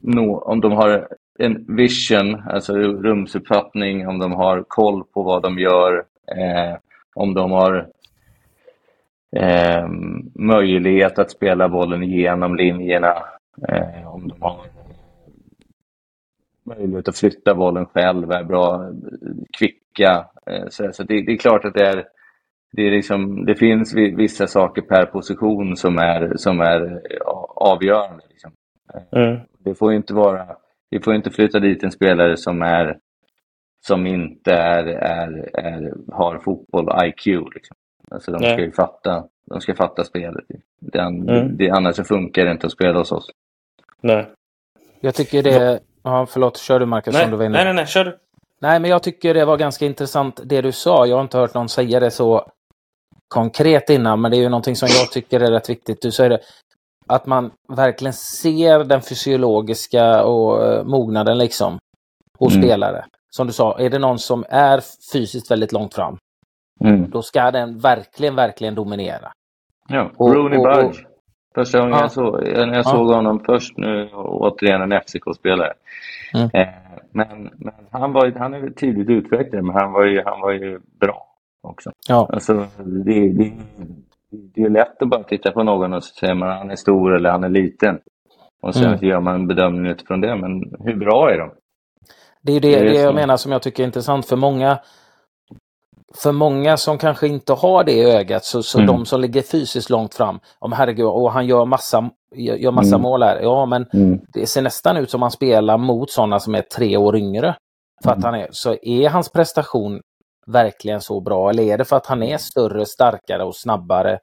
no, 0.00 0.38
om 0.38 0.60
de 0.60 0.72
har 0.72 1.08
en 1.38 1.76
vision, 1.76 2.42
alltså 2.46 2.74
rumsuppfattning, 2.76 4.08
om 4.08 4.18
de 4.18 4.32
har 4.32 4.64
koll 4.68 5.04
på 5.14 5.22
vad 5.22 5.42
de 5.42 5.58
gör, 5.58 6.04
eh, 6.36 6.76
om 7.14 7.34
de 7.34 7.50
har 7.50 7.86
eh, 9.36 9.88
möjlighet 10.34 11.18
att 11.18 11.30
spela 11.30 11.68
bollen 11.68 12.02
igenom 12.02 12.56
linjerna. 12.56 13.14
Eh, 13.68 14.14
om 14.14 14.28
de 14.28 14.42
har 14.42 14.58
möjlighet 16.64 17.08
att 17.08 17.18
flytta 17.18 17.54
bollen 17.54 17.86
själv, 17.86 18.30
är 18.30 18.44
bra 18.44 18.92
kvicka. 19.58 20.26
Eh, 20.46 20.68
så, 20.68 20.92
så 20.92 21.02
det, 21.02 21.22
det, 21.26 21.32
är 21.32 21.36
klart 21.36 21.64
att 21.64 21.74
det 21.74 21.86
är 21.86 22.04
det, 22.72 22.82
är 22.82 22.90
liksom, 22.90 23.44
det 23.44 23.54
finns 23.54 23.94
vissa 23.94 24.46
saker 24.46 24.82
per 24.82 25.06
position 25.06 25.76
som 25.76 25.98
är, 25.98 26.32
som 26.36 26.60
är 26.60 27.00
avgörande. 27.56 28.24
Liksom. 28.28 28.52
Mm. 29.12 29.40
Det 29.58 29.74
får 29.74 29.92
inte 29.92 30.14
vara, 30.14 30.56
vi 30.90 31.00
får 31.00 31.14
inte 31.14 31.30
flytta 31.30 31.60
dit 31.60 31.82
en 31.82 31.90
spelare 31.90 32.36
som, 32.36 32.62
är, 32.62 32.98
som 33.86 34.06
inte 34.06 34.52
är, 34.52 34.86
är, 34.86 35.50
är, 35.54 35.94
har 36.12 36.38
fotboll-IQ. 36.38 37.26
Liksom. 37.54 37.76
Alltså 38.10 38.32
de 38.32 38.38
ska 38.38 38.60
ju 38.60 38.72
fatta, 38.72 39.24
de 39.46 39.60
ska 39.60 39.74
fatta 39.74 40.04
spelet. 40.04 40.44
Den, 40.80 41.28
mm. 41.28 41.56
det, 41.56 41.70
annars 41.70 41.96
så 41.96 42.04
funkar 42.04 42.44
det 42.44 42.50
inte 42.50 42.66
att 42.66 42.72
spela 42.72 42.98
hos 42.98 43.12
oss. 43.12 43.30
Nej. 44.00 44.30
Jag 45.00 45.14
tycker 45.14 45.42
det... 45.42 45.80
Ja, 46.02 46.26
förlåt, 46.26 46.56
kör 46.56 46.80
du 46.80 46.86
Marcus? 46.86 47.14
Nej, 47.14 47.30
nej, 47.30 47.48
nej, 47.48 47.74
nej, 47.74 47.86
kör 47.86 48.04
du. 48.04 48.18
Nej, 48.60 48.80
men 48.80 48.90
jag 48.90 49.02
tycker 49.02 49.34
det 49.34 49.44
var 49.44 49.56
ganska 49.56 49.86
intressant 49.86 50.40
det 50.44 50.60
du 50.60 50.72
sa. 50.72 51.06
Jag 51.06 51.16
har 51.16 51.22
inte 51.22 51.38
hört 51.38 51.54
någon 51.54 51.68
säga 51.68 52.00
det 52.00 52.10
så 52.10 52.50
konkret 53.28 53.90
innan, 53.90 54.20
men 54.20 54.30
det 54.30 54.36
är 54.36 54.40
ju 54.40 54.48
någonting 54.48 54.76
som 54.76 54.88
jag 54.90 55.12
tycker 55.12 55.40
är 55.40 55.50
rätt 55.50 55.70
viktigt. 55.70 56.02
Du 56.02 56.12
säger 56.12 56.30
det, 56.30 56.40
att 57.06 57.26
man 57.26 57.50
verkligen 57.68 58.12
ser 58.12 58.84
den 58.84 59.02
fysiologiska 59.02 60.24
och 60.24 60.62
uh, 60.62 60.84
mognaden 60.84 61.38
liksom 61.38 61.78
hos 62.38 62.54
mm. 62.54 62.62
spelare. 62.62 63.04
Som 63.30 63.46
du 63.46 63.52
sa, 63.52 63.78
är 63.78 63.90
det 63.90 63.98
någon 63.98 64.18
som 64.18 64.44
är 64.48 64.82
fysiskt 65.12 65.50
väldigt 65.50 65.72
långt 65.72 65.94
fram, 65.94 66.18
mm. 66.84 67.10
då 67.10 67.22
ska 67.22 67.50
den 67.50 67.78
verkligen, 67.78 68.34
verkligen 68.34 68.74
dominera. 68.74 69.32
Ja, 69.88 70.10
och, 70.16 70.34
Rooney 70.34 70.58
Budge. 70.58 71.06
Första 71.54 71.78
gången 71.78 71.94
ja. 71.94 72.00
jag, 72.00 72.12
såg, 72.12 72.42
när 72.42 72.74
jag 72.74 72.86
såg 72.86 73.06
honom 73.06 73.40
först 73.46 73.76
nu, 73.76 74.10
återigen 74.14 74.82
en 74.82 75.00
FCK-spelare. 75.00 75.72
Mm. 76.34 76.50
Eh, 76.52 76.68
men, 77.12 77.50
men 77.56 77.74
han, 77.90 78.12
var, 78.12 78.38
han 78.38 78.54
är 78.54 78.70
tydligt 78.70 79.10
utvecklad, 79.10 79.64
men 79.64 79.74
han 79.74 79.92
var 79.92 80.04
ju, 80.04 80.22
han 80.24 80.40
var 80.40 80.52
ju 80.52 80.80
bra 81.00 81.26
också. 81.62 81.90
Ja. 82.08 82.28
Alltså, 82.32 82.66
det, 82.78 83.28
det, 83.28 83.52
det 84.30 84.62
är 84.62 84.70
lätt 84.70 85.02
att 85.02 85.08
bara 85.08 85.22
titta 85.22 85.52
på 85.52 85.62
någon 85.62 85.92
och 85.92 86.04
säga 86.04 86.32
att 86.32 86.58
han 86.58 86.70
är 86.70 86.76
stor 86.76 87.16
eller 87.16 87.30
han 87.30 87.44
är 87.44 87.48
liten. 87.48 87.98
Och 88.62 88.74
sen 88.74 88.84
mm. 88.84 89.08
gör 89.08 89.20
man 89.20 89.34
en 89.34 89.46
bedömning 89.46 89.86
utifrån 89.86 90.20
det. 90.20 90.36
Men 90.36 90.76
hur 90.80 90.96
bra 90.96 91.30
är 91.30 91.38
de? 91.38 91.50
Det 92.42 92.52
är 92.52 92.60
det, 92.60 92.68
det, 92.68 92.78
är 92.78 92.84
det 92.84 93.00
jag 93.00 93.14
menar 93.14 93.36
som 93.36 93.52
jag 93.52 93.62
tycker 93.62 93.82
är 93.82 93.86
intressant. 93.86 94.26
För 94.26 94.36
många, 94.36 94.78
för 96.14 96.32
många 96.32 96.76
som 96.76 96.98
kanske 96.98 97.28
inte 97.28 97.52
har 97.52 97.84
det 97.84 97.92
i 97.92 98.04
ögat, 98.04 98.44
så, 98.44 98.62
så 98.62 98.78
mm. 98.78 98.86
de 98.86 99.06
som 99.06 99.20
ligger 99.20 99.42
fysiskt 99.42 99.90
långt 99.90 100.14
fram, 100.14 100.40
om 100.58 100.72
herregud, 100.72 101.06
och 101.06 101.32
han 101.32 101.46
gör 101.46 101.64
massa, 101.64 102.10
gör 102.34 102.70
massa 102.70 102.94
mm. 102.94 103.02
mål 103.02 103.22
här. 103.22 103.40
Ja, 103.40 103.66
men 103.66 103.86
mm. 103.92 104.20
det 104.32 104.46
ser 104.46 104.62
nästan 104.62 104.96
ut 104.96 105.10
som 105.10 105.22
han 105.22 105.30
spelar 105.30 105.78
mot 105.78 106.10
sådana 106.10 106.40
som 106.40 106.54
är 106.54 106.62
tre 106.62 106.96
år 106.96 107.16
yngre. 107.16 107.56
För 108.04 108.10
att 108.10 108.16
mm. 108.16 108.24
han 108.24 108.40
är, 108.40 108.48
så 108.50 108.76
är 108.82 109.08
hans 109.08 109.32
prestation 109.32 110.00
verkligen 110.46 111.00
så 111.00 111.20
bra? 111.20 111.50
Eller 111.50 111.62
är 111.62 111.78
det 111.78 111.84
för 111.84 111.96
att 111.96 112.06
han 112.06 112.22
är 112.22 112.38
större, 112.38 112.86
starkare 112.86 113.44
och 113.44 113.56
snabbare 113.56 114.18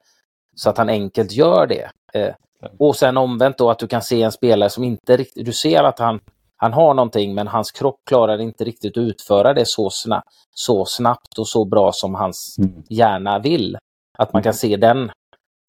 så 0.54 0.70
att 0.70 0.78
han 0.78 0.88
enkelt 0.88 1.32
gör 1.32 1.66
det? 1.66 1.90
Eh, 2.14 2.34
och 2.78 2.96
sen 2.96 3.16
omvänt 3.16 3.58
då 3.58 3.70
att 3.70 3.78
du 3.78 3.86
kan 3.86 4.02
se 4.02 4.22
en 4.22 4.32
spelare 4.32 4.70
som 4.70 4.84
inte 4.84 5.16
riktigt, 5.16 5.46
du 5.46 5.52
ser 5.52 5.84
att 5.84 5.98
han, 5.98 6.20
han 6.56 6.72
har 6.72 6.94
någonting 6.94 7.34
men 7.34 7.48
hans 7.48 7.72
kropp 7.72 8.00
klarar 8.06 8.40
inte 8.40 8.64
riktigt 8.64 8.96
att 8.96 9.02
utföra 9.02 9.54
det 9.54 9.66
så, 9.66 9.90
sna, 9.90 10.22
så 10.54 10.84
snabbt 10.84 11.38
och 11.38 11.48
så 11.48 11.64
bra 11.64 11.92
som 11.92 12.14
hans 12.14 12.56
mm. 12.58 12.82
hjärna 12.88 13.38
vill. 13.38 13.78
Att 14.18 14.32
man 14.32 14.42
kan 14.42 14.54
se 14.54 14.76
den. 14.76 15.10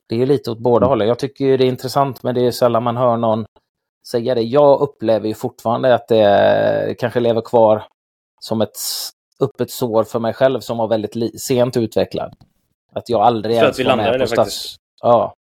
Det 0.10 0.22
är 0.22 0.26
lite 0.26 0.52
åt 0.52 0.60
båda 0.60 0.86
mm. 0.86 0.90
hållen. 0.90 1.08
Jag 1.08 1.20
tycker 1.20 1.58
det 1.58 1.66
är 1.66 1.70
intressant 1.70 2.24
men 2.24 2.36
det 2.36 2.48
är 2.48 2.52
sällan 2.52 2.84
man 2.84 2.98
hör 2.98 3.18
någon 3.18 3.46
säga 4.12 4.36
det. 4.36 4.42
Jag 4.42 4.82
upplever 4.82 5.28
ju 5.28 5.34
fortfarande 5.34 5.94
att 5.94 6.08
det 6.08 6.96
kanske 7.00 7.20
lever 7.20 7.42
kvar 7.42 7.84
som 8.40 8.62
ett 8.62 8.78
öppet 9.40 9.72
sår 9.72 10.04
för 10.04 10.20
mig 10.20 10.34
själv 10.34 10.60
som 10.60 10.78
var 10.78 10.88
väldigt 10.88 11.42
sent 11.42 11.78
utvecklad. 11.78 12.34
Att 12.94 13.10
jag 13.10 13.22
aldrig 13.22 13.56
ens 13.56 13.80
var 13.80 13.96
med 13.96 14.20
på 14.20 14.28
stats... 14.28 14.76
Ja. 15.02 15.34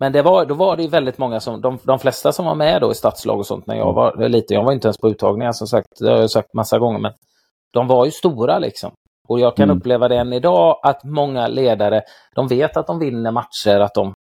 Men 0.00 0.12
det 0.12 0.22
var, 0.22 0.46
då 0.46 0.54
var 0.54 0.76
det 0.76 0.88
väldigt 0.88 1.18
många 1.18 1.40
som, 1.40 1.60
de, 1.60 1.78
de 1.82 1.98
flesta 1.98 2.32
som 2.32 2.46
var 2.46 2.54
med 2.54 2.80
då 2.80 2.90
i 2.90 2.94
stadslag 2.94 3.38
och 3.38 3.46
sånt 3.46 3.66
när 3.66 3.76
jag 3.76 3.92
var 3.92 4.28
liten, 4.28 4.54
jag 4.54 4.64
var 4.64 4.72
inte 4.72 4.88
ens 4.88 4.98
på 4.98 5.10
uttagningar 5.10 5.52
som 5.52 5.66
sagt, 5.66 5.88
det 5.98 6.10
har 6.10 6.18
jag 6.18 6.30
sagt 6.30 6.54
massa 6.54 6.78
gånger, 6.78 6.98
men 6.98 7.12
de 7.72 7.86
var 7.86 8.04
ju 8.04 8.10
stora 8.10 8.58
liksom. 8.58 8.92
Och 9.28 9.40
jag 9.40 9.56
kan 9.56 9.64
mm. 9.64 9.78
uppleva 9.78 10.08
det 10.08 10.16
än 10.16 10.32
idag 10.32 10.80
att 10.82 11.04
många 11.04 11.46
ledare, 11.46 12.02
de 12.34 12.48
vet 12.48 12.76
att 12.76 12.86
de 12.86 12.98
vinner 12.98 13.30
matcher, 13.30 13.80
att 13.80 13.94
de, 13.94 14.14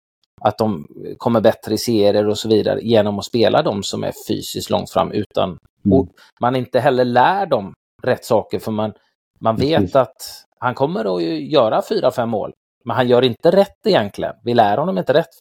att 0.41 0.59
de 0.59 0.87
kommer 1.18 1.41
bättre 1.41 1.74
i 1.74 1.79
serier 1.79 2.29
och 2.29 2.39
så 2.39 2.49
vidare 2.49 2.81
genom 2.83 3.18
att 3.18 3.24
spela 3.24 3.62
de 3.62 3.83
som 3.83 4.05
är 4.05 4.12
fysiskt 4.29 4.70
långt 4.70 4.91
fram 4.91 5.12
utan, 5.12 5.59
mm. 5.85 6.07
man 6.41 6.57
inte 6.57 6.81
heller 6.81 7.05
lär 7.05 7.47
dem 7.47 7.72
rätt 8.03 8.24
saker 8.24 8.59
för 8.59 8.72
man, 8.72 8.93
man 9.41 9.57
vet 9.57 9.81
Precis. 9.81 9.97
att 9.97 10.45
han 10.61 10.74
kommer 10.74 11.16
att 11.16 11.22
göra 11.22 11.83
fyra, 11.89 12.11
fem 12.11 12.29
mål. 12.29 12.53
Men 12.85 12.97
han 12.97 13.09
gör 13.09 13.22
inte 13.22 13.51
rätt 13.51 13.87
egentligen. 13.87 14.35
Vi 14.45 14.55
lär 14.55 14.79
honom 14.79 14.99
inte 14.99 15.14
rätt. 15.14 15.35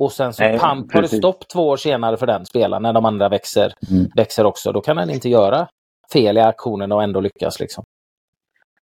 Och 0.00 0.12
sen 0.12 0.32
så 0.32 0.58
pam, 0.60 0.88
tar 0.88 1.02
det 1.02 1.08
stopp 1.08 1.48
två 1.52 1.68
år 1.68 1.76
senare 1.76 2.16
för 2.16 2.26
den 2.26 2.44
spelaren 2.44 2.82
när 2.82 2.92
de 2.92 3.04
andra 3.04 3.28
växer, 3.28 3.72
mm. 3.90 4.06
växer 4.16 4.46
också. 4.46 4.72
Då 4.72 4.80
kan 4.80 4.96
han 4.96 5.10
inte 5.10 5.28
göra 5.28 5.68
fel 6.12 6.36
i 6.36 6.40
aktionen 6.40 6.92
och 6.92 7.02
ändå 7.02 7.20
lyckas. 7.20 7.60
Liksom. 7.60 7.84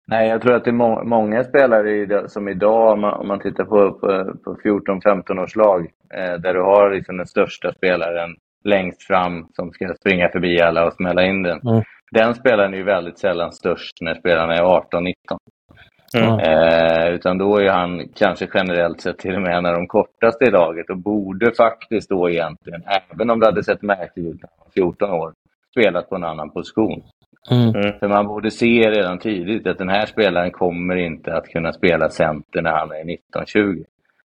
Nej, 0.07 0.29
jag 0.29 0.43
tror 0.43 0.55
att 0.55 0.65
det 0.65 0.71
är 0.71 0.73
må 0.73 1.05
många 1.05 1.45
spelare 1.45 2.29
som 2.29 2.49
idag, 2.49 2.93
om 2.93 3.01
man, 3.01 3.15
om 3.15 3.29
man 3.29 3.41
tittar 3.41 3.65
på, 3.65 3.93
på, 3.93 4.35
på 4.45 4.57
14-15 4.65 5.43
års 5.43 5.57
lag, 5.57 5.81
eh, 6.15 6.35
där 6.41 6.55
du 6.55 6.63
har 6.63 6.91
liksom 6.91 7.17
den 7.17 7.27
största 7.27 7.73
spelaren 7.73 8.31
längst 8.65 9.03
fram 9.03 9.47
som 9.53 9.71
ska 9.73 9.95
springa 10.01 10.29
förbi 10.29 10.61
alla 10.61 10.87
och 10.87 10.93
smälla 10.93 11.25
in 11.25 11.43
den. 11.43 11.61
Mm. 11.61 11.83
Den 12.13 12.35
spelaren 12.35 12.75
är 12.75 12.79
ju 12.79 12.85
väldigt 12.85 13.19
sällan 13.19 13.53
störst 13.53 13.97
när 14.01 14.15
spelarna 14.15 14.55
är 14.55 14.63
18-19. 14.63 15.13
Mm. 16.17 16.39
Eh, 16.39 17.15
utan 17.15 17.39
då 17.39 17.57
är 17.57 17.71
han 17.71 18.09
kanske 18.15 18.49
generellt 18.55 19.01
sett 19.01 19.19
till 19.19 19.35
och 19.35 19.43
med 19.43 19.57
en 19.57 19.67
av 19.67 19.75
de 19.75 19.87
kortaste 19.87 20.45
i 20.45 20.51
laget 20.51 20.91
och 20.91 20.99
borde 20.99 21.53
faktiskt 21.53 22.11
då 22.11 22.31
egentligen, 22.31 22.83
även 22.87 23.31
om 23.31 23.41
det 23.41 23.47
hade 23.47 23.65
sett 23.65 23.83
märkligt 23.83 24.27
ut 24.27 24.43
när 24.43 24.49
han 24.49 24.59
var 24.59 24.71
14 24.71 25.11
år, 25.11 25.33
spelat 25.71 26.09
på 26.09 26.17
en 26.17 26.25
annan 26.25 26.51
position. 26.51 27.03
Mm. 27.51 27.69
mm. 27.69 27.99
För 27.99 28.09
man 28.09 28.27
borde 28.27 28.51
se 28.51 28.91
redan 28.91 29.19
tidigt 29.19 29.67
att 29.67 29.79
den 29.79 29.89
här 29.89 30.07
spelaren 30.07 30.51
kommer 30.51 30.97
inte 30.97 31.35
att 31.35 31.49
kunna 31.49 31.73
spela 31.73 32.09
center 32.09 32.63
när 32.63 32.73
han 32.73 32.91
är 32.91 33.05
19-20. 33.05 33.85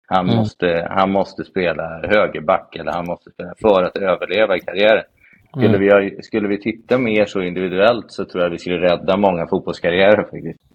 Han, 0.07 0.25
mm. 0.25 0.37
måste, 0.37 0.89
han 0.91 1.11
måste 1.11 1.45
spela 1.45 2.01
högerback 2.03 2.77
eller 2.77 2.93
han 2.93 3.07
måste 3.07 3.31
spela 3.31 3.55
för 3.63 3.83
att 3.83 3.97
överleva 3.97 4.57
i 4.57 4.61
karriären. 4.61 5.05
Skulle, 5.51 5.77
mm. 5.77 5.81
vi, 5.81 6.23
skulle 6.23 6.49
vi 6.49 6.61
titta 6.61 6.99
mer 6.99 7.25
så 7.25 7.43
individuellt 7.43 8.13
så 8.13 8.25
tror 8.25 8.43
jag 8.43 8.51
vi 8.51 8.59
skulle 8.59 8.81
rädda 8.81 9.17
många 9.17 9.47
fotbollskarriärer 9.47 10.23
faktiskt. 10.23 10.68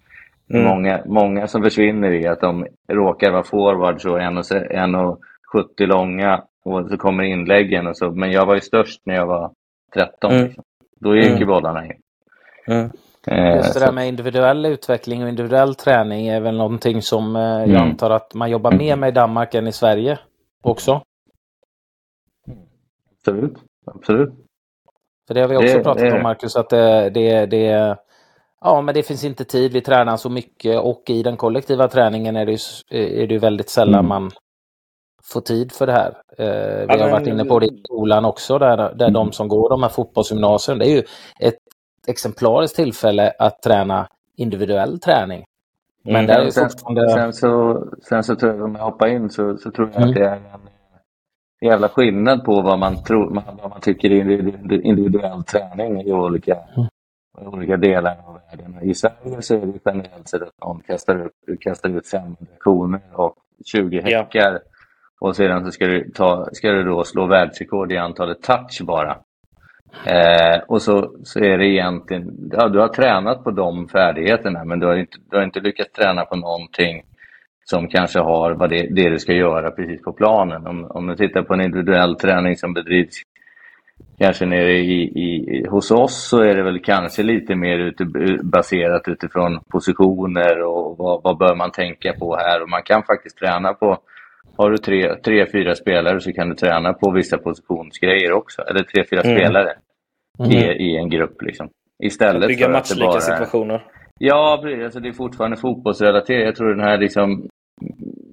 Mm. 0.50 0.64
Många, 0.64 1.02
många 1.06 1.46
som 1.46 1.62
försvinner 1.62 2.12
i 2.12 2.26
att 2.26 2.40
de 2.40 2.66
råkar 2.88 3.30
vara 3.30 3.44
forwards 3.44 4.04
och 4.04 4.18
1,70 4.18 5.86
långa 5.86 6.42
och 6.64 6.88
så 6.90 6.96
kommer 6.96 7.24
inläggen 7.24 7.86
och 7.86 7.96
så. 7.96 8.10
Men 8.10 8.32
jag 8.32 8.46
var 8.46 8.54
ju 8.54 8.60
störst 8.60 9.00
när 9.04 9.14
jag 9.14 9.26
var 9.26 9.50
13. 9.94 10.32
Mm. 10.32 10.44
Liksom. 10.44 10.64
Då 11.00 11.16
gick 11.16 11.26
mm. 11.26 11.38
ju 11.38 11.46
bollarna 11.46 11.86
in. 11.86 12.00
Mm. 12.66 12.90
Eh, 13.26 13.56
Just 13.56 13.74
det 13.74 13.80
där 13.80 13.92
med 13.92 14.08
individuell 14.08 14.66
utveckling 14.66 15.22
och 15.22 15.28
individuell 15.28 15.74
träning 15.74 16.26
är 16.26 16.40
väl 16.40 16.56
någonting 16.56 17.02
som 17.02 17.36
eh, 17.36 17.42
jag 17.42 17.68
mm. 17.68 17.82
antar 17.82 18.10
att 18.10 18.34
man 18.34 18.50
jobbar 18.50 18.72
mer 18.72 18.96
med 18.96 19.08
i 19.08 19.12
Danmark 19.12 19.54
än 19.54 19.66
i 19.66 19.72
Sverige 19.72 20.18
också? 20.62 21.02
Absolut. 23.18 23.56
Absolut. 23.86 24.34
För 25.26 25.34
det 25.34 25.40
har 25.40 25.48
vi 25.48 25.56
också 25.56 25.78
det, 25.78 25.84
pratat 25.84 26.02
det... 26.02 26.16
om 26.16 26.22
Marcus, 26.22 26.56
att 26.56 26.70
det, 26.70 27.10
det, 27.10 27.46
det, 27.46 27.96
ja, 28.64 28.80
men 28.80 28.94
det 28.94 29.02
finns 29.02 29.24
inte 29.24 29.44
tid. 29.44 29.72
Vi 29.72 29.80
tränar 29.80 30.16
så 30.16 30.30
mycket 30.30 30.80
och 30.80 31.02
i 31.06 31.22
den 31.22 31.36
kollektiva 31.36 31.88
träningen 31.88 32.36
är 32.36 32.46
det, 32.46 32.58
är 33.22 33.26
det 33.26 33.38
väldigt 33.38 33.68
sällan 33.68 33.94
mm. 33.94 34.08
man 34.08 34.30
får 35.32 35.40
tid 35.40 35.72
för 35.72 35.86
det 35.86 35.92
här. 35.92 36.16
Eh, 36.38 36.86
vi 36.88 37.02
har 37.02 37.10
varit 37.10 37.26
inne 37.26 37.44
på 37.44 37.58
det 37.58 37.66
i 37.66 37.82
skolan 37.84 38.24
också, 38.24 38.58
där, 38.58 38.76
där 38.76 39.08
mm. 39.08 39.12
de 39.12 39.32
som 39.32 39.48
går 39.48 39.70
de 39.70 39.82
här 39.82 39.90
fotbollsgymnasierna, 39.90 40.78
det 40.78 40.90
är 40.90 40.94
ju 40.94 41.02
ett 41.40 41.58
exemplariskt 42.06 42.76
tillfälle 42.76 43.32
att 43.38 43.62
träna 43.62 44.08
individuell 44.36 45.00
träning. 45.00 45.44
Men 46.04 46.14
mm. 46.14 46.26
där 46.26 46.40
är 46.40 46.50
sen, 46.50 46.70
fortfarande... 46.70 47.08
sen, 47.10 47.32
så, 47.32 47.84
sen 48.08 48.22
så 48.22 48.36
tror 48.36 48.54
jag, 48.54 48.64
om 48.64 48.74
jag 48.74 48.84
hoppar 48.84 49.06
in, 49.06 49.30
så, 49.30 49.56
så 49.56 49.70
tror 49.70 49.90
jag 49.92 49.96
mm. 49.96 50.08
att 50.08 50.14
det 50.14 50.24
är 50.24 50.36
en 50.36 51.70
jävla 51.70 51.88
skillnad 51.88 52.44
på 52.44 52.62
vad 52.62 52.78
man, 52.78 53.02
tror, 53.02 53.34
vad 53.62 53.70
man 53.70 53.80
tycker 53.80 54.12
är 54.12 54.86
individuell 54.86 55.44
träning 55.44 56.02
i 56.02 56.12
olika, 56.12 56.58
mm. 56.76 56.88
Olika 57.34 57.76
delar 57.76 58.16
av 58.26 58.40
världen. 58.50 58.78
I 58.82 58.94
Sverige 58.94 59.42
så 59.42 59.54
är 59.54 59.66
det 59.66 59.78
generellt 59.84 60.28
sett 60.28 60.42
att 60.42 60.60
någon 60.60 60.80
kastar, 60.80 61.20
upp, 61.20 61.60
kastar 61.60 61.90
ut 61.90 62.08
500 62.08 62.36
koner 62.58 63.00
och 63.12 63.36
20 63.64 64.00
häckar. 64.00 64.52
Ja. 64.52 64.58
Och 65.20 65.36
sedan 65.36 65.64
så 65.64 65.70
ska 65.70 65.86
du, 65.86 66.10
ta, 66.10 66.48
ska 66.52 66.70
du 66.70 66.82
då 66.82 67.04
slå 67.04 67.26
världsrekord 67.26 67.92
i 67.92 67.96
antalet 67.96 68.42
touch 68.42 68.82
bara. 68.82 69.16
Eh, 70.06 70.62
och 70.68 70.82
så, 70.82 71.14
så 71.22 71.40
är 71.40 71.58
det 71.58 71.66
egentligen, 71.66 72.50
ja, 72.52 72.68
du 72.68 72.78
har 72.78 72.88
tränat 72.88 73.44
på 73.44 73.50
de 73.50 73.88
färdigheterna 73.88 74.64
men 74.64 74.80
du 74.80 74.86
har 74.86 74.96
inte, 74.96 75.18
du 75.30 75.36
har 75.36 75.44
inte 75.44 75.60
lyckats 75.60 75.92
träna 75.92 76.24
på 76.24 76.36
någonting 76.36 77.02
som 77.64 77.88
kanske 77.88 78.20
har 78.20 78.52
vad 78.52 78.70
det, 78.70 78.86
det 78.90 79.10
du 79.10 79.18
ska 79.18 79.32
göra 79.32 79.70
precis 79.70 80.02
på 80.02 80.12
planen. 80.12 80.66
Om, 80.66 80.84
om 80.84 81.06
du 81.06 81.16
tittar 81.16 81.42
på 81.42 81.54
en 81.54 81.60
individuell 81.60 82.16
träning 82.16 82.56
som 82.56 82.74
bedrivs 82.74 83.22
kanske 84.18 84.46
nere 84.46 84.72
i, 84.72 85.02
i, 85.02 85.66
hos 85.68 85.90
oss 85.90 86.28
så 86.28 86.40
är 86.40 86.54
det 86.54 86.62
väl 86.62 86.82
kanske 86.82 87.22
lite 87.22 87.54
mer 87.54 87.78
ute, 87.78 88.04
baserat 88.42 89.08
utifrån 89.08 89.60
positioner 89.72 90.62
och 90.62 90.98
vad, 90.98 91.22
vad 91.22 91.38
bör 91.38 91.54
man 91.54 91.70
tänka 91.70 92.12
på 92.12 92.36
här. 92.36 92.62
Och 92.62 92.68
man 92.68 92.82
kan 92.82 93.02
faktiskt 93.02 93.38
träna 93.38 93.74
på, 93.74 93.98
har 94.56 94.70
du 94.70 94.76
tre, 94.76 95.14
tre 95.14 95.46
fyra 95.52 95.74
spelare 95.74 96.20
så 96.20 96.32
kan 96.32 96.48
du 96.48 96.54
träna 96.54 96.92
på 96.92 97.10
vissa 97.10 97.38
positionsgrejer 97.38 98.32
också. 98.32 98.62
Eller 98.62 98.82
tre, 98.82 99.04
fyra 99.10 99.20
mm. 99.20 99.36
spelare 99.36 99.72
mm. 100.38 100.50
I, 100.50 100.56
i 100.56 100.96
en 100.96 101.10
grupp. 101.10 101.42
Liksom. 101.42 101.68
Istället 102.02 102.48
bygga 102.48 102.68
matchlika 102.68 103.20
situationer. 103.20 103.82
Ja, 104.18 104.64
alltså 104.84 105.00
det 105.00 105.08
är 105.08 105.12
fortfarande 105.12 105.56
fotbollsrelaterat. 105.56 106.44
Jag 106.44 106.56
tror 106.56 106.74
den 106.74 106.84
här 106.84 106.98
liksom 106.98 107.48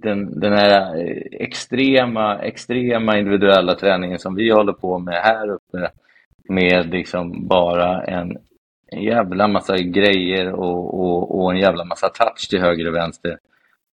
den, 0.01 0.39
den 0.39 0.53
här 0.53 0.95
extrema, 1.31 2.39
extrema 2.39 3.17
individuella 3.17 3.75
träningen 3.75 4.19
som 4.19 4.35
vi 4.35 4.51
håller 4.51 4.73
på 4.73 4.99
med 4.99 5.15
här 5.15 5.49
uppe 5.49 5.91
med 6.49 6.89
liksom 6.89 7.47
bara 7.47 8.03
en, 8.03 8.37
en 8.87 9.03
jävla 9.03 9.47
massa 9.47 9.77
grejer 9.77 10.51
och, 10.51 10.99
och, 10.99 11.39
och 11.39 11.51
en 11.51 11.57
jävla 11.57 11.85
massa 11.85 12.09
touch 12.09 12.49
till 12.49 12.61
höger 12.61 12.87
och 12.87 12.95
vänster. 12.95 13.37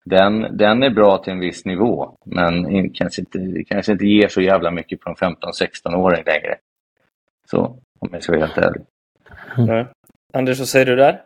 Den, 0.05 0.57
den 0.57 0.83
är 0.83 0.91
bra 0.91 1.19
till 1.19 1.33
en 1.33 1.41
viss 1.41 1.65
nivå, 1.65 2.17
men 2.25 2.91
kanske 2.91 3.21
inte, 3.21 3.65
kanske 3.69 3.93
inte 3.93 4.07
ger 4.07 4.29
så 4.29 4.41
jävla 4.41 4.71
mycket 4.71 5.01
på 5.01 5.11
en 5.11 5.17
15-16-åring 5.17 6.23
längre. 6.27 6.55
Så, 7.51 7.59
om 7.99 8.09
jag 8.13 8.23
ska 8.23 8.33
vara 8.33 8.47
helt 8.47 8.59
ärlig. 8.59 8.83
Mm. 9.59 9.87
Anders, 10.33 10.59
vad 10.59 10.69
säger 10.69 10.87
du 10.87 10.97
där? 10.97 11.23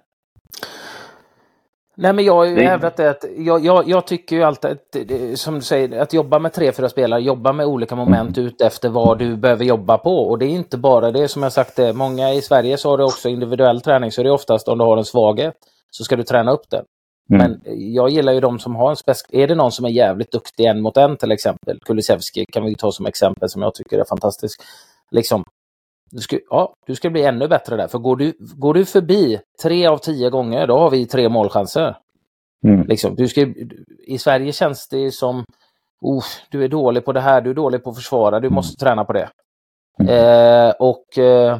Nej, 1.98 2.12
men 2.12 2.24
jag 2.24 2.34
har 2.34 2.44
ju 2.44 2.60
hävdat 2.60 2.96
det 2.96 3.10
att 3.10 3.24
jag, 3.36 3.64
jag, 3.64 3.88
jag, 3.88 4.06
tycker 4.06 4.36
ju 4.36 4.42
alltid 4.42 4.70
att, 4.70 5.38
som 5.38 5.54
du 5.54 5.60
säger, 5.60 6.00
att 6.00 6.12
jobba 6.12 6.38
med 6.38 6.52
tre, 6.52 6.72
fyra 6.72 6.88
spelare, 6.88 7.20
jobba 7.20 7.52
med 7.52 7.66
olika 7.66 7.96
moment 7.96 8.36
mm. 8.36 8.48
ut 8.48 8.60
efter 8.60 8.88
vad 8.88 9.18
du 9.18 9.36
behöver 9.36 9.64
jobba 9.64 9.98
på. 9.98 10.16
Och 10.16 10.38
det 10.38 10.46
är 10.46 10.50
inte 10.50 10.78
bara 10.78 11.10
det 11.10 11.28
som 11.28 11.42
jag 11.42 11.52
sagt, 11.52 11.76
det, 11.76 11.92
många 11.92 12.32
i 12.32 12.42
Sverige 12.42 12.76
så 12.76 12.90
har 12.90 12.98
du 12.98 13.04
också 13.04 13.28
individuell 13.28 13.80
träning, 13.80 14.12
så 14.12 14.22
det 14.22 14.28
är 14.28 14.32
oftast 14.32 14.68
om 14.68 14.78
du 14.78 14.84
har 14.84 14.96
en 14.96 15.04
svaghet 15.04 15.54
så 15.90 16.04
ska 16.04 16.16
du 16.16 16.22
träna 16.22 16.52
upp 16.52 16.70
den. 16.70 16.84
Mm. 17.30 17.50
Men 17.50 17.60
jag 17.94 18.10
gillar 18.10 18.32
ju 18.32 18.40
de 18.40 18.58
som 18.58 18.74
har 18.74 18.90
en 18.90 18.96
spec. 18.96 19.24
Är 19.28 19.48
det 19.48 19.54
någon 19.54 19.72
som 19.72 19.84
är 19.84 19.90
jävligt 19.90 20.32
duktig 20.32 20.64
en 20.64 20.82
mot 20.82 20.96
en 20.96 21.16
till 21.16 21.32
exempel, 21.32 21.78
Kulusevski 21.84 22.44
kan 22.52 22.64
vi 22.64 22.74
ta 22.74 22.92
som 22.92 23.06
exempel 23.06 23.48
som 23.48 23.62
jag 23.62 23.74
tycker 23.74 23.98
är 23.98 24.04
fantastisk. 24.04 24.62
Liksom, 25.10 25.44
du 26.10 26.18
ska, 26.18 26.38
ja, 26.50 26.74
du 26.86 26.94
ska 26.94 27.10
bli 27.10 27.24
ännu 27.24 27.48
bättre 27.48 27.76
där. 27.76 27.88
För 27.88 27.98
går 27.98 28.16
du, 28.16 28.32
går 28.38 28.74
du 28.74 28.84
förbi 28.84 29.40
tre 29.62 29.86
av 29.86 29.98
tio 29.98 30.30
gånger, 30.30 30.66
då 30.66 30.78
har 30.78 30.90
vi 30.90 31.06
tre 31.06 31.28
målchanser. 31.28 31.96
Mm. 32.64 32.86
Liksom, 32.86 33.14
du 33.14 33.28
ska, 33.28 33.46
I 34.06 34.18
Sverige 34.18 34.52
känns 34.52 34.88
det 34.88 35.10
som, 35.10 35.44
oh, 36.00 36.24
du 36.50 36.64
är 36.64 36.68
dålig 36.68 37.04
på 37.04 37.12
det 37.12 37.20
här, 37.20 37.40
du 37.40 37.50
är 37.50 37.54
dålig 37.54 37.84
på 37.84 37.90
att 37.90 37.96
försvara, 37.96 38.40
du 38.40 38.50
måste 38.50 38.84
träna 38.84 39.04
på 39.04 39.12
det. 39.12 39.28
Mm. 40.00 40.12
Eh, 40.14 40.74
och 40.78 41.18
eh, 41.18 41.58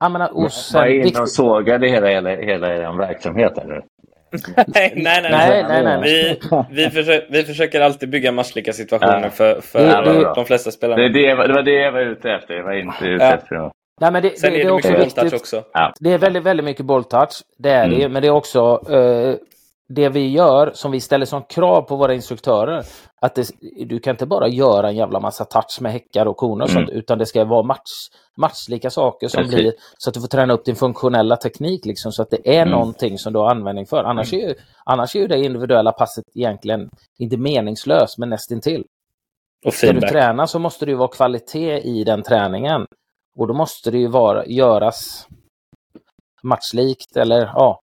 jag 0.00 0.12
menar, 0.12 0.36
och 0.36 0.52
sen, 0.52 0.80
Var 0.80 0.86
inne 0.86 1.20
och 1.20 1.30
sågade 1.30 1.88
hela, 1.88 2.08
hela, 2.08 2.30
hela 2.30 2.74
er 2.74 2.98
verksamhet 2.98 3.58
eller? 3.58 3.84
nej, 4.66 4.92
nej, 4.96 5.22
nej, 5.22 5.64
nej, 5.68 5.82
nej, 5.84 6.00
Vi, 6.02 6.84
vi, 6.84 6.90
försöker, 6.90 7.26
vi 7.30 7.44
försöker 7.44 7.80
alltid 7.80 8.10
bygga 8.10 8.32
matchlika 8.32 8.72
situationer 8.72 9.28
för, 9.28 9.60
för 9.60 9.78
det, 9.78 10.12
det, 10.12 10.32
de 10.34 10.44
flesta 10.44 10.70
spelarna. 10.70 11.02
Det, 11.02 11.08
det, 11.08 11.34
det 11.34 11.52
var 11.52 11.62
det 11.62 11.72
jag 11.72 11.92
var 11.92 12.00
ute 12.00 12.30
efter. 12.30 12.54
Jag 12.54 12.64
var 12.64 12.72
inte 12.72 13.04
ute 13.04 13.24
ja. 13.24 13.32
efter 13.32 13.56
att... 13.56 13.72
Nej, 14.00 14.12
men 14.12 14.22
det, 14.22 14.38
Sen 14.38 14.52
det, 14.52 14.60
är 14.60 14.64
det, 14.64 14.72
också 14.72 14.96
viktigt. 14.96 15.32
Också. 15.32 15.64
Ja. 15.72 15.92
Det 16.00 16.12
är 16.12 16.18
väldigt, 16.18 16.42
väldigt 16.42 16.64
mycket 16.64 16.86
bolltouch. 16.86 17.42
Det 17.58 17.70
är 17.70 17.84
mm. 17.84 17.98
det. 17.98 18.08
Men 18.08 18.22
det 18.22 18.28
är 18.28 18.32
också 18.32 18.80
uh, 18.90 19.36
det 19.88 20.08
vi 20.08 20.28
gör 20.28 20.70
som 20.74 20.92
vi 20.92 21.00
ställer 21.00 21.26
som 21.26 21.42
krav 21.42 21.82
på 21.82 21.96
våra 21.96 22.14
instruktörer. 22.14 22.84
Att 23.20 23.34
det, 23.34 23.50
du 23.86 24.00
kan 24.00 24.10
inte 24.10 24.26
bara 24.26 24.48
göra 24.48 24.88
en 24.88 24.96
jävla 24.96 25.20
massa 25.20 25.44
touch 25.44 25.78
med 25.80 25.92
häckar 25.92 26.26
och 26.26 26.36
koner 26.36 26.64
och 26.64 26.70
mm. 26.70 26.86
sånt, 26.86 26.96
utan 26.96 27.18
det 27.18 27.26
ska 27.26 27.44
vara 27.44 27.62
match, 27.62 27.90
matchlika 28.36 28.90
saker 28.90 29.28
som 29.28 29.42
Precis. 29.42 29.54
blir 29.54 29.72
så 29.98 30.10
att 30.10 30.14
du 30.14 30.20
får 30.20 30.28
träna 30.28 30.54
upp 30.54 30.64
din 30.64 30.76
funktionella 30.76 31.36
teknik 31.36 31.84
liksom, 31.84 32.12
så 32.12 32.22
att 32.22 32.30
det 32.30 32.56
är 32.56 32.62
mm. 32.62 32.70
någonting 32.70 33.18
som 33.18 33.32
du 33.32 33.38
har 33.38 33.50
användning 33.50 33.86
för. 33.86 34.04
Annars, 34.04 34.32
mm. 34.32 34.44
är 34.44 34.48
ju, 34.48 34.54
annars 34.84 35.16
är 35.16 35.20
ju 35.20 35.26
det 35.26 35.44
individuella 35.44 35.92
passet 35.92 36.24
egentligen 36.34 36.90
inte 37.18 37.36
meningslöst, 37.36 38.18
men 38.18 38.30
nästintill. 38.30 38.84
Och 39.66 39.74
Ska 39.74 39.92
du 39.92 40.00
träna 40.00 40.46
så 40.46 40.58
måste 40.58 40.84
det 40.84 40.90
ju 40.90 40.96
vara 40.96 41.08
kvalitet 41.08 41.80
i 41.80 42.04
den 42.04 42.22
träningen. 42.22 42.86
Och 43.38 43.46
då 43.46 43.54
måste 43.54 43.90
det 43.90 43.98
ju 43.98 44.08
vara, 44.08 44.46
göras 44.46 45.26
matchlikt 46.42 47.16
eller 47.16 47.50
ja, 47.54 47.80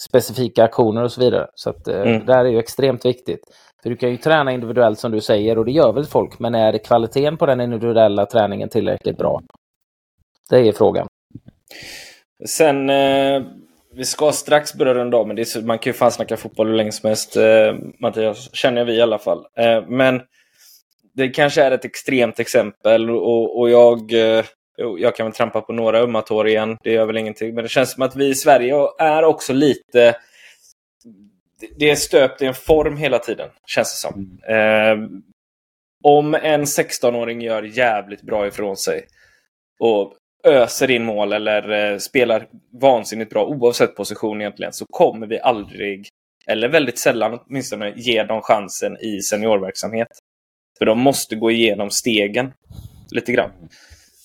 specifika 0.00 0.64
aktioner 0.64 1.02
och 1.02 1.12
så 1.12 1.20
vidare. 1.20 1.46
Så 1.54 1.70
att, 1.70 1.88
eh, 1.88 2.00
mm. 2.00 2.26
det 2.26 2.34
här 2.34 2.44
är 2.44 2.48
ju 2.48 2.58
extremt 2.58 3.04
viktigt. 3.04 3.40
För 3.82 3.90
du 3.90 3.96
kan 3.96 4.10
ju 4.10 4.16
träna 4.16 4.52
individuellt 4.52 4.98
som 4.98 5.12
du 5.12 5.20
säger 5.20 5.58
och 5.58 5.64
det 5.64 5.70
gör 5.70 5.92
väl 5.92 6.04
folk, 6.04 6.38
men 6.38 6.54
är 6.54 6.78
kvaliteten 6.78 7.36
på 7.36 7.46
den 7.46 7.60
individuella 7.60 8.26
träningen 8.26 8.68
tillräckligt 8.68 9.18
bra? 9.18 9.42
Det 10.50 10.56
är 10.56 10.72
frågan. 10.72 11.06
Sen, 12.46 12.90
eh, 12.90 13.42
vi 13.94 14.04
ska 14.04 14.32
strax 14.32 14.74
börja 14.74 14.94
runda 14.94 15.16
av, 15.16 15.26
men 15.26 15.36
det 15.36 15.42
är, 15.42 15.62
man 15.62 15.78
kan 15.78 15.90
ju 15.90 15.94
fan 15.94 16.12
snacka 16.12 16.36
fotboll 16.36 16.66
hur 16.66 16.74
länge 16.74 16.92
som 16.92 17.06
helst, 17.08 17.36
eh, 17.36 17.74
Mattias, 18.00 18.54
känner 18.54 18.84
vi 18.84 18.92
i 18.92 19.02
alla 19.02 19.18
fall. 19.18 19.46
Eh, 19.56 19.84
men 19.88 20.20
det 21.14 21.28
kanske 21.28 21.62
är 21.62 21.70
ett 21.70 21.84
extremt 21.84 22.40
exempel 22.40 23.10
och, 23.10 23.58
och 23.58 23.70
jag, 23.70 24.12
eh, 24.12 24.44
jag 24.78 25.16
kan 25.16 25.26
väl 25.26 25.34
trampa 25.34 25.60
på 25.60 25.72
några 25.72 25.98
ömma 25.98 26.22
tår 26.22 26.48
igen, 26.48 26.76
det 26.82 26.92
gör 26.92 27.06
väl 27.06 27.16
ingenting. 27.16 27.54
Men 27.54 27.62
det 27.62 27.68
känns 27.68 27.92
som 27.92 28.02
att 28.02 28.16
vi 28.16 28.28
i 28.28 28.34
Sverige 28.34 28.74
är 28.98 29.22
också 29.22 29.52
lite... 29.52 30.16
Det 31.76 31.90
är 31.90 31.94
stöpt 31.94 32.42
i 32.42 32.46
en 32.46 32.54
form 32.54 32.96
hela 32.96 33.18
tiden, 33.18 33.48
känns 33.66 33.92
det 33.92 34.08
som. 34.08 34.40
Eh, 34.48 35.20
om 36.04 36.34
en 36.34 36.64
16-åring 36.64 37.40
gör 37.40 37.62
jävligt 37.62 38.22
bra 38.22 38.46
ifrån 38.46 38.76
sig 38.76 39.06
och 39.80 40.14
öser 40.44 40.90
in 40.90 41.04
mål 41.04 41.32
eller 41.32 41.92
eh, 41.92 41.98
spelar 41.98 42.46
vansinnigt 42.80 43.30
bra 43.30 43.46
oavsett 43.46 43.96
position 43.96 44.40
egentligen 44.40 44.72
så 44.72 44.84
kommer 44.90 45.26
vi 45.26 45.40
aldrig, 45.40 46.08
eller 46.46 46.68
väldigt 46.68 46.98
sällan 46.98 47.38
åtminstone, 47.46 47.92
ge 47.96 48.22
dem 48.22 48.42
chansen 48.42 48.96
i 49.00 49.20
seniorverksamhet. 49.20 50.08
För 50.78 50.86
de 50.86 50.98
måste 50.98 51.36
gå 51.36 51.50
igenom 51.50 51.90
stegen 51.90 52.52
lite 53.10 53.32
grann. 53.32 53.50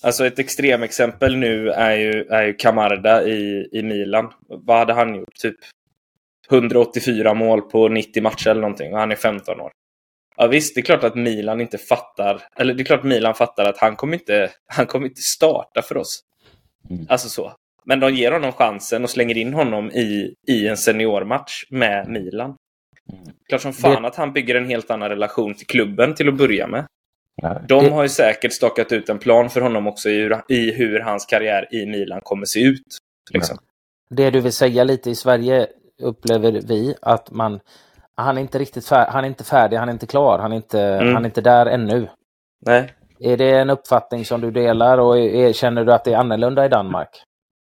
Alltså 0.04 0.26
ett 0.26 0.38
extremexempel 0.38 1.36
nu 1.36 1.70
är 1.70 1.96
ju, 1.96 2.24
är 2.24 2.42
ju 2.42 2.54
Camarda 2.54 3.22
i, 3.22 3.68
i 3.72 3.82
Milan. 3.82 4.32
Vad 4.48 4.78
hade 4.78 4.92
han 4.92 5.14
gjort? 5.14 5.34
Typ 5.34 5.56
184 6.50 7.34
mål 7.34 7.62
på 7.62 7.88
90 7.88 8.22
matcher 8.22 8.50
eller 8.50 8.60
någonting 8.60 8.92
och 8.92 8.98
han 8.98 9.12
är 9.12 9.16
15 9.16 9.60
år. 9.60 9.70
Ja 10.36 10.46
visst, 10.46 10.74
det 10.74 10.80
är 10.80 10.82
klart 10.82 11.04
att 11.04 11.14
Milan 11.14 11.60
inte 11.60 11.78
fattar, 11.78 12.42
eller 12.56 12.74
det 12.74 12.82
är 12.82 12.84
klart 12.84 13.00
att 13.00 13.06
Milan 13.06 13.34
fattar 13.34 13.64
att 13.64 13.78
han 13.78 13.96
kommer 13.96 14.14
inte, 14.14 14.50
han 14.66 14.86
kommer 14.86 15.06
inte 15.06 15.20
starta 15.20 15.82
för 15.82 15.96
oss. 15.96 16.20
Mm. 16.90 17.06
Alltså 17.08 17.28
så. 17.28 17.52
Men 17.84 18.00
de 18.00 18.14
ger 18.14 18.32
honom 18.32 18.52
chansen 18.52 19.04
och 19.04 19.10
slänger 19.10 19.36
in 19.36 19.54
honom 19.54 19.90
i, 19.90 20.34
i 20.48 20.68
en 20.68 20.76
seniormatch 20.76 21.64
med 21.70 22.08
Milan. 22.08 22.56
Mm. 23.12 23.24
Klart 23.48 23.60
som 23.60 23.72
fan 23.72 24.02
det... 24.02 24.08
att 24.08 24.16
han 24.16 24.32
bygger 24.32 24.54
en 24.54 24.68
helt 24.68 24.90
annan 24.90 25.08
relation 25.08 25.54
till 25.54 25.66
klubben 25.66 26.14
till 26.14 26.28
att 26.28 26.38
börja 26.38 26.66
med. 26.66 26.86
De 27.68 27.92
har 27.92 28.02
ju 28.02 28.08
säkert 28.08 28.52
stakat 28.52 28.92
ut 28.92 29.08
en 29.08 29.18
plan 29.18 29.50
för 29.50 29.60
honom 29.60 29.86
också 29.86 30.08
i 30.08 30.22
hur, 30.22 30.42
i 30.48 30.72
hur 30.72 31.00
hans 31.00 31.26
karriär 31.26 31.74
i 31.74 31.86
Milan 31.86 32.20
kommer 32.22 32.44
se 32.44 32.60
ut. 32.60 32.98
Liksom. 33.30 33.58
Det 34.10 34.30
du 34.30 34.40
vill 34.40 34.52
säga 34.52 34.84
lite 34.84 35.10
i 35.10 35.14
Sverige 35.14 35.66
upplever 36.02 36.52
vi 36.52 36.94
att 37.02 37.30
man 37.30 37.60
han 38.16 38.36
är 38.36 38.40
inte 38.40 38.58
riktigt 38.58 38.86
färdig, 38.86 39.12
han 39.12 39.24
är 39.24 39.28
inte 39.28 39.44
färdig, 39.44 39.76
han 39.76 39.88
är 39.88 39.92
inte 39.92 40.06
klar, 40.06 40.38
han 40.38 40.52
är 40.52 40.56
inte, 40.56 40.82
mm. 40.82 41.14
han 41.14 41.24
är 41.24 41.28
inte 41.28 41.40
där 41.40 41.66
ännu. 41.66 42.08
Nej. 42.66 42.92
Är 43.20 43.36
det 43.36 43.58
en 43.58 43.70
uppfattning 43.70 44.24
som 44.24 44.40
du 44.40 44.50
delar 44.50 44.98
och 44.98 45.18
är, 45.18 45.52
känner 45.52 45.84
du 45.84 45.92
att 45.92 46.04
det 46.04 46.12
är 46.12 46.16
annorlunda 46.16 46.66
i 46.66 46.68
Danmark? 46.68 47.08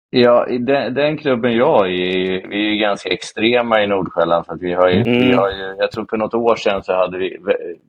Ja, 0.09 0.45
den, 0.59 0.93
den, 0.93 1.17
klubben 1.17 1.55
jag 1.55 1.85
är 1.85 1.91
i, 1.91 2.45
vi 2.49 2.65
är 2.65 2.69
ju 2.69 2.77
ganska 2.77 3.09
extrema 3.09 3.83
i 3.83 3.87
Nordsjälland. 3.87 4.45
För 4.45 4.53
att 4.53 4.61
vi 4.61 4.73
har 4.73 4.89
ju, 4.89 5.01
mm. 5.01 5.19
vi 5.19 5.31
har 5.33 5.49
ju, 5.49 5.75
jag 5.77 5.91
tror 5.91 6.05
för 6.09 6.17
något 6.17 6.33
år 6.33 6.55
sedan 6.55 6.83
så 6.83 6.93
hade 6.93 7.17
vi 7.17 7.37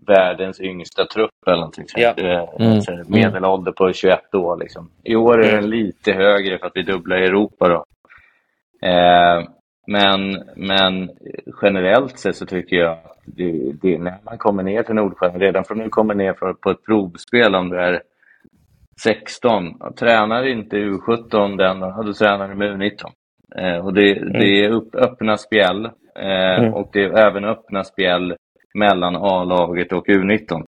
världens 0.06 0.60
yngsta 0.60 1.06
trupp 1.06 1.30
eller 1.46 1.56
någonting. 1.56 1.86
Ja. 1.96 2.14
Mm. 2.58 2.82
Medelålder 3.08 3.72
på 3.72 3.92
21 3.92 4.34
år. 4.34 4.56
Liksom. 4.56 4.90
I 5.04 5.16
år 5.16 5.44
är 5.44 5.50
den 5.50 5.58
mm. 5.58 5.70
lite 5.70 6.12
högre 6.12 6.58
för 6.58 6.66
att 6.66 6.76
vi 6.76 6.82
dubblar 6.82 7.22
i 7.22 7.26
Europa. 7.26 7.68
Då. 7.68 7.84
Eh, 8.88 9.44
men, 9.86 10.42
men 10.56 11.10
generellt 11.62 12.18
sett 12.18 12.36
så 12.36 12.46
tycker 12.46 12.76
jag 12.76 12.92
att 12.92 13.16
det, 13.24 13.72
det, 13.82 13.98
när 13.98 14.18
man 14.24 14.38
kommer 14.38 14.62
ner 14.62 14.82
till 14.82 14.94
Nordsjälland, 14.94 15.42
redan 15.42 15.64
från 15.64 15.78
du 15.78 15.88
kommer 15.88 16.14
ner 16.14 16.32
på 16.32 16.70
ett 16.70 16.84
provspel 16.84 17.54
om 17.54 17.68
du 17.68 17.80
är 17.80 18.02
16. 19.02 19.94
Tränar 19.98 20.46
inte 20.46 20.76
U17 20.76 21.56
den, 21.56 21.80
då 21.80 22.12
tränar 22.12 22.48
du 22.48 22.54
med 22.54 22.70
U19. 22.70 23.10
Eh, 23.56 23.86
och 23.86 23.94
det, 23.94 24.16
mm. 24.16 24.32
det 24.32 24.64
är 24.64 24.70
upp, 24.70 24.94
öppna 24.94 25.36
spjäll 25.36 25.84
eh, 26.18 26.58
mm. 26.58 26.74
och 26.74 26.90
det 26.92 27.04
är 27.04 27.18
även 27.18 27.44
öppna 27.44 27.84
spjäll 27.84 28.36
mellan 28.74 29.16
A-laget 29.16 29.92
och 29.92 30.06
U19. 30.06 30.64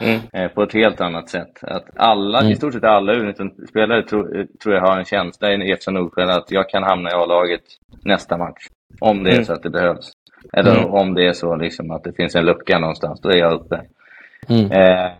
Mm. 0.00 0.20
Eh, 0.32 0.50
på 0.50 0.62
ett 0.62 0.74
helt 0.74 1.00
annat 1.00 1.28
sätt. 1.28 1.64
Att 1.64 1.84
alla, 1.96 2.40
mm. 2.40 2.52
I 2.52 2.56
stort 2.56 2.72
sett 2.72 2.84
alla 2.84 3.14
U19-spelare 3.14 4.02
tror, 4.02 4.46
tror 4.62 4.74
jag 4.74 4.82
har 4.82 4.98
en 4.98 5.04
känsla 5.04 5.52
i 5.52 5.70
EFC 5.70 5.86
Nordsjön 5.88 6.30
att 6.30 6.50
jag 6.50 6.68
kan 6.68 6.82
hamna 6.82 7.10
i 7.10 7.14
A-laget 7.14 7.62
nästa 8.04 8.36
match. 8.36 8.66
Om 9.00 9.24
det 9.24 9.30
är 9.30 9.34
mm. 9.34 9.44
så 9.44 9.52
att 9.52 9.62
det 9.62 9.70
behövs. 9.70 10.12
Eller 10.52 10.78
mm. 10.78 10.90
om 10.90 11.14
det 11.14 11.26
är 11.26 11.32
så 11.32 11.56
liksom 11.56 11.90
att 11.90 12.04
det 12.04 12.12
finns 12.12 12.34
en 12.36 12.44
lucka 12.44 12.78
någonstans, 12.78 13.20
då 13.20 13.28
är 13.28 13.36
jag 13.36 13.52
uppe. 13.52 13.76
Eh, 14.48 15.12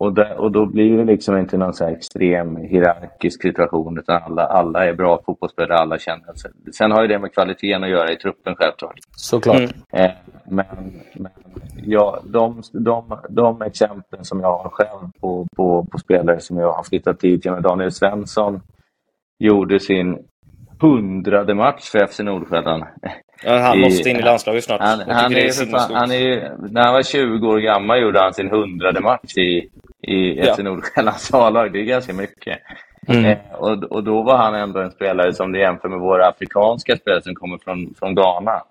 och, 0.00 0.12
där, 0.12 0.40
och 0.40 0.52
då 0.52 0.66
blir 0.66 0.96
det 0.96 1.04
liksom 1.04 1.36
inte 1.36 1.56
någon 1.56 1.74
så 1.74 1.84
extrem 1.84 2.56
hierarkisk 2.56 3.42
situation 3.42 3.98
utan 3.98 4.22
alla, 4.22 4.46
alla 4.46 4.86
är 4.86 4.94
bra 4.94 5.22
fotbollsspelare, 5.26 5.78
alla 5.78 5.98
känner 5.98 6.34
sig. 6.34 6.50
Sen 6.72 6.90
har 6.90 7.02
ju 7.02 7.08
det 7.08 7.18
med 7.18 7.32
kvaliteten 7.32 7.84
att 7.84 7.90
göra 7.90 8.12
i 8.12 8.16
truppen 8.16 8.54
självklart. 8.56 8.98
Såklart. 9.16 9.56
Mm. 9.56 9.70
Eh, 9.92 10.10
men 10.44 10.66
men 11.12 11.32
ja, 11.84 12.20
de, 12.24 12.62
de, 12.72 13.18
de 13.28 13.62
exemplen 13.62 14.24
som 14.24 14.40
jag 14.40 14.58
har 14.58 14.70
själv 14.70 15.10
på, 15.20 15.46
på, 15.56 15.86
på 15.92 15.98
spelare 15.98 16.40
som 16.40 16.58
jag 16.58 16.72
har 16.72 16.82
flyttat 16.82 17.20
dit, 17.20 17.44
med 17.44 17.62
Daniel 17.62 17.92
Svensson 17.92 18.60
gjorde 19.38 19.80
sin 19.80 20.18
hundrade 20.80 21.54
match 21.54 21.90
för 21.90 22.06
FC 22.06 22.20
Nordsjälland. 22.20 22.84
Ja, 23.44 23.58
han 23.58 23.80
måste 23.80 24.10
in 24.10 24.16
i 24.16 24.22
landslaget 24.22 24.64
snart. 24.64 24.80
Han, 24.80 25.00
han, 25.00 25.32
är, 25.32 25.70
fan, 25.70 25.94
han 25.94 26.12
är, 26.12 26.52
när 26.70 26.84
han 26.84 26.94
var 26.94 27.02
20 27.02 27.48
år 27.48 27.58
gammal 27.58 28.02
gjorde 28.02 28.20
han 28.20 28.34
sin 28.34 28.50
hundrade 28.50 29.00
match 29.00 29.36
i, 29.36 29.70
i 30.02 30.38
ja. 30.38 30.54
FC 30.54 30.58
Nordsjällands 30.58 31.34
A-lag. 31.34 31.72
Det 31.72 31.80
är 31.80 31.84
ganska 31.84 32.12
mycket. 32.12 32.58
Mm. 33.08 33.24
Eh, 33.24 33.38
och, 33.52 33.82
och 33.82 34.04
då 34.04 34.22
var 34.22 34.36
han 34.36 34.54
ändå 34.54 34.80
en 34.80 34.90
spelare 34.90 35.34
som 35.34 35.52
det 35.52 35.58
jämför 35.58 35.88
med 35.88 35.98
våra 36.00 36.28
afrikanska 36.28 36.96
spelare 36.96 37.22
som 37.22 37.34
kommer 37.34 37.58
från, 37.58 37.94
från 37.98 38.14
Ghana. 38.14 38.62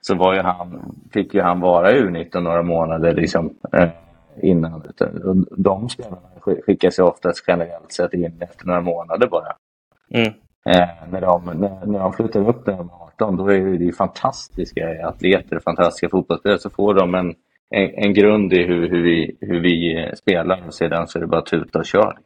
Så 0.00 0.14
var 0.14 0.34
ju 0.34 0.40
han, 0.40 0.94
fick 1.12 1.34
ju 1.34 1.40
han 1.40 1.60
vara 1.60 1.92
U19 1.92 2.40
några 2.40 2.62
månader 2.62 3.14
liksom, 3.14 3.54
eh, 3.72 3.88
innan. 4.42 4.82
De 5.56 5.88
spelarna 5.88 6.20
skickas 6.66 6.98
ju 6.98 7.02
oftast 7.02 7.44
generellt 7.46 7.92
sett 7.92 8.14
in 8.14 8.42
efter 8.42 8.66
några 8.66 8.80
månader 8.80 9.26
bara. 9.26 9.56
Mm. 10.14 10.32
Eh, 10.66 10.88
när, 11.10 11.20
de, 11.20 11.44
när, 11.44 11.86
när 11.86 11.98
de 11.98 12.12
flyttar 12.12 12.48
upp 12.48 12.66
när 12.66 12.76
de 12.76 12.88
är 12.88 13.02
18, 13.02 13.36
då 13.36 13.52
är 13.52 13.78
det 13.78 13.92
fantastiska 13.92 15.06
atleter, 15.06 15.58
fantastiska 15.58 16.08
fotbollsspelare. 16.08 16.58
Så 16.58 16.70
får 16.70 16.94
de 16.94 17.14
en, 17.14 17.34
en, 17.70 17.90
en 17.94 18.14
grund 18.14 18.52
i 18.52 18.62
hur, 18.62 18.90
hur, 18.90 19.02
vi, 19.02 19.36
hur 19.40 19.60
vi 19.60 20.02
eh, 20.02 20.12
spelar 20.12 20.66
och 20.66 20.74
sedan 20.74 21.08
så 21.08 21.18
är 21.18 21.20
det 21.20 21.26
bara 21.26 21.42
tuta 21.42 21.78
och 21.78 21.86
kör. 21.86 22.18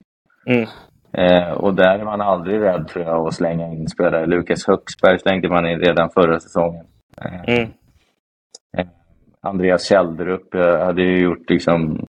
Mm. 0.46 0.68
Eh, 1.12 1.52
och 1.52 1.74
där 1.74 1.98
är 1.98 2.04
man 2.04 2.20
aldrig 2.20 2.60
rädd 2.60 2.88
tror 2.88 3.04
jag 3.04 3.26
att 3.26 3.34
slänga 3.34 3.72
in 3.72 3.88
spelare. 3.88 4.26
Lukas 4.26 4.66
Högsberg 4.66 5.18
slängde 5.18 5.48
man 5.48 5.66
in 5.66 5.78
redan 5.78 6.10
förra 6.10 6.40
säsongen. 6.40 6.86
Eh, 7.22 7.54
mm. 7.54 7.70
eh, 8.76 8.86
Andreas 9.40 9.88
Kälderup 9.88 10.54
eh, 10.54 10.78
hade 10.84 11.02
ju 11.02 11.22
gjort 11.22 11.50
liksom 11.50 12.06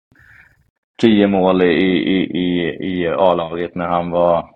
tio 1.01 1.27
mål 1.27 1.63
i, 1.63 1.75
i, 1.93 2.23
i, 2.23 2.77
i 2.81 3.09
A-laget 3.09 3.75
när 3.75 3.89
han 3.89 4.11
var 4.11 4.51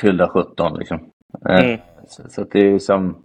fyllda 0.00 0.28
17. 0.28 0.78
Liksom. 0.78 1.10
Eh, 1.48 1.64
mm. 1.64 1.80
Så, 2.08 2.22
så 2.28 2.44
det 2.44 2.58
är 2.58 2.78
som... 2.78 3.24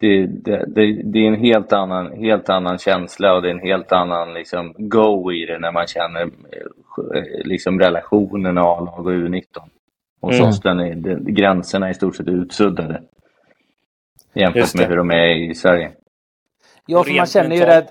Det, 0.00 0.26
det, 0.26 0.64
det, 0.66 1.02
det, 1.02 1.18
är 1.18 1.28
en 1.28 1.40
helt 1.40 1.72
annan, 1.72 2.12
helt 2.12 2.48
annan 2.48 2.78
känsla 2.78 3.34
och 3.34 3.42
det 3.42 3.48
är 3.48 3.54
en 3.54 3.68
helt 3.68 3.92
annan 3.92 4.34
liksom, 4.34 4.74
go 4.78 5.32
i 5.32 5.46
det 5.46 5.58
när 5.58 5.72
man 5.72 5.86
känner 5.86 6.22
eh, 6.22 7.44
liksom, 7.44 7.80
relationen 7.80 8.58
A-lag 8.58 9.06
och 9.06 9.12
U19. 9.12 9.44
Och 10.20 10.32
mm. 10.32 10.48
oss 10.48 10.64
är 10.64 10.94
det, 10.94 11.32
gränserna 11.32 11.86
är 11.86 11.90
i 11.90 11.94
stort 11.94 12.16
sett 12.16 12.28
utsuddade 12.28 13.02
jämfört 14.38 14.74
med 14.74 14.88
hur 14.88 14.96
de 14.96 15.10
är 15.10 15.50
i 15.50 15.54
Sverige. 15.54 15.92
Ja, 16.86 17.04
för 17.04 17.12
man 17.12 17.26
känner 17.26 17.56
ju 17.56 17.62
det. 17.62 17.86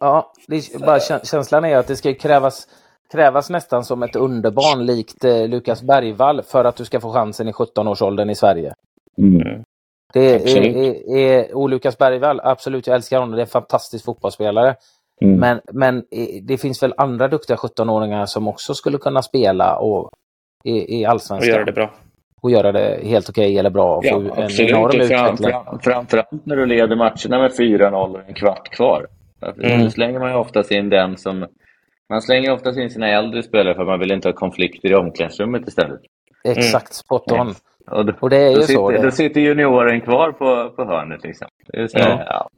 Ja, 0.00 0.32
det 0.46 0.80
bara 0.80 1.00
känslan 1.24 1.64
är 1.64 1.76
att 1.76 1.86
det 1.86 1.96
ska 1.96 2.14
krävas 2.14 2.68
krävas 3.12 3.50
nästan 3.50 3.84
som 3.84 4.02
ett 4.02 4.16
underbarn 4.16 4.86
likt 4.86 5.24
eh, 5.24 5.48
Lukas 5.48 5.82
Bergvall 5.82 6.42
för 6.42 6.64
att 6.64 6.76
du 6.76 6.84
ska 6.84 7.00
få 7.00 7.12
chansen 7.12 7.48
i 7.48 7.52
17-årsåldern 7.52 8.30
i 8.30 8.34
Sverige. 8.34 8.74
Mm. 9.18 9.62
Det 10.12 10.34
är, 10.34 10.68
är, 10.68 11.16
är, 11.16 11.56
och 11.56 11.68
Lukas 11.68 11.98
Bergvall, 11.98 12.40
absolut, 12.44 12.86
jag 12.86 12.96
älskar 12.96 13.18
honom, 13.18 13.34
det 13.34 13.40
är 13.40 13.44
en 13.44 13.46
fantastisk 13.46 14.04
fotbollsspelare. 14.04 14.74
Mm. 15.20 15.40
Men, 15.40 15.60
men 15.72 16.04
det 16.42 16.58
finns 16.58 16.82
väl 16.82 16.94
andra 16.96 17.28
duktiga 17.28 17.56
17-åringar 17.56 18.26
som 18.26 18.48
också 18.48 18.74
skulle 18.74 18.98
kunna 18.98 19.22
spela 19.22 19.76
och, 19.76 20.10
i, 20.64 21.00
i 21.00 21.04
allsvenskan. 21.04 21.48
Och 21.48 21.54
göra 21.54 21.64
det 21.64 21.72
bra. 21.72 21.90
Och 22.40 22.50
göra 22.50 22.72
det 22.72 23.00
helt 23.04 23.28
okej 23.28 23.46
okay 23.46 23.58
eller 23.58 23.70
bra. 23.70 24.00
Ja, 24.04 24.10
få 24.10 24.42
absolut. 24.42 24.60
en 24.60 24.76
enorm 24.76 25.00
utveckling. 25.00 25.50
Fram, 25.50 25.78
framförallt 25.80 26.46
när 26.46 26.56
du 26.56 26.66
leder 26.66 26.96
matcherna 26.96 27.38
med 27.42 27.50
4-0 27.50 27.92
och 27.94 28.28
en 28.28 28.34
kvart 28.34 28.68
kvar. 28.68 29.06
Mm. 29.64 29.84
Då 29.84 29.90
slänger 29.90 30.18
man 30.18 30.30
ju 30.30 30.36
oftast 30.36 30.70
in 30.70 30.88
den 30.88 31.16
som 31.16 31.46
man 32.08 32.22
slänger 32.22 32.52
oftast 32.52 32.78
in 32.78 32.90
sina 32.90 33.08
äldre 33.08 33.42
spelare 33.42 33.74
för 33.74 33.82
att 33.82 33.88
man 33.88 34.00
vill 34.00 34.10
inte 34.10 34.28
ha 34.28 34.32
konflikter 34.32 34.90
i 34.90 34.94
omklädningsrummet 34.94 35.68
istället. 35.68 36.00
Exakt, 36.44 36.86
mm. 36.86 36.92
spot 36.92 37.32
on. 37.32 37.54
Och, 37.90 38.06
då, 38.06 38.12
och 38.20 38.30
det 38.30 38.36
är 38.36 38.50
ju 38.50 38.62
sitter, 38.62 38.74
så. 38.74 38.90
Det. 38.90 39.02
Då 39.02 39.10
sitter 39.10 39.40
junioren 39.40 40.00
kvar 40.00 40.32
på, 40.32 40.70
på 40.76 40.84
hörnet. 40.84 41.24
Liksom. 41.24 41.48
Så, 41.74 41.98
ja. 41.98 42.22
Ja. 42.26 42.48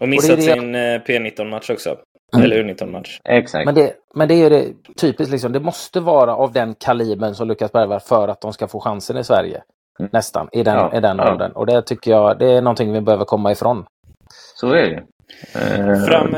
Och 0.00 0.08
missat 0.08 0.36
och 0.36 0.42
sin 0.42 0.74
eh, 0.74 0.80
P19-match 0.80 1.70
också. 1.70 1.96
Mm. 2.36 2.44
Eller 2.44 2.64
U19-match. 2.64 3.20
Exakt. 3.24 3.66
Men 3.66 3.74
det, 3.74 3.92
men 4.14 4.28
det 4.28 4.34
är 4.34 4.38
ju 4.38 4.48
det 4.48 4.66
typiskt, 5.00 5.32
liksom, 5.32 5.52
det 5.52 5.60
måste 5.60 6.00
vara 6.00 6.36
av 6.36 6.52
den 6.52 6.74
kalibern 6.74 7.34
som 7.34 7.48
Lukas 7.48 7.72
Bergvall 7.72 8.00
för 8.00 8.28
att 8.28 8.40
de 8.40 8.52
ska 8.52 8.68
få 8.68 8.80
chansen 8.80 9.16
i 9.16 9.24
Sverige. 9.24 9.62
Mm. 10.00 10.10
Nästan, 10.12 10.48
i 10.52 10.62
den, 10.62 10.74
ja. 10.74 10.96
i 10.96 11.00
den 11.00 11.20
åldern. 11.20 11.52
Och 11.52 11.66
det 11.66 11.82
tycker 11.82 12.10
jag 12.10 12.38
det 12.38 12.50
är 12.52 12.62
någonting 12.62 12.92
vi 12.92 13.00
behöver 13.00 13.24
komma 13.24 13.52
ifrån. 13.52 13.86
Så 14.54 14.72
är 14.72 14.90
det. 14.90 15.02
Eh, 15.54 16.04
Fram, 16.06 16.36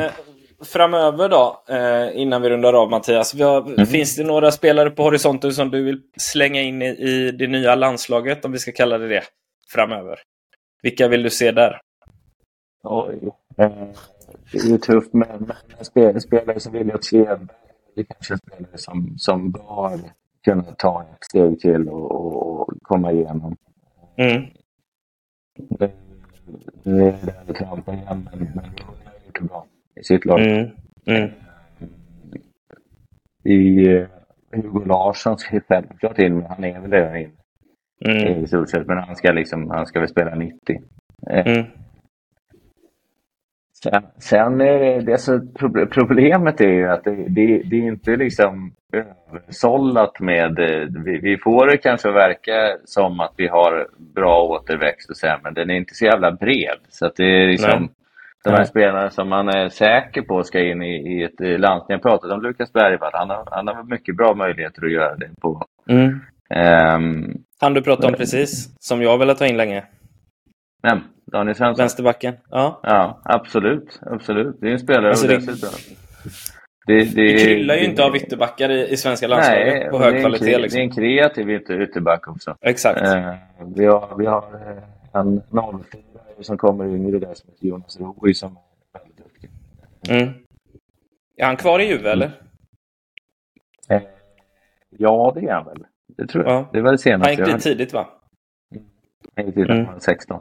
framöver 0.64 1.28
då, 1.28 1.62
eh, 1.68 2.20
innan 2.20 2.42
vi 2.42 2.50
rundar 2.50 2.72
av 2.72 2.90
Mattias. 2.90 3.34
Mm. 3.34 3.86
Finns 3.86 4.16
det 4.16 4.24
några 4.24 4.50
spelare 4.50 4.90
på 4.90 5.02
horisonten 5.02 5.52
som 5.52 5.70
du 5.70 5.84
vill 5.84 6.00
slänga 6.16 6.60
in 6.60 6.82
i, 6.82 7.30
det 7.38 7.46
nya 7.46 7.74
landslaget, 7.74 8.44
om 8.44 8.52
vi 8.52 8.58
ska 8.58 8.72
kalla 8.72 8.98
det 8.98 9.08
det, 9.08 9.22
framöver? 9.72 10.18
Vilka 10.82 11.08
vill 11.08 11.22
du 11.22 11.30
se 11.30 11.50
där? 11.50 11.80
Oj. 12.82 13.18
Eh, 13.58 13.70
det 14.52 14.58
är 14.58 14.68
ju 14.68 14.78
tufft, 14.78 15.12
men, 15.12 15.52
men 16.04 16.20
spelare 16.20 16.60
som 16.60 16.72
William 16.72 17.02
Svedberg, 17.02 17.48
det 17.96 18.04
kanske 18.04 18.34
är 18.34 18.38
spelare 18.38 18.78
som, 18.78 19.14
som 19.18 19.50
bör 19.50 20.00
kunna 20.44 20.62
ta 20.62 21.02
ett 21.02 21.24
steg 21.24 21.60
till 21.60 21.88
och, 21.88 22.12
och, 22.12 22.68
komma 22.82 23.12
igenom. 23.12 23.56
Mm. 24.16 24.42
Det, 25.58 25.90
det 26.82 26.90
är 26.90 27.44
där 27.46 27.54
trampar 27.54 27.92
igen, 27.92 28.28
men, 28.30 28.38
men 28.38 28.64
det 28.76 28.82
har 28.82 28.94
gjort 29.26 29.40
det 29.40 29.44
bra 29.44 29.66
i 30.00 30.04
sitt 30.04 30.24
lag. 30.24 30.40
Mm. 30.40 30.70
Mm. 31.06 31.30
I 33.44 33.88
uh, 33.88 34.06
Hugo 34.52 34.84
Larsson 34.84 35.38
ska 35.38 35.60
självklart 35.60 36.18
in, 36.18 36.34
men 36.34 36.46
han 36.46 36.64
är 36.64 36.80
väl 36.80 36.90
redan 36.90 37.16
inne. 37.16 37.32
Mm. 38.04 38.44
I 38.44 38.46
stort 38.46 38.70
sett, 38.70 38.86
men 38.86 38.98
han 38.98 39.16
ska, 39.16 39.32
liksom, 39.32 39.70
han 39.70 39.86
ska 39.86 40.00
väl 40.00 40.08
spela 40.08 40.34
90. 40.34 40.80
Eh, 41.30 41.46
mm. 41.46 41.66
Sen, 43.82 44.02
sen 44.18 44.60
är 44.60 44.78
det, 44.78 45.00
det 45.00 45.18
så 45.18 45.40
problemet 45.90 46.60
är 46.60 46.72
ju 46.72 46.88
att 46.88 47.04
det, 47.04 47.28
det, 47.28 47.62
det 47.62 47.76
är 47.76 47.82
inte 47.82 48.16
liksom 48.16 48.72
översållat 48.92 50.20
med... 50.20 50.58
Eh, 50.58 50.88
vi, 51.04 51.18
vi 51.18 51.38
får 51.38 51.66
det 51.66 51.76
kanske 51.76 52.10
verka 52.10 52.76
som 52.84 53.20
att 53.20 53.34
vi 53.36 53.48
har 53.48 53.88
bra 54.14 54.42
återväxt 54.42 55.10
och 55.10 55.16
så 55.16 55.36
men 55.42 55.54
den 55.54 55.70
är 55.70 55.74
inte 55.74 55.94
så 55.94 56.04
jävla 56.04 56.32
bred. 56.32 56.78
Så 56.88 57.06
att 57.06 57.16
det 57.16 57.24
är 57.24 57.46
liksom... 57.46 57.80
Nej 57.80 57.90
de 58.44 58.50
här 58.50 58.64
spelarna 58.64 59.10
som 59.10 59.28
man 59.28 59.48
är 59.48 59.68
säker 59.68 60.22
på 60.22 60.42
ska 60.42 60.60
in 60.60 60.82
i, 60.82 61.18
i 61.18 61.22
ett 61.22 61.60
landslag. 61.60 61.94
Jag 61.94 62.02
pratade 62.02 62.34
om 62.34 62.42
Lukas 62.42 62.72
Bergvall. 62.72 63.10
Han 63.14 63.30
har, 63.30 63.48
han 63.50 63.66
har 63.66 63.82
mycket 63.82 64.16
bra 64.16 64.34
möjligheter 64.34 64.84
att 64.84 64.92
göra 64.92 65.16
det 65.16 65.30
på. 65.40 65.66
Mm. 65.88 66.20
Um, 66.94 67.44
han 67.60 67.74
du 67.74 67.82
pratade 67.82 68.08
om 68.08 68.14
precis, 68.14 68.74
som 68.80 69.02
jag 69.02 69.18
velat 69.18 69.38
ta 69.38 69.46
in 69.46 69.56
länge. 69.56 69.84
Vem? 70.82 70.98
Daniel 71.32 71.56
Svensson? 71.56 71.82
Vänsterbacken? 71.82 72.34
Ja. 72.50 72.80
Ja, 72.82 73.20
absolut. 73.24 74.00
absolut. 74.02 74.56
Det 74.60 74.68
är 74.68 74.72
en 74.72 74.78
spelare 74.78 75.08
alltså, 75.08 75.26
det... 75.26 75.38
Det, 76.86 77.04
det, 77.04 77.22
det 77.22 77.44
kryllar 77.44 77.74
ju 77.74 77.84
inte 77.84 78.04
av 78.04 78.16
ytterbackar 78.16 78.70
i, 78.70 78.88
i 78.88 78.96
svenska 78.96 79.28
landslaget 79.28 79.66
nej, 79.66 79.90
på 79.90 79.98
hög 79.98 80.20
kvalitet. 80.20 80.58
Liksom. 80.58 80.76
Det 80.76 80.82
är 80.82 80.84
en 80.84 80.90
kreativ 80.90 81.50
ytterback 81.50 82.28
också. 82.28 82.56
Exakt. 82.60 83.00
Uh, 83.00 83.34
vi 83.76 83.86
har, 83.86 84.14
vi 84.18 84.26
har 84.26 84.42
eh, 84.42 85.20
en 85.20 85.42
04 85.50 86.20
som 86.44 86.58
kommer 86.58 86.88
yngre 86.88 87.18
där 87.18 87.34
som 87.34 87.50
heter 87.50 87.66
Jonas 87.66 88.00
Roy 88.00 88.34
som 88.34 88.56
är 88.92 88.98
väldigt 88.98 89.16
duktig. 89.18 89.50
Mm. 90.08 90.34
Är 91.36 91.46
han 91.46 91.56
kvar 91.56 91.80
i 91.80 91.88
Juve 91.88 92.12
eller? 92.12 92.40
Eh, 93.88 94.02
ja, 94.90 95.32
det 95.34 95.46
är 95.46 95.52
han 95.52 95.64
väl. 95.64 95.86
Det 96.16 96.26
tror 96.26 96.44
jag. 96.44 96.52
Ja. 96.52 96.68
Det 96.72 96.80
var 96.80 96.92
det 96.92 96.98
senaste. 96.98 97.30
Han 97.30 97.46
gick 97.46 97.54
dit 97.54 97.62
tidigt 97.62 97.92
va? 97.92 98.08
Han 99.36 99.46
gick 99.46 99.54
dit 99.54 99.68
när 99.68 99.74
mm. 99.74 99.86
han 99.86 99.94
var 99.94 100.00
16. 100.00 100.40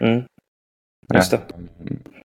Mm. 0.00 0.22
Just 1.14 1.30
det. 1.30 1.40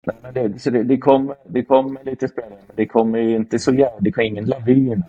Nej, 0.02 0.16
men 0.22 0.34
det, 0.34 0.60
så 0.60 0.70
det, 0.70 0.84
det, 0.84 0.98
kommer, 0.98 1.36
det 1.46 1.64
kommer 1.64 2.04
lite 2.04 2.28
spelare, 2.28 2.60
men 2.68 2.76
det 2.76 2.86
kommer 2.86 3.20
inte 3.20 3.60
så 3.60 3.74
jävla... 3.74 4.00
Det 4.00 4.12
kommer 4.12 4.28
ingen 4.28 4.46
lavin. 4.46 5.04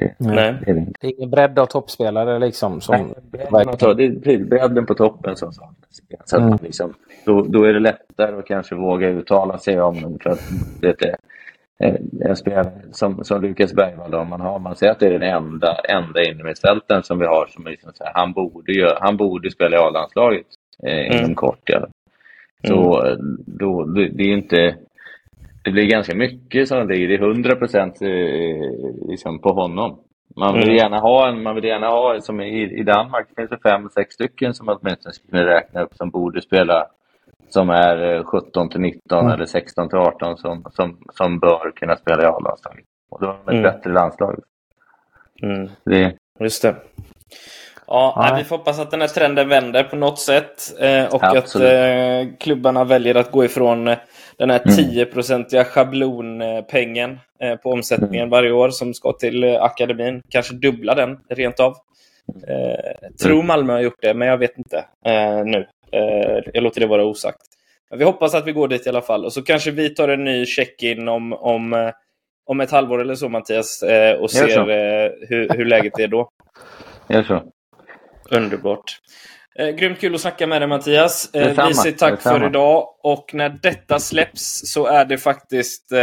Det, 0.00 0.14
Nej. 0.18 0.54
Det, 0.64 0.70
är 0.70 0.74
det, 0.74 0.86
det 1.00 1.06
är 1.06 1.18
ingen 1.18 1.30
bredd 1.30 1.58
av 1.58 1.66
toppspelare 1.66 2.38
liksom? 2.38 2.80
Som 2.80 2.96
Nej, 2.96 3.14
bredden, 3.50 4.20
det 4.22 4.34
är 4.34 4.44
bredden 4.44 4.86
på 4.86 4.94
toppen 4.94 5.36
som. 5.36 5.52
Så 6.24 6.36
mm. 6.36 6.58
liksom, 6.62 6.94
då, 7.24 7.42
då 7.42 7.64
är 7.64 7.72
det 7.72 7.80
lättare 7.80 8.38
att 8.38 8.46
kanske 8.46 8.74
våga 8.74 9.08
uttala 9.08 9.58
sig 9.58 9.80
om 9.80 10.00
dem. 10.00 10.18
För 10.22 10.30
att 10.30 10.40
det 10.80 11.02
är 11.02 11.16
en 12.20 12.36
spelare 12.36 12.70
som, 12.92 13.24
som 13.24 13.42
Lukas 13.42 13.74
Bergvall, 13.74 14.14
om 14.14 14.28
man, 14.28 14.40
har, 14.40 14.58
man 14.58 14.76
säger 14.76 14.92
att 14.92 15.00
det 15.00 15.06
är 15.06 15.18
den 15.18 15.22
enda, 15.22 15.76
enda 15.88 16.22
innermittfältaren 16.22 17.02
som 17.02 17.18
vi 17.18 17.26
har 17.26 17.46
som 17.46 17.64
liksom 17.64 17.92
så 17.94 18.04
här, 18.04 18.12
han, 18.14 18.32
borde 18.32 18.72
ju, 18.72 18.88
han 19.00 19.16
borde 19.16 19.50
spela 19.50 19.76
i 19.76 19.80
A-landslaget 19.80 20.46
eh, 20.82 21.06
mm. 21.06 21.18
inom 21.18 21.34
kort. 21.34 21.62
Ja. 21.64 21.86
Så 22.66 23.02
mm. 23.02 23.38
då, 23.46 23.84
det, 23.84 24.08
det 24.08 24.22
är 24.22 24.32
inte 24.32 24.76
det 25.64 25.70
blir 25.70 25.86
ganska 25.86 26.14
mycket 26.14 26.68
som 26.68 26.88
ligger. 26.88 27.08
Det 27.08 27.14
är 27.14 27.28
100 27.28 27.56
procent 27.56 28.02
eh, 28.02 29.08
liksom 29.08 29.38
på 29.38 29.52
honom. 29.52 30.00
Man 30.36 30.54
vill 30.54 30.62
mm. 30.62 30.76
gärna 30.76 31.00
ha 31.00 31.28
en, 31.28 31.42
man 31.42 31.54
vill 31.54 31.64
gärna 31.64 31.88
ha, 31.88 32.20
som 32.20 32.40
i, 32.40 32.80
i 32.80 32.82
Danmark 32.82 33.26
finns 33.36 33.50
det 33.50 33.58
fem, 33.62 33.88
sex 33.94 34.14
stycken 34.14 34.54
som 34.54 34.68
åtminstone 34.68 35.12
skulle 35.12 35.30
kunna 35.30 35.50
räkna 35.50 35.82
upp 35.82 35.94
som 35.94 36.10
borde 36.10 36.42
spela 36.42 36.86
som 37.48 37.70
är 37.70 38.22
17 38.22 38.66
eh, 38.66 38.70
till 38.70 38.80
19 38.80 39.18
mm. 39.18 39.32
eller 39.32 39.46
16 39.46 39.88
till 39.88 39.98
18 39.98 40.36
som, 40.36 40.64
som, 40.70 40.98
som 41.12 41.38
bör 41.38 41.72
kunna 41.76 41.96
spela 41.96 42.22
i 42.22 42.26
A-landslaget. 42.26 42.84
Och 43.10 43.20
då 43.20 43.26
har 43.26 43.34
de 43.34 43.40
ett 43.42 43.48
mm. 43.48 43.62
bättre 43.62 43.92
landslag. 43.92 44.38
Mm. 45.42 45.68
Det... 45.84 46.14
Just 46.40 46.62
det. 46.62 46.76
Ja, 47.86 48.14
nej. 48.16 48.42
vi 48.42 48.44
får 48.44 48.56
hoppas 48.56 48.80
att 48.80 48.90
den 48.90 49.00
här 49.00 49.08
trenden 49.08 49.48
vänder 49.48 49.84
på 49.84 49.96
något 49.96 50.18
sätt. 50.18 50.80
Eh, 50.80 51.14
och 51.14 51.24
Absolut. 51.24 51.68
att 51.68 51.74
eh, 51.74 52.36
klubbarna 52.38 52.84
väljer 52.84 53.14
att 53.14 53.30
gå 53.30 53.44
ifrån 53.44 53.88
eh, 53.88 53.98
den 54.40 54.50
här 54.50 54.58
10-procentiga 54.58 55.64
schablonpengen 55.64 57.18
eh, 57.40 57.56
på 57.56 57.70
omsättningen 57.70 58.22
mm. 58.22 58.30
varje 58.30 58.52
år 58.52 58.70
som 58.70 58.94
ska 58.94 59.12
till 59.12 59.44
eh, 59.44 59.62
akademin. 59.62 60.22
Kanske 60.28 60.54
dubbla 60.54 60.94
den 60.94 61.18
rent 61.28 61.60
av. 61.60 61.76
Eh, 62.48 63.08
tror 63.22 63.34
mm. 63.34 63.46
Malmö 63.46 63.72
har 63.72 63.80
gjort 63.80 64.02
det, 64.02 64.14
men 64.14 64.28
jag 64.28 64.38
vet 64.38 64.58
inte 64.58 64.84
nu. 65.44 65.66
jag 66.52 66.62
låter 66.62 66.80
det 66.80 66.86
vara 66.86 67.04
osagt. 67.04 67.40
Men 67.90 67.98
vi 67.98 68.04
hoppas 68.04 68.34
att 68.34 68.46
vi 68.46 68.52
går 68.52 68.68
dit 68.68 68.86
i 68.86 68.88
alla 68.88 69.02
fall. 69.02 69.24
Och 69.24 69.32
så 69.32 69.42
kanske 69.42 69.70
vi 69.70 69.88
tar 69.88 70.08
en 70.08 70.24
ny 70.24 70.46
check-in 70.46 71.08
om, 71.08 71.32
om, 71.32 71.92
om 72.46 72.60
ett 72.60 72.70
halvår 72.70 73.00
eller 73.00 73.14
så, 73.14 73.28
Mattias, 73.28 73.84
och 74.18 74.30
ser 74.30 74.64
hur, 75.28 75.56
hur 75.56 75.64
läget 75.64 75.98
är 75.98 76.08
då. 76.08 76.30
Gör 77.08 77.22
så. 77.22 77.42
Underbart. 78.30 79.00
Eh, 79.60 79.68
grymt 79.68 80.00
kul 80.00 80.14
att 80.14 80.20
snacka 80.20 80.46
med 80.46 80.62
dig 80.62 80.68
Mattias. 80.68 81.34
Eh, 81.34 81.66
vi 81.68 81.74
säger 81.74 81.96
tack 81.96 82.20
för 82.20 82.46
idag. 82.46 82.84
Och 83.02 83.30
när 83.34 83.48
detta 83.62 83.98
släpps 83.98 84.72
så 84.72 84.86
är 84.86 85.04
det 85.04 85.18
faktiskt 85.18 85.92
eh, 85.92 85.98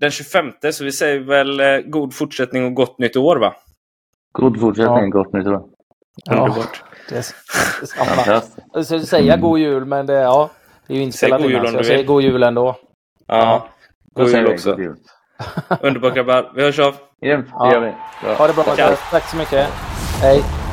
den 0.00 0.10
25. 0.10 0.52
Så 0.72 0.84
vi 0.84 0.92
säger 0.92 1.20
väl 1.20 1.60
eh, 1.60 1.78
god 1.78 2.14
fortsättning 2.14 2.64
och 2.64 2.74
gott 2.74 2.98
nytt 2.98 3.16
år 3.16 3.36
va? 3.36 3.54
God 4.32 4.60
fortsättning 4.60 5.04
och 5.04 5.10
gott 5.10 5.32
nytt 5.32 5.46
år. 5.46 5.62
Underbart. 6.30 6.82
Ja, 7.10 7.10
det 7.10 7.16
är. 7.16 8.42
Jag 8.72 8.84
skulle 8.84 9.00
säga 9.00 9.36
god 9.36 9.58
jul 9.58 9.84
men 9.84 10.06
det, 10.06 10.12
ja, 10.12 10.50
det 10.86 10.94
är 10.94 10.96
ju 10.96 11.02
inspelat 11.02 11.40
innan 11.40 11.68
så 11.68 11.76
jag 11.76 11.86
säger 11.86 12.04
god 12.04 12.22
jul 12.22 12.42
ändå. 12.42 12.76
Ja, 13.26 13.68
god 14.14 14.28
jul 14.28 14.46
också. 14.46 14.70
God 14.70 14.80
jul. 14.80 14.96
Underbart 15.80 16.14
grabbar. 16.14 16.52
Vi 16.54 16.62
hörs 16.62 16.78
av. 16.78 16.94
Grymt, 17.24 17.46
det 17.60 17.72
gör 17.72 17.80
vi. 17.80 17.92
Bra. 18.22 18.34
Ha 18.34 18.46
det 18.46 18.54
bra 18.54 18.64
Tack 19.10 19.30
så 19.30 19.36
mycket. 19.36 19.66
Hej. 20.22 20.67